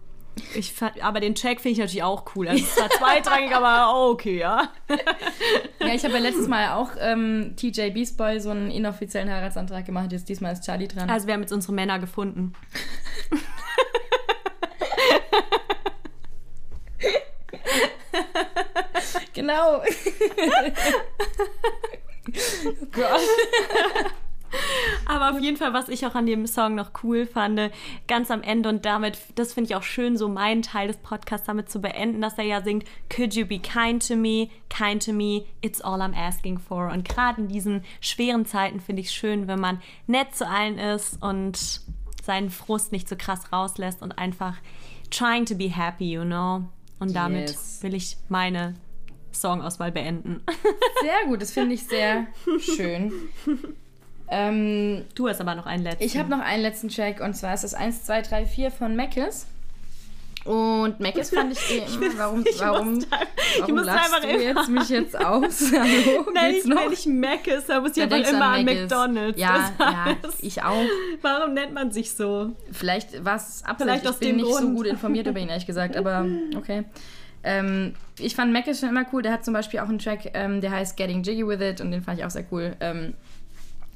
ich 0.55 0.73
fand, 0.73 1.03
aber 1.03 1.19
den 1.19 1.35
Track 1.35 1.61
finde 1.61 1.73
ich 1.73 1.77
natürlich 1.79 2.03
auch 2.03 2.23
cool. 2.35 2.47
Also, 2.47 2.63
es 2.63 2.75
zwar 2.75 2.89
zweitrangig, 2.89 3.55
aber 3.55 4.09
okay, 4.09 4.39
ja. 4.39 4.69
Ja, 5.79 5.93
ich 5.93 6.03
habe 6.03 6.15
ja 6.15 6.19
letztes 6.19 6.47
Mal 6.47 6.73
auch 6.73 6.89
ähm, 6.99 7.53
TJ 7.55 7.91
Beast 7.91 8.17
Boy 8.17 8.39
so 8.39 8.49
einen 8.49 8.71
inoffiziellen 8.71 9.29
Heiratsantrag 9.29 9.85
gemacht. 9.85 10.11
Jetzt 10.11 10.27
diesmal 10.27 10.53
ist 10.53 10.65
Charlie 10.65 10.87
dran. 10.87 11.07
Also, 11.09 11.27
wir 11.27 11.33
haben 11.33 11.41
jetzt 11.41 11.53
unsere 11.53 11.73
Männer 11.73 11.99
gefunden. 11.99 12.53
genau. 19.33 19.83
oh 22.65 22.73
Gott. 22.91 23.21
Aber 25.05 25.31
auf 25.31 25.39
jeden 25.39 25.57
Fall, 25.57 25.73
was 25.73 25.89
ich 25.89 26.05
auch 26.05 26.15
an 26.15 26.25
dem 26.25 26.45
Song 26.47 26.75
noch 26.75 26.91
cool 27.03 27.25
fand, 27.25 27.59
ganz 28.07 28.29
am 28.31 28.41
Ende 28.43 28.69
und 28.69 28.85
damit, 28.85 29.17
das 29.35 29.53
finde 29.53 29.69
ich 29.69 29.75
auch 29.75 29.83
schön, 29.83 30.17
so 30.17 30.27
meinen 30.29 30.61
Teil 30.61 30.87
des 30.87 30.97
Podcasts 30.97 31.47
damit 31.47 31.69
zu 31.69 31.81
beenden, 31.81 32.21
dass 32.21 32.37
er 32.37 32.43
ja 32.45 32.61
singt, 32.61 32.85
Could 33.13 33.33
you 33.35 33.45
be 33.45 33.59
kind 33.59 34.05
to 34.07 34.15
me, 34.15 34.49
kind 34.69 35.03
to 35.05 35.13
me, 35.13 35.45
it's 35.61 35.81
all 35.81 36.01
I'm 36.01 36.15
asking 36.15 36.59
for. 36.59 36.91
Und 36.91 37.07
gerade 37.07 37.41
in 37.41 37.47
diesen 37.47 37.83
schweren 38.01 38.45
Zeiten 38.45 38.79
finde 38.79 39.01
ich 39.01 39.07
es 39.07 39.13
schön, 39.13 39.47
wenn 39.47 39.59
man 39.59 39.81
nett 40.07 40.35
zu 40.35 40.47
allen 40.47 40.77
ist 40.77 41.21
und 41.21 41.81
seinen 42.23 42.49
Frust 42.49 42.91
nicht 42.91 43.07
so 43.07 43.15
krass 43.15 43.53
rauslässt 43.53 44.01
und 44.01 44.17
einfach 44.17 44.55
trying 45.09 45.45
to 45.45 45.55
be 45.55 45.69
happy, 45.69 46.11
you 46.11 46.23
know. 46.23 46.63
Und 46.99 47.15
damit 47.15 47.49
Yes. 47.49 47.79
will 47.81 47.93
ich 47.93 48.17
meine 48.27 48.75
Songauswahl 49.31 49.91
beenden. 49.91 50.41
Sehr 51.01 51.27
gut, 51.27 51.41
das 51.41 51.51
finde 51.51 51.75
ich 51.75 51.83
sehr 51.85 52.27
schön. 52.59 53.13
Ähm, 54.29 55.05
Du 55.15 55.27
hast 55.29 55.39
aber 55.41 55.55
noch 55.55 55.65
einen 55.65 55.83
letzten. 55.83 56.03
ich 56.03 56.17
habe 56.17 56.29
noch 56.29 56.39
einen 56.39 56.61
letzten 56.61 56.89
Track 56.89 57.21
und 57.21 57.33
zwar 57.35 57.53
ist 57.53 57.63
das 57.63 57.73
1, 57.73 58.03
2, 58.03 58.21
3, 58.23 58.45
4 58.45 58.71
von 58.71 58.95
Mackes. 58.95 59.47
Und 60.45 61.01
Mackes 61.01 61.31
fand 61.31 61.51
ich 61.51 61.59
eh 61.71 61.77
immer, 62.05 62.17
warum, 62.17 62.45
ich 62.49 62.59
warum, 62.61 62.93
musste 62.95 63.11
ein- 63.13 63.27
ich 63.55 63.59
warum 63.61 63.75
musste 63.75 63.91
einfach 63.91 64.21
du 64.21 64.27
immer- 64.29 64.41
jetzt 64.41 64.69
mich 64.69 64.89
jetzt 64.89 65.17
aus? 65.19 65.71
Hallo, 65.73 66.25
Nein, 66.33 66.51
geht's 66.53 66.65
ich, 66.65 66.71
noch? 66.71 66.85
wenn 66.85 66.93
ich 66.93 67.05
Mac 67.05 67.47
ist, 67.47 67.67
da 67.69 67.81
muss 67.81 67.97
ich 67.97 68.03
einfach 68.03 68.17
immer 68.31 68.45
an 68.45 68.63
Maggis. 68.65 68.81
McDonalds. 68.83 69.39
Ja, 69.39 69.71
ja, 69.79 70.15
ich 70.41 70.63
auch. 70.63 70.85
Warum 71.21 71.53
nennt 71.53 71.73
man 71.73 71.91
sich 71.91 72.11
so? 72.13 72.51
Vielleicht 72.71 73.25
war 73.25 73.35
es 73.35 73.61
absichtlich. 73.65 74.03
Ich 74.11 74.19
bin 74.19 74.35
nicht 74.37 74.45
so 74.47 74.53
Grund. 74.61 74.75
gut 74.77 74.85
informiert 74.87 75.27
über 75.27 75.39
ihn, 75.39 75.49
ehrlich 75.49 75.65
gesagt, 75.65 75.97
aber 75.97 76.25
okay. 76.55 76.85
Ähm, 77.43 77.93
ich 78.19 78.35
fand 78.35 78.51
Mac 78.53 78.65
schon 78.73 78.89
immer 78.89 79.05
cool. 79.11 79.21
Der 79.21 79.31
hat 79.33 79.43
zum 79.45 79.53
Beispiel 79.53 79.79
auch 79.81 79.89
einen 79.89 79.99
Track, 79.99 80.31
ähm, 80.33 80.61
der 80.61 80.71
heißt 80.71 80.95
Getting 80.97 81.23
Jiggy 81.23 81.45
With 81.45 81.61
It 81.61 81.81
und 81.81 81.91
den 81.91 82.01
fand 82.01 82.19
ich 82.19 82.25
auch 82.25 82.29
sehr 82.29 82.45
cool. 82.51 82.73
Ähm, 82.79 83.13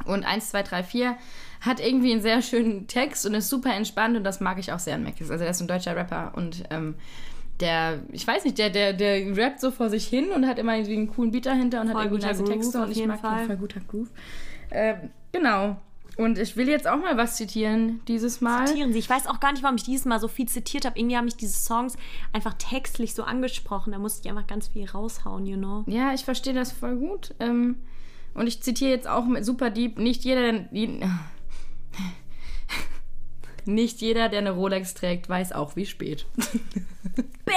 und 0.06 0.24
1, 0.24 0.50
2, 0.50 0.64
3, 0.64 0.84
4 0.84 1.18
hat 1.62 1.80
irgendwie 1.80 2.12
einen 2.12 2.22
sehr 2.22 2.42
schönen 2.42 2.88
Text 2.88 3.26
und 3.26 3.34
ist 3.34 3.50
super 3.50 3.74
entspannt 3.74 4.18
und 4.18 4.24
das 4.24 4.40
mag 4.40 4.58
ich 4.58 4.72
auch 4.72 4.80
sehr 4.80 4.96
an 4.96 5.04
Mac. 5.04 5.14
Also 5.20 5.38
der 5.38 5.50
ist 5.50 5.62
ein 5.62 5.68
deutscher 5.68 5.96
Rapper 5.96 6.34
und 6.36 6.64
ähm, 6.72 6.96
der, 7.60 8.00
ich 8.12 8.26
weiß 8.26 8.44
nicht, 8.44 8.58
der, 8.58 8.70
der, 8.70 8.94
der 8.94 9.38
rappt 9.38 9.62
so 9.62 9.72
vor 9.72 9.90
sich 9.90 10.08
hin 10.08 10.32
und 10.32 10.48
hat 10.48 10.58
immer 10.58 10.76
irgendwie 10.76 10.98
einen 10.98 11.08
coolen 11.08 11.32
Beat 11.32 11.46
dahinter 11.46 11.82
und 11.82 11.92
Voll 11.92 11.98
hat 11.98 12.06
irgendwie 12.06 12.26
nice 12.26 12.44
Texte 12.44 12.82
und 12.82 12.92
ich 12.92 13.06
mag 13.06 13.20
Fall. 13.20 13.40
den 13.40 13.48
voll 13.48 13.58
guter 13.58 13.80
Groove. 13.82 14.10
Ähm, 14.72 15.12
genau. 15.32 15.78
Und 16.18 16.38
ich 16.38 16.58
will 16.58 16.68
jetzt 16.68 16.88
auch 16.88 16.98
mal 16.98 17.16
was 17.18 17.38
zitieren 17.38 18.02
dieses 18.08 18.42
Mal. 18.42 18.68
Zitieren 18.68 18.92
Sie. 18.92 19.00
Ich 19.00 19.10
weiß 19.10 19.28
auch 19.28 19.40
gar 19.40 19.54
nicht, 19.54 19.64
warum 19.64 19.78
ich 19.78 19.84
dieses 19.84 20.06
Mal 20.06 20.20
so 20.20 20.28
viel 20.28 20.48
zitiert 20.48 20.86
habe. 20.86 21.00
Irgendwie 21.00 21.16
haben 21.16 21.26
mich 21.26 21.38
diese 21.38 21.58
Songs 21.58 21.96
einfach 22.34 22.54
textlich 22.56 23.14
so 23.14 23.24
angesprochen. 23.24 23.94
Da 23.94 24.00
musste 24.00 24.22
ich 24.24 24.30
einfach 24.30 24.48
ganz 24.48 24.68
viel 24.68 24.90
raushauen, 24.90 25.46
you 25.46 25.58
know. 25.58 25.84
Ja, 25.88 26.14
ich 26.14 26.26
verstehe 26.26 26.54
das 26.54 26.72
voll 26.72 26.98
gut. 26.98 27.34
Ähm, 27.40 27.78
und 28.34 28.48
ich 28.48 28.62
zitiere 28.62 28.92
jetzt 28.92 29.08
auch 29.08 29.26
mit 29.26 29.46
Super 29.46 29.70
Deep, 29.70 30.00
nicht 30.00 30.24
jeder, 30.24 30.52
der, 30.52 30.68
nicht 33.66 34.02
jeder, 34.02 34.30
der 34.30 34.40
eine 34.40 34.52
Rolex 34.52 34.94
trägt, 34.94 35.30
weiß 35.30 35.52
auch, 35.52 35.76
wie 35.76 35.86
spät. 35.86 36.26
Bam! 37.46 37.56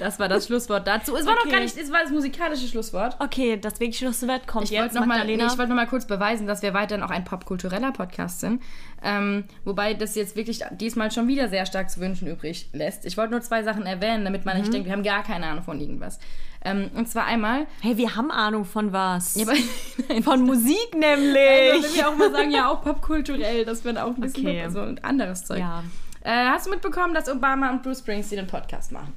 Das 0.00 0.18
war 0.18 0.28
das 0.28 0.46
Schlusswort 0.46 0.86
dazu. 0.86 1.14
Es 1.16 1.26
war 1.26 1.34
noch 1.34 1.42
Okay. 1.42 1.50
gar 1.52 1.60
nicht, 1.60 1.76
es 1.76 1.92
war 1.92 2.00
das 2.02 2.10
musikalische 2.10 2.66
Schlusswort. 2.66 3.16
Okay, 3.20 3.56
das 3.60 3.80
wirklich 3.80 3.98
Schlusswort 3.98 4.46
kommt 4.46 4.64
Ich 4.64 4.70
jetzt, 4.70 4.82
wollte 4.94 5.00
noch, 5.00 5.06
mal- 5.06 5.24
nee, 5.24 5.34
ich 5.34 5.40
wollte 5.58 5.68
noch 5.68 5.76
mal 5.76 5.86
kurz 5.86 6.06
beweisen, 6.06 6.46
dass 6.46 6.62
wir 6.62 6.74
weiterhin 6.74 7.04
auch 7.04 7.10
ein 7.10 7.24
popkultureller 7.24 7.92
Podcast 7.92 8.40
sind. 8.40 8.62
Ähm, 9.02 9.44
wobei 9.64 9.94
das 9.94 10.14
jetzt 10.14 10.36
wirklich 10.36 10.60
diesmal 10.72 11.10
schon 11.10 11.28
wieder 11.28 11.48
sehr 11.48 11.66
stark 11.66 11.90
zu 11.90 12.00
wünschen 12.00 12.28
übrig 12.28 12.68
lässt. 12.72 13.04
Ich 13.06 13.16
wollte 13.16 13.32
nur 13.32 13.40
zwei 13.40 13.62
Sachen 13.62 13.86
erwähnen, 13.86 14.24
damit 14.24 14.44
man 14.44 14.56
Mhm. 14.56 14.60
nicht 14.62 14.72
denkt, 14.72 14.86
wir 14.86 14.92
haben 14.92 15.02
gar 15.02 15.22
keine 15.22 15.46
Ahnung 15.46 15.64
von 15.64 15.80
irgendwas. 15.80 16.18
Ähm, 16.62 16.90
und 16.94 17.08
zwar 17.08 17.24
einmal, 17.24 17.66
hey, 17.80 17.96
wir 17.96 18.16
haben 18.16 18.30
Ahnung 18.30 18.66
von 18.66 18.92
was. 18.92 19.34
ja, 19.36 19.46
nein, 20.08 20.22
von 20.22 20.42
Musik 20.42 20.76
Also, 20.94 20.98
nämlich. 20.98 21.84
wenn 21.84 21.94
wir 21.94 22.08
auch 22.08 22.16
mal 22.16 22.30
sagen, 22.30 22.50
ja, 22.50 22.68
auch 22.68 22.82
popkulturell, 22.82 23.64
das 23.64 23.84
wird 23.84 23.96
auch 23.98 24.08
ein 24.14 24.20
bisschen 24.20 24.46
Okay. 24.46 24.68
so 24.68 24.80
ein 24.80 25.02
anderes 25.02 25.44
Zeug. 25.46 25.58
ja. 25.60 25.82
Äh, 26.22 26.30
hast 26.50 26.66
du 26.66 26.70
mitbekommen, 26.70 27.14
dass 27.14 27.28
Obama 27.28 27.70
und 27.70 27.82
Bruce 27.82 28.00
Springsteen 28.00 28.40
einen 28.40 28.48
Podcast 28.48 28.92
machen? 28.92 29.12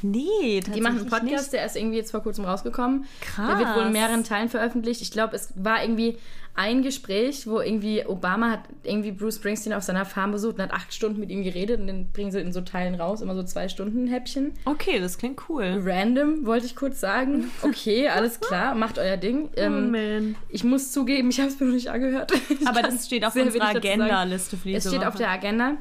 Nee, 0.00 0.60
Die 0.60 0.80
machen 0.80 0.98
einen 0.98 1.08
tatsächlich 1.08 1.30
Podcast, 1.32 1.52
der 1.52 1.66
ist 1.66 1.76
irgendwie 1.76 1.96
jetzt 1.96 2.12
vor 2.12 2.22
kurzem 2.22 2.44
rausgekommen. 2.44 3.04
Krass. 3.20 3.48
Der 3.48 3.58
wird 3.58 3.76
wohl 3.76 3.82
in 3.84 3.92
mehreren 3.92 4.22
Teilen 4.22 4.48
veröffentlicht. 4.48 5.02
Ich 5.02 5.10
glaube, 5.10 5.34
es 5.34 5.52
war 5.56 5.82
irgendwie 5.82 6.18
ein 6.54 6.82
Gespräch, 6.82 7.46
wo 7.48 7.60
irgendwie 7.60 8.04
Obama 8.06 8.50
hat 8.50 8.60
irgendwie 8.84 9.10
Bruce 9.12 9.36
Springsteen 9.36 9.72
auf 9.72 9.82
seiner 9.82 10.04
Farm 10.04 10.30
besucht 10.32 10.56
und 10.56 10.62
hat 10.62 10.72
acht 10.72 10.92
Stunden 10.94 11.18
mit 11.20 11.30
ihm 11.30 11.42
geredet 11.42 11.80
und 11.80 11.86
den 11.88 12.10
bringen 12.12 12.30
sie 12.32 12.40
in 12.40 12.52
so 12.52 12.60
Teilen 12.60 12.94
raus, 12.96 13.20
immer 13.22 13.34
so 13.34 13.42
zwei 13.42 13.68
Stunden 13.68 14.06
Häppchen. 14.08 14.44
Nicht. 14.48 14.66
Okay, 14.66 14.98
das 15.00 15.18
klingt 15.18 15.40
cool. 15.48 15.80
Random, 15.84 16.46
wollte 16.46 16.66
ich 16.66 16.74
kurz 16.76 17.00
sagen. 17.00 17.50
Okay, 17.62 18.08
alles 18.08 18.38
klar, 18.40 18.74
macht 18.76 18.98
euer 18.98 19.16
Ding. 19.16 19.48
Oh, 19.50 19.60
Ähm, 19.60 19.90
man. 19.90 20.36
ich 20.48 20.62
muss 20.64 20.92
zugeben, 20.92 21.30
ich 21.30 21.38
habe 21.40 21.48
es 21.48 21.58
mir 21.58 21.66
noch 21.66 21.74
nicht 21.74 21.90
angehört. 21.90 22.32
Ich 22.48 22.66
Aber 22.66 22.82
das 22.82 23.06
steht 23.06 23.24
auf 23.24 23.34
unserer. 23.36 23.68
Agenda-Liste 23.68 24.56
für 24.56 24.68
diese 24.68 24.78
Es 24.78 24.84
steht 24.88 25.00
Woche. 25.00 25.08
auf 25.08 25.14
der 25.16 25.30
Agenda. 25.30 25.76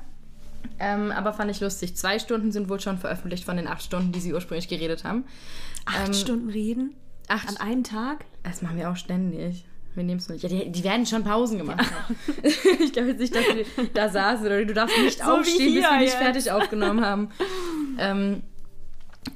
Ähm, 0.79 1.11
aber 1.11 1.33
fand 1.33 1.51
ich 1.51 1.59
lustig. 1.59 1.95
Zwei 1.95 2.19
Stunden 2.19 2.51
sind 2.51 2.69
wohl 2.69 2.79
schon 2.79 2.97
veröffentlicht 2.97 3.43
von 3.45 3.57
den 3.57 3.67
acht 3.67 3.83
Stunden, 3.83 4.11
die 4.11 4.19
sie 4.19 4.33
ursprünglich 4.33 4.67
geredet 4.67 5.03
haben. 5.03 5.25
Acht 5.85 6.07
ähm, 6.07 6.13
Stunden 6.13 6.49
reden? 6.49 6.95
Acht. 7.27 7.47
An 7.49 7.57
einem 7.57 7.83
Tag? 7.83 8.25
Das 8.43 8.61
machen 8.61 8.77
wir 8.77 8.89
auch 8.89 8.95
ständig. 8.95 9.65
Wir 9.95 10.03
nehmen 10.03 10.19
es 10.19 10.29
nicht. 10.29 10.43
Ja, 10.43 10.49
die, 10.49 10.71
die 10.71 10.83
werden 10.83 11.05
schon 11.07 11.23
Pausen 11.23 11.57
gemacht 11.57 11.79
haben. 11.79 12.15
ich 12.43 12.93
glaube 12.93 13.09
jetzt 13.09 13.19
nicht, 13.19 13.35
dass 13.35 13.43
die 13.45 13.65
da 13.93 14.09
saßen 14.09 14.45
oder 14.45 14.63
du 14.63 14.73
darfst 14.73 14.95
nicht 14.99 15.17
So 15.19 15.23
aufstehen, 15.23 15.73
bis 15.73 15.83
wir 15.83 15.97
nicht 15.97 16.03
jetzt. 16.09 16.17
fertig 16.17 16.51
aufgenommen 16.51 17.03
haben. 17.03 17.29
ähm, 17.97 18.43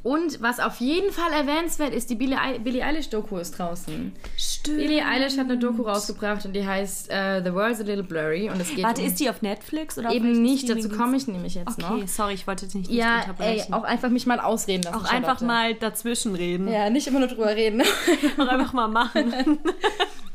und 0.03 0.41
was 0.41 0.59
auf 0.59 0.79
jeden 0.79 1.11
Fall 1.11 1.31
erwähnenswert 1.31 1.93
ist, 1.93 2.09
die 2.09 2.15
Billie, 2.15 2.37
Billie 2.63 2.83
Eilish-Doku 2.83 3.37
ist 3.37 3.57
draußen. 3.57 4.11
Stimmt. 4.37 4.77
Billie 4.77 5.05
Eilish 5.05 5.37
hat 5.37 5.45
eine 5.45 5.57
Doku 5.57 5.83
rausgebracht 5.83 6.45
und 6.45 6.53
die 6.53 6.65
heißt 6.65 7.09
äh, 7.11 7.43
The 7.43 7.53
World's 7.53 7.79
a 7.79 7.83
Little 7.83 8.03
Blurry 8.03 8.49
und 8.49 8.59
es 8.61 8.69
geht 8.73 8.83
Warte, 8.83 9.01
um 9.01 9.07
ist 9.07 9.19
die 9.19 9.29
auf 9.29 9.41
Netflix 9.41 9.97
oder 9.97 10.09
auf 10.09 10.15
eben 10.15 10.25
welchem 10.27 10.41
nicht, 10.43 10.69
dazu 10.69 10.89
komme 10.89 11.17
ich 11.17 11.27
nämlich 11.27 11.55
jetzt 11.55 11.81
Okay, 11.83 12.01
noch. 12.01 12.07
sorry, 12.07 12.33
ich 12.33 12.47
wollte 12.47 12.65
dich 12.65 12.75
nicht, 12.75 12.91
Ja, 12.91 13.15
ey, 13.17 13.21
unterbrechen. 13.29 13.73
auch 13.73 13.83
einfach 13.83 14.09
mich 14.09 14.25
mal 14.25 14.39
ausreden 14.39 14.83
lassen. 14.83 14.95
auch 15.05 15.11
einfach 15.11 15.41
mal 15.41 15.73
dazwischen 15.75 16.35
reden. 16.35 16.67
Ja, 16.67 16.89
nicht 16.89 17.07
immer 17.07 17.19
nur 17.19 17.27
drüber 17.27 17.55
reden. 17.55 17.81
Auch 18.37 18.47
einfach 18.47 18.73
mal 18.73 18.87
machen. 18.87 19.33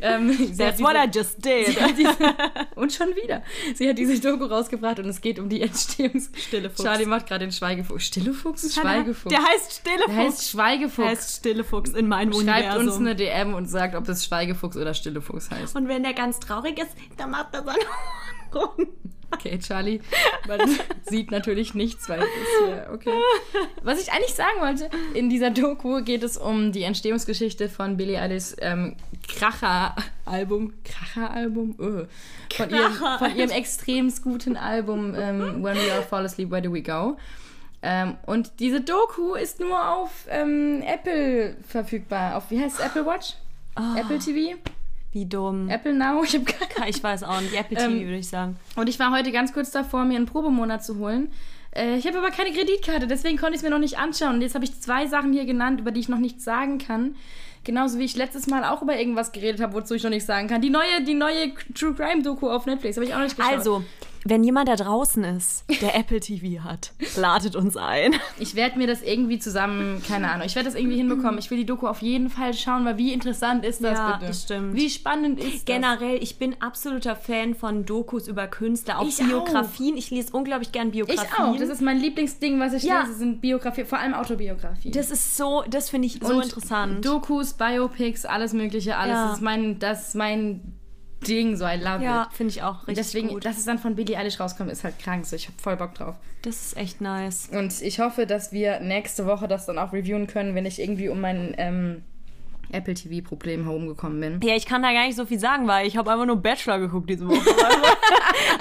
ähm, 0.00 0.28
That's 0.56 0.76
diese- 0.76 0.80
what 0.80 0.94
I 0.96 1.08
just 1.12 1.44
did. 1.44 1.68
Diese, 1.96 2.16
und 2.76 2.92
schon 2.92 3.08
wieder. 3.16 3.42
Sie 3.74 3.88
hat 3.88 3.98
diese 3.98 4.20
Doku 4.20 4.44
rausgebracht 4.44 4.98
und 4.98 5.06
es 5.06 5.20
geht 5.20 5.38
um 5.38 5.48
die 5.48 5.62
Entstehungs... 5.62 6.30
Stille 6.36 6.70
Fuchs. 6.70 6.82
Charlie 6.82 7.06
macht 7.06 7.26
gerade 7.26 7.44
den 7.46 7.52
Schweigefuchs. 7.52 8.04
Stille 8.06 8.32
Fuchs? 8.32 8.74
Schweigefuchs. 8.74 9.34
Der 9.34 9.42
heißt 9.42 9.72
Stille 9.80 10.04
Der 10.06 10.16
heißt 10.16 10.50
Schweigefuchs. 10.50 10.96
Der 10.96 11.06
heißt 11.08 11.36
Stille 11.38 11.64
Fuchs 11.64 11.90
in 11.90 12.08
meinem 12.08 12.32
Schreibt 12.32 12.42
Universum. 12.76 12.86
uns 12.86 12.96
eine 12.96 13.16
DM 13.16 13.54
und 13.54 13.66
sagt, 13.66 13.94
ob 13.94 14.08
es 14.08 14.24
Schweigefuchs 14.24 14.76
oder 14.76 14.94
Stille 14.94 15.20
Fuchs 15.20 15.50
heißt. 15.50 15.76
Und 15.76 15.88
wenn 15.88 16.02
der 16.02 16.14
ganz 16.14 16.38
traurig 16.40 16.78
ist, 16.78 16.90
dann 17.16 17.30
macht 17.30 17.48
er 17.54 17.64
seine 17.64 17.78
Ohren 18.54 18.76
rum. 18.78 18.86
Okay, 19.30 19.58
Charlie, 19.58 20.00
man 20.46 20.60
sieht 21.06 21.30
natürlich 21.30 21.74
nichts, 21.74 22.08
weil 22.08 22.20
es 22.20 22.26
hier, 22.64 22.90
okay. 22.92 23.18
Was 23.82 24.00
ich 24.00 24.12
eigentlich 24.12 24.34
sagen 24.34 24.60
wollte, 24.60 24.88
in 25.14 25.28
dieser 25.28 25.50
Doku 25.50 26.02
geht 26.02 26.22
es 26.22 26.36
um 26.36 26.72
die 26.72 26.82
Entstehungsgeschichte 26.82 27.68
von 27.68 27.96
Billie 27.96 28.20
Eilish 28.20 28.54
ähm, 28.60 28.96
Kracher 29.28 29.96
Album, 30.24 30.74
Kracher-Album, 30.84 31.76
öh, 31.78 32.06
von, 32.54 32.70
ihrem, 32.70 32.92
von 32.92 33.36
ihrem 33.36 33.50
extrem 33.50 34.12
guten 34.22 34.56
Album 34.56 35.14
ähm, 35.16 35.62
When 35.62 35.76
We 35.76 35.92
All 35.92 36.02
Fall 36.02 36.24
Asleep, 36.24 36.50
Where 36.50 36.62
Do 36.62 36.72
We 36.72 36.82
Go? 36.82 37.16
Ähm, 37.82 38.16
und 38.26 38.58
diese 38.58 38.80
Doku 38.80 39.34
ist 39.34 39.60
nur 39.60 39.88
auf 39.88 40.26
ähm, 40.28 40.82
Apple 40.82 41.56
verfügbar. 41.68 42.36
Auf, 42.36 42.50
wie 42.50 42.60
heißt 42.60 42.80
es, 42.80 42.84
Apple 42.84 43.06
Watch? 43.06 43.34
Oh. 43.78 43.98
Apple 43.98 44.18
TV? 44.18 44.58
Wie 45.16 45.24
dumm. 45.24 45.70
Apple 45.70 45.94
Now? 45.94 46.22
Ich 46.24 46.34
habe 46.34 46.44
keine 46.44 46.90
Ich 46.90 47.02
weiß 47.02 47.22
auch 47.22 47.40
nicht. 47.40 47.54
Apple 47.54 47.74
TV 47.74 47.90
Ähm, 47.90 48.00
würde 48.00 48.18
ich 48.18 48.28
sagen. 48.28 48.56
Und 48.76 48.86
ich 48.86 48.98
war 48.98 49.12
heute 49.12 49.32
ganz 49.32 49.54
kurz 49.54 49.70
davor, 49.70 50.04
mir 50.04 50.16
einen 50.16 50.26
Probemonat 50.26 50.84
zu 50.84 50.98
holen. 50.98 51.28
Äh, 51.74 51.96
ich 51.96 52.06
habe 52.06 52.18
aber 52.18 52.30
keine 52.30 52.52
Kreditkarte, 52.52 53.06
deswegen 53.06 53.38
konnte 53.38 53.54
ich 53.54 53.60
es 53.60 53.62
mir 53.62 53.70
noch 53.70 53.78
nicht 53.78 53.96
anschauen. 53.96 54.34
Und 54.34 54.42
jetzt 54.42 54.54
habe 54.54 54.66
ich 54.66 54.78
zwei 54.78 55.06
Sachen 55.06 55.32
hier 55.32 55.46
genannt, 55.46 55.80
über 55.80 55.90
die 55.90 56.00
ich 56.00 56.10
noch 56.10 56.18
nichts 56.18 56.44
sagen 56.44 56.76
kann. 56.76 57.16
Genauso 57.64 57.98
wie 57.98 58.04
ich 58.04 58.14
letztes 58.14 58.46
Mal 58.46 58.62
auch 58.64 58.82
über 58.82 58.98
irgendwas 58.98 59.32
geredet 59.32 59.62
habe, 59.62 59.72
wozu 59.72 59.94
ich 59.94 60.02
noch 60.02 60.10
nichts 60.10 60.26
sagen 60.26 60.48
kann. 60.48 60.60
Die 60.60 60.68
neue, 60.68 61.02
die 61.02 61.14
neue 61.14 61.54
True 61.74 61.94
Crime 61.94 62.22
Doku 62.22 62.50
auf 62.50 62.66
Netflix 62.66 62.98
habe 62.98 63.06
ich 63.06 63.14
auch 63.14 63.18
noch 63.18 63.24
nicht 63.24 63.38
geschaut. 63.38 63.52
Also, 63.54 63.84
wenn 64.28 64.42
jemand 64.44 64.68
da 64.68 64.76
draußen 64.76 65.22
ist, 65.24 65.64
der 65.80 65.94
Apple 65.98 66.20
TV 66.20 66.64
hat, 66.64 66.92
ladet 67.16 67.54
uns 67.56 67.76
ein. 67.76 68.14
Ich 68.38 68.54
werde 68.54 68.78
mir 68.78 68.86
das 68.86 69.02
irgendwie 69.02 69.38
zusammen, 69.38 70.02
keine 70.06 70.30
Ahnung, 70.30 70.46
ich 70.46 70.54
werde 70.56 70.68
das 70.68 70.76
irgendwie 70.78 70.96
hinbekommen. 70.96 71.38
Ich 71.38 71.50
will 71.50 71.58
die 71.58 71.66
Doku 71.66 71.86
auf 71.86 72.02
jeden 72.02 72.28
Fall 72.30 72.52
schauen, 72.54 72.84
weil 72.84 72.98
wie 72.98 73.12
interessant 73.12 73.64
ist 73.64 73.82
das 73.84 73.98
Ja, 73.98 74.12
bitte? 74.16 74.26
das 74.26 74.42
stimmt. 74.42 74.74
Wie 74.74 74.90
spannend 74.90 75.38
ist 75.38 75.54
das? 75.54 75.64
Generell, 75.64 76.22
ich 76.22 76.38
bin 76.38 76.56
absoluter 76.60 77.14
Fan 77.16 77.54
von 77.54 77.84
Dokus 77.84 78.28
über 78.28 78.46
Künstler, 78.46 78.98
auch 78.98 79.06
Ich 79.06 79.18
Biografien. 79.18 79.96
Ich 79.96 80.10
lese 80.10 80.32
unglaublich 80.32 80.72
gern 80.72 80.88
Ich 80.88 80.92
Biografien. 80.94 81.44
auch. 81.44 81.56
Das 81.56 81.68
ist 81.68 81.80
mein 81.82 81.98
Lieblingsding, 81.98 82.58
was 82.60 82.72
ich 82.72 82.82
Ja. 82.82 83.00
lese, 83.02 83.14
sind 83.14 83.40
Biografien, 83.40 83.86
vor 83.86 83.98
allem 83.98 84.14
Autobiografien. 84.14 84.92
das 84.92 85.10
ist 85.10 85.36
so, 85.36 85.62
das 85.68 85.90
finde 85.90 86.06
ich 86.06 86.18
so 86.22 86.34
Und 86.34 86.44
interessant. 86.44 87.04
Dokus, 87.04 87.54
Biopics, 87.54 88.24
alles 88.24 88.52
mögliche, 88.52 88.96
alles. 88.96 89.14
Ja. 89.14 89.24
Das 89.26 89.34
ist 89.36 89.42
mein, 89.42 89.78
das 89.78 90.08
ist 90.08 90.14
mein 90.14 90.72
Ding, 91.26 91.56
so 91.56 91.64
I 91.64 91.76
love 91.76 92.02
ja, 92.04 92.24
it. 92.24 92.36
finde 92.36 92.50
ich 92.50 92.62
auch 92.62 92.82
Und 92.82 92.88
richtig 92.88 93.06
deswegen, 93.06 93.28
gut. 93.28 93.44
dass 93.44 93.58
es 93.58 93.64
dann 93.64 93.78
von 93.78 93.94
Billie 93.94 94.16
Eilish 94.16 94.38
rauskommt, 94.38 94.70
ist 94.70 94.84
halt 94.84 94.98
krank. 94.98 95.26
So, 95.26 95.36
ich 95.36 95.46
habe 95.46 95.56
voll 95.60 95.76
Bock 95.76 95.94
drauf. 95.94 96.16
Das 96.42 96.56
ist 96.66 96.76
echt 96.76 97.00
nice. 97.00 97.48
Und 97.52 97.80
ich 97.82 98.00
hoffe, 98.00 98.26
dass 98.26 98.52
wir 98.52 98.80
nächste 98.80 99.26
Woche 99.26 99.48
das 99.48 99.66
dann 99.66 99.78
auch 99.78 99.92
reviewen 99.92 100.26
können, 100.26 100.54
wenn 100.54 100.66
ich 100.66 100.80
irgendwie 100.80 101.08
um 101.08 101.20
mein 101.20 101.54
ähm, 101.58 102.04
Apple 102.76 102.94
TV-Problem 102.94 103.64
herumgekommen 103.64 104.20
bin. 104.20 104.40
Ja, 104.48 104.54
ich 104.56 104.66
kann 104.66 104.82
da 104.82 104.92
gar 104.92 105.06
nicht 105.06 105.16
so 105.16 105.24
viel 105.26 105.38
sagen, 105.38 105.66
weil 105.66 105.86
ich 105.86 105.96
habe 105.96 106.10
einfach 106.10 106.26
nur 106.26 106.36
Bachelor 106.36 106.78
geguckt 106.78 107.08
diese 107.10 107.26
Woche. 107.28 107.36
Also 107.38 107.80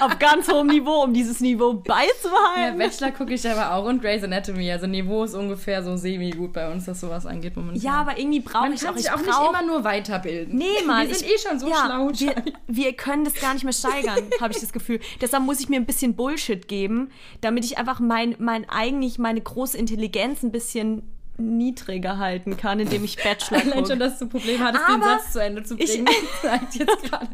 auf 0.04 0.18
ganz 0.18 0.50
hohem 0.50 0.66
Niveau, 0.68 1.02
um 1.04 1.12
dieses 1.12 1.40
Niveau 1.40 1.72
Ja, 1.86 1.94
beizubehalten. 1.94 2.78
Bachelor 2.78 3.10
gucke 3.12 3.34
ich 3.34 3.48
aber 3.48 3.74
auch 3.74 3.84
und 3.84 4.00
Grey's 4.00 4.22
Anatomy. 4.24 4.70
Also 4.70 4.86
Niveau 4.86 5.24
ist 5.24 5.34
ungefähr 5.34 5.82
so 5.82 5.96
semi-gut 5.96 6.52
bei 6.52 6.70
uns, 6.70 6.86
was 6.88 7.00
sowas 7.00 7.26
angeht 7.26 7.56
momentan. 7.56 7.82
Ja, 7.82 7.92
aber 8.00 8.18
irgendwie 8.18 8.40
brauche 8.40 8.72
ich 8.72 8.88
auch, 8.88 8.96
ich 8.96 9.10
auch 9.10 9.16
nicht 9.18 9.28
immer 9.28 9.62
nur 9.66 9.84
weiterbilden. 9.84 10.56
Nee, 10.56 10.64
Mann. 10.86 11.06
Wir 11.08 11.14
sind 11.14 11.28
ich- 11.28 11.34
eh 11.34 11.48
schon 11.48 11.58
so 11.58 11.68
ja, 11.68 11.76
schlau. 11.86 12.10
Wir, 12.14 12.34
wir 12.66 12.92
können 12.94 13.24
das 13.24 13.34
gar 13.34 13.54
nicht 13.54 13.64
mehr 13.64 13.72
steigern, 13.72 14.18
habe 14.40 14.52
ich 14.52 14.60
das 14.60 14.72
Gefühl. 14.72 15.00
Deshalb 15.20 15.44
muss 15.44 15.60
ich 15.60 15.68
mir 15.68 15.76
ein 15.76 15.86
bisschen 15.86 16.14
Bullshit 16.16 16.66
geben, 16.68 17.10
damit 17.40 17.64
ich 17.64 17.78
einfach 17.78 18.00
mein, 18.00 18.34
mein 18.38 18.68
eigentlich 18.68 19.18
meine 19.18 19.40
große 19.40 19.76
Intelligenz 19.76 20.42
ein 20.42 20.52
bisschen 20.52 21.02
niedriger 21.38 22.18
halten 22.18 22.56
kann, 22.56 22.80
indem 22.80 23.04
ich 23.04 23.16
Bachelor 23.16 23.58
Allein 23.60 23.72
schon, 23.72 23.82
gucke. 23.84 23.98
dass 23.98 24.18
du 24.18 24.26
Probleme 24.28 24.64
hattest, 24.64 24.88
den 24.88 24.94
Aber 24.94 25.04
Satz 25.04 25.32
zu 25.32 25.42
Ende 25.42 25.62
zu 25.62 25.74
ich- 25.78 25.90
bringen. 25.92 26.08
zeigt 26.42 26.74
jetzt 26.76 27.02
gerade. 27.02 27.28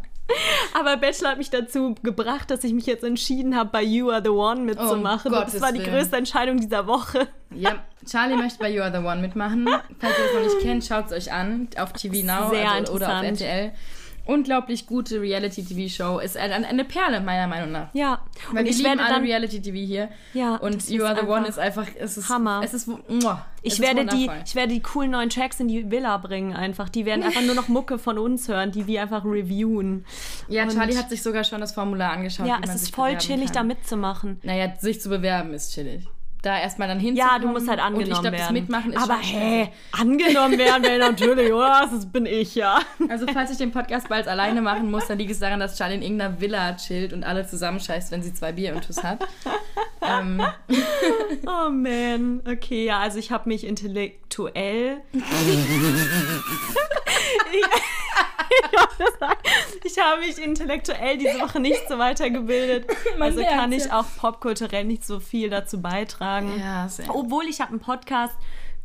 Aber 0.79 0.97
Bachelor 0.97 1.31
hat 1.31 1.39
mich 1.39 1.51
dazu 1.51 1.95
gebracht, 2.03 2.51
dass 2.51 2.65
ich 2.65 2.73
mich 2.73 2.87
jetzt 2.87 3.05
entschieden 3.05 3.55
habe, 3.57 3.71
bei 3.71 3.83
You 3.83 4.11
Are 4.11 4.23
the 4.23 4.31
One 4.31 4.63
mitzumachen. 4.63 5.33
Um 5.33 5.39
Und 5.39 5.47
das 5.53 5.61
war 5.61 5.73
die 5.73 5.83
größte 5.83 6.17
Entscheidung 6.17 6.57
dieser 6.59 6.87
Woche. 6.87 7.29
Ja, 7.55 7.85
Charlie 8.09 8.37
möchte 8.37 8.59
bei 8.59 8.71
You 8.71 8.83
Are 8.83 8.91
the 8.93 9.05
One 9.07 9.21
mitmachen. 9.21 9.67
Falls 9.67 10.19
ihr 10.19 10.25
das 10.25 10.35
noch 10.35 10.43
nicht 10.55 10.61
kennt, 10.61 10.85
schaut 10.85 11.07
es 11.07 11.13
euch 11.13 11.33
an. 11.33 11.69
Auf 11.77 11.93
TV 11.93 12.25
Now 12.27 12.51
Sehr 12.51 12.71
also, 12.71 12.95
oder 12.95 13.19
auf. 13.19 13.23
RTL. 13.25 13.73
Unglaublich 14.25 14.87
gute 14.87 15.21
Reality-TV-Show. 15.21 16.19
Ist 16.21 16.37
eine, 16.37 16.67
eine 16.67 16.85
Perle, 16.85 17.21
meiner 17.21 17.47
Meinung 17.49 17.73
nach. 17.73 17.89
Ja. 17.93 18.21
Weil 18.53 18.63
und 18.63 18.71
ich 18.71 18.79
lieben 18.79 18.99
werde 18.99 19.03
alle 19.05 19.23
Reality-TV 19.25 19.77
hier. 19.77 20.09
Ja, 20.33 20.57
Und 20.57 20.89
You 20.89 21.03
ist 21.03 21.11
Are 21.11 21.21
the 21.21 21.27
One 21.27 21.47
ist 21.49 21.59
einfach, 21.59 21.87
es 21.99 22.17
ist 22.17 22.29
Hammer. 22.29 22.61
Es 22.63 22.73
ist, 22.73 22.87
muah, 22.87 23.01
es 23.09 23.63
Ich 23.63 23.73
ist 23.75 23.81
werde, 23.81 24.05
die, 24.07 24.13
wundervoll. 24.23 24.43
ich 24.47 24.55
werde 24.55 24.73
die 24.75 24.81
coolen 24.81 25.11
neuen 25.11 25.29
Tracks 25.29 25.59
in 25.61 25.69
die 25.69 25.91
Villa 25.91 26.17
bringen 26.19 26.55
einfach. 26.55 26.89
Die 26.89 27.05
werden 27.05 27.25
einfach 27.25 27.43
nur 27.43 27.55
noch 27.57 27.69
Mucke 27.69 27.99
von 27.99 28.17
uns 28.19 28.47
hören, 28.49 28.71
die 28.71 28.87
wir 28.87 29.03
einfach 29.03 29.25
reviewen. 29.25 30.05
Ja, 30.49 30.63
und- 30.65 30.73
Charlie 30.75 30.97
hat 30.97 31.11
sich 31.11 31.23
sogar 31.23 31.43
schon 31.45 31.61
das 31.61 31.73
Formular 31.73 32.13
angeschaut. 32.13 32.47
Ja, 32.47 32.61
es 32.63 32.75
ist 32.75 32.95
voll 32.95 33.17
chillig, 33.19 33.47
kann. 33.47 33.55
da 33.55 33.63
mitzumachen. 33.75 34.41
Naja, 34.45 34.73
sich 34.79 35.01
zu 35.01 35.09
bewerben 35.09 35.53
ist 35.55 35.73
chillig. 35.75 36.07
Da 36.43 36.59
erstmal 36.59 36.89
dann 36.89 36.99
Ja, 36.99 37.05
hinzukommen. 37.05 37.41
du 37.43 37.49
musst 37.49 37.69
halt 37.69 37.79
Und 37.79 37.85
angenommen 37.85 38.11
ich 38.13 38.21
glaube, 38.21 38.31
das 38.33 38.41
werden. 38.41 38.55
Mitmachen 38.55 38.93
ist 38.93 39.03
Aber 39.03 39.17
hä, 39.19 39.69
angenommen 39.93 40.59
werden 40.59 40.83
will 40.83 40.99
natürlich, 40.99 41.53
oder? 41.53 41.89
Das 41.89 42.05
bin 42.11 42.27
ich 42.27 42.57
ja. 42.57 42.81
Also 43.09 43.27
falls 43.33 43.53
ich 43.53 43.59
den 43.59 43.71
Podcast 43.71 44.09
bald 44.09 44.27
alleine 44.27 44.61
machen 44.61 44.91
muss, 44.91 45.07
dann 45.07 45.19
liegt 45.19 45.31
es 45.31 45.39
daran, 45.39 45.61
dass 45.61 45.79
Charlie 45.79 45.95
in 45.95 46.03
irgendeiner 46.03 46.41
Villa 46.41 46.75
chillt 46.77 47.13
und 47.13 47.23
alle 47.23 47.47
zusammenscheißt, 47.47 48.11
wenn 48.11 48.25
sie 48.25 48.35
zwei 48.35 48.51
Bier 48.51 48.73
intus 48.73 49.05
hat. 49.05 49.25
ähm, 50.03 50.43
Oh 51.47 51.71
man. 51.71 52.43
Okay, 52.45 52.87
ja, 52.87 52.99
also 52.99 53.19
ich 53.21 53.31
habe 53.31 53.49
mich 53.49 53.65
intellektuell. 53.65 54.97
ich 58.73 58.79
habe 58.81 58.93
mich 60.21 60.39
intellektuell 60.39 61.19
diese 61.19 61.41
Woche 61.41 61.61
nicht 61.61 61.89
so 61.89 61.99
weitergebildet. 61.99 62.87
Also 63.21 63.43
kann 63.43 63.73
ich 63.73 63.93
auch 63.93 64.07
popkulturell 64.17 64.85
nicht 64.85 65.05
so 65.05 65.21
viel 65.21 65.49
dazu 65.51 65.81
beitragen. 65.81 66.53
ja, 66.59 66.89
sehr. 66.89 67.15
Obwohl 67.15 67.45
ich 67.45 67.61
habe 67.61 67.71
einen 67.71 67.81
Podcast 67.81 68.35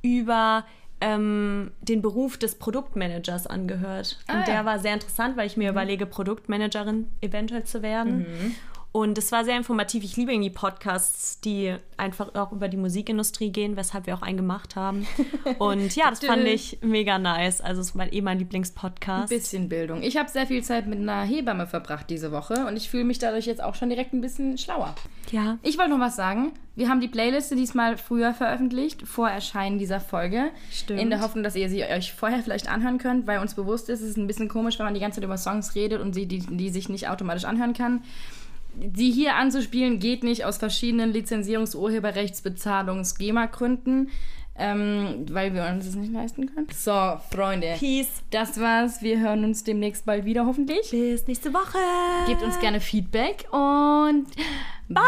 über 0.02 0.66
ähm, 1.02 1.72
den 1.82 2.02
Beruf 2.02 2.38
des 2.38 2.56
Produktmanagers 2.56 3.48
angehört. 3.48 4.20
Ah, 4.28 4.40
Und 4.40 4.48
der 4.48 4.56
ja. 4.56 4.66
war 4.66 4.80
sehr 4.80 4.94
interessant, 4.94 5.38
weil 5.38 5.48
ich 5.48 5.58
mir 5.58 5.70
überlege, 5.70 6.06
Produktmanagerin 6.06 7.08
eventuell 7.22 7.64
zu 7.64 7.82
werden. 7.82 8.56
Und 8.98 9.16
es 9.20 9.32
war 9.32 9.46
sehr 9.46 9.56
informativ. 9.56 10.04
Ich 10.04 10.18
liebe 10.18 10.32
irgendwie 10.32 10.50
Podcasts, 10.50 11.40
die 11.40 11.76
einfach 11.98 12.34
auch 12.34 12.52
über 12.52 12.68
die 12.68 12.78
Musikindustrie 12.78 13.52
gehen, 13.52 13.76
weshalb 13.78 14.08
wir 14.08 14.16
auch 14.16 14.24
einen 14.24 14.38
gemacht 14.38 14.76
haben. 14.76 15.06
Und 15.60 15.96
ja, 15.96 16.10
das 16.10 16.26
fand 16.26 16.46
ich 16.46 16.80
mega 16.82 17.20
nice. 17.20 17.62
Also 17.62 17.82
es 17.82 17.96
war 17.96 18.12
eh 18.12 18.22
mein 18.22 18.40
Lieblingspodcast. 18.40 19.30
bisschen 19.30 19.70
Bildung. 19.70 20.02
Ich 20.02 20.18
habe 20.18 20.32
sehr 20.32 20.48
viel 20.48 20.64
Zeit 20.64 20.88
mit 20.88 20.98
einer 20.98 21.22
Hebamme 21.22 21.68
verbracht 21.68 22.10
diese 22.10 22.32
Woche 22.32 22.66
und 22.66 22.76
ich 22.76 22.90
fühle 22.90 23.04
mich 23.04 23.20
dadurch 23.20 23.46
jetzt 23.46 23.62
auch 23.62 23.76
schon 23.76 23.90
direkt 23.90 24.14
ein 24.14 24.22
bisschen 24.22 24.58
schlauer. 24.58 24.96
Ja. 25.32 25.60
Ich 25.62 25.78
wollte 25.78 25.92
noch 25.92 26.00
was 26.00 26.16
sagen. 26.16 26.54
Wir 26.76 26.90
haben 26.90 27.00
die 27.00 27.08
Playliste 27.08 27.56
diesmal 27.56 27.98
früher 27.98 28.34
veröffentlicht, 28.34 29.08
vor 29.08 29.30
Erscheinen 29.30 29.78
dieser 29.78 30.00
Folge. 30.00 30.50
Stimmt. 30.72 31.00
In 31.00 31.12
der 31.12 31.22
Hoffnung, 31.22 31.44
dass 31.44 31.56
ihr 31.56 31.70
sie 31.70 31.84
euch 31.84 32.14
vorher 32.14 32.42
vielleicht 32.42 32.68
anhören 32.68 32.98
könnt, 32.98 33.28
weil 33.28 33.40
uns 33.40 33.54
bewusst 33.54 33.90
ist, 33.90 34.02
es 34.02 34.10
ist 34.10 34.18
ein 34.18 34.28
bisschen 34.28 34.48
komisch, 34.48 34.80
wenn 34.80 34.86
man 34.86 34.96
die 34.96 35.00
ganze 35.00 35.18
Zeit 35.18 35.26
über 35.26 35.38
Songs 35.38 35.76
redet 35.76 36.02
und 36.02 36.14
sie 36.14 36.26
die, 36.26 36.40
die 36.40 36.70
sich 36.70 36.90
nicht 36.90 37.10
automatisch 37.10 37.46
anhören 37.46 37.74
kann. 37.74 38.04
Die 38.80 39.12
hier 39.12 39.36
anzuspielen 39.36 40.00
geht 40.00 40.24
nicht 40.24 40.46
aus 40.46 40.58
verschiedenen 40.58 41.12
Lizenzierungs-, 41.12 41.76
Urheberrechts-, 41.76 42.44
Bezahlungs-, 42.44 43.18
GEMA-Gründen, 43.18 44.10
ähm, 44.56 45.26
weil 45.32 45.54
wir 45.54 45.66
uns 45.66 45.86
das 45.86 45.96
nicht 45.96 46.14
leisten 46.14 46.54
können. 46.54 46.68
So, 46.74 47.18
Freunde. 47.32 47.76
Peace. 47.80 48.22
Das 48.30 48.60
war's. 48.60 49.02
Wir 49.02 49.20
hören 49.20 49.44
uns 49.44 49.64
demnächst 49.64 50.06
bald 50.06 50.26
wieder, 50.26 50.46
hoffentlich. 50.46 50.92
Bis 50.92 51.26
nächste 51.28 51.54
Woche. 51.54 51.80
Gebt 52.28 52.44
uns 52.44 52.60
gerne 52.60 52.80
Feedback 52.80 53.46
und 53.52 54.28
Bye. 54.90 55.04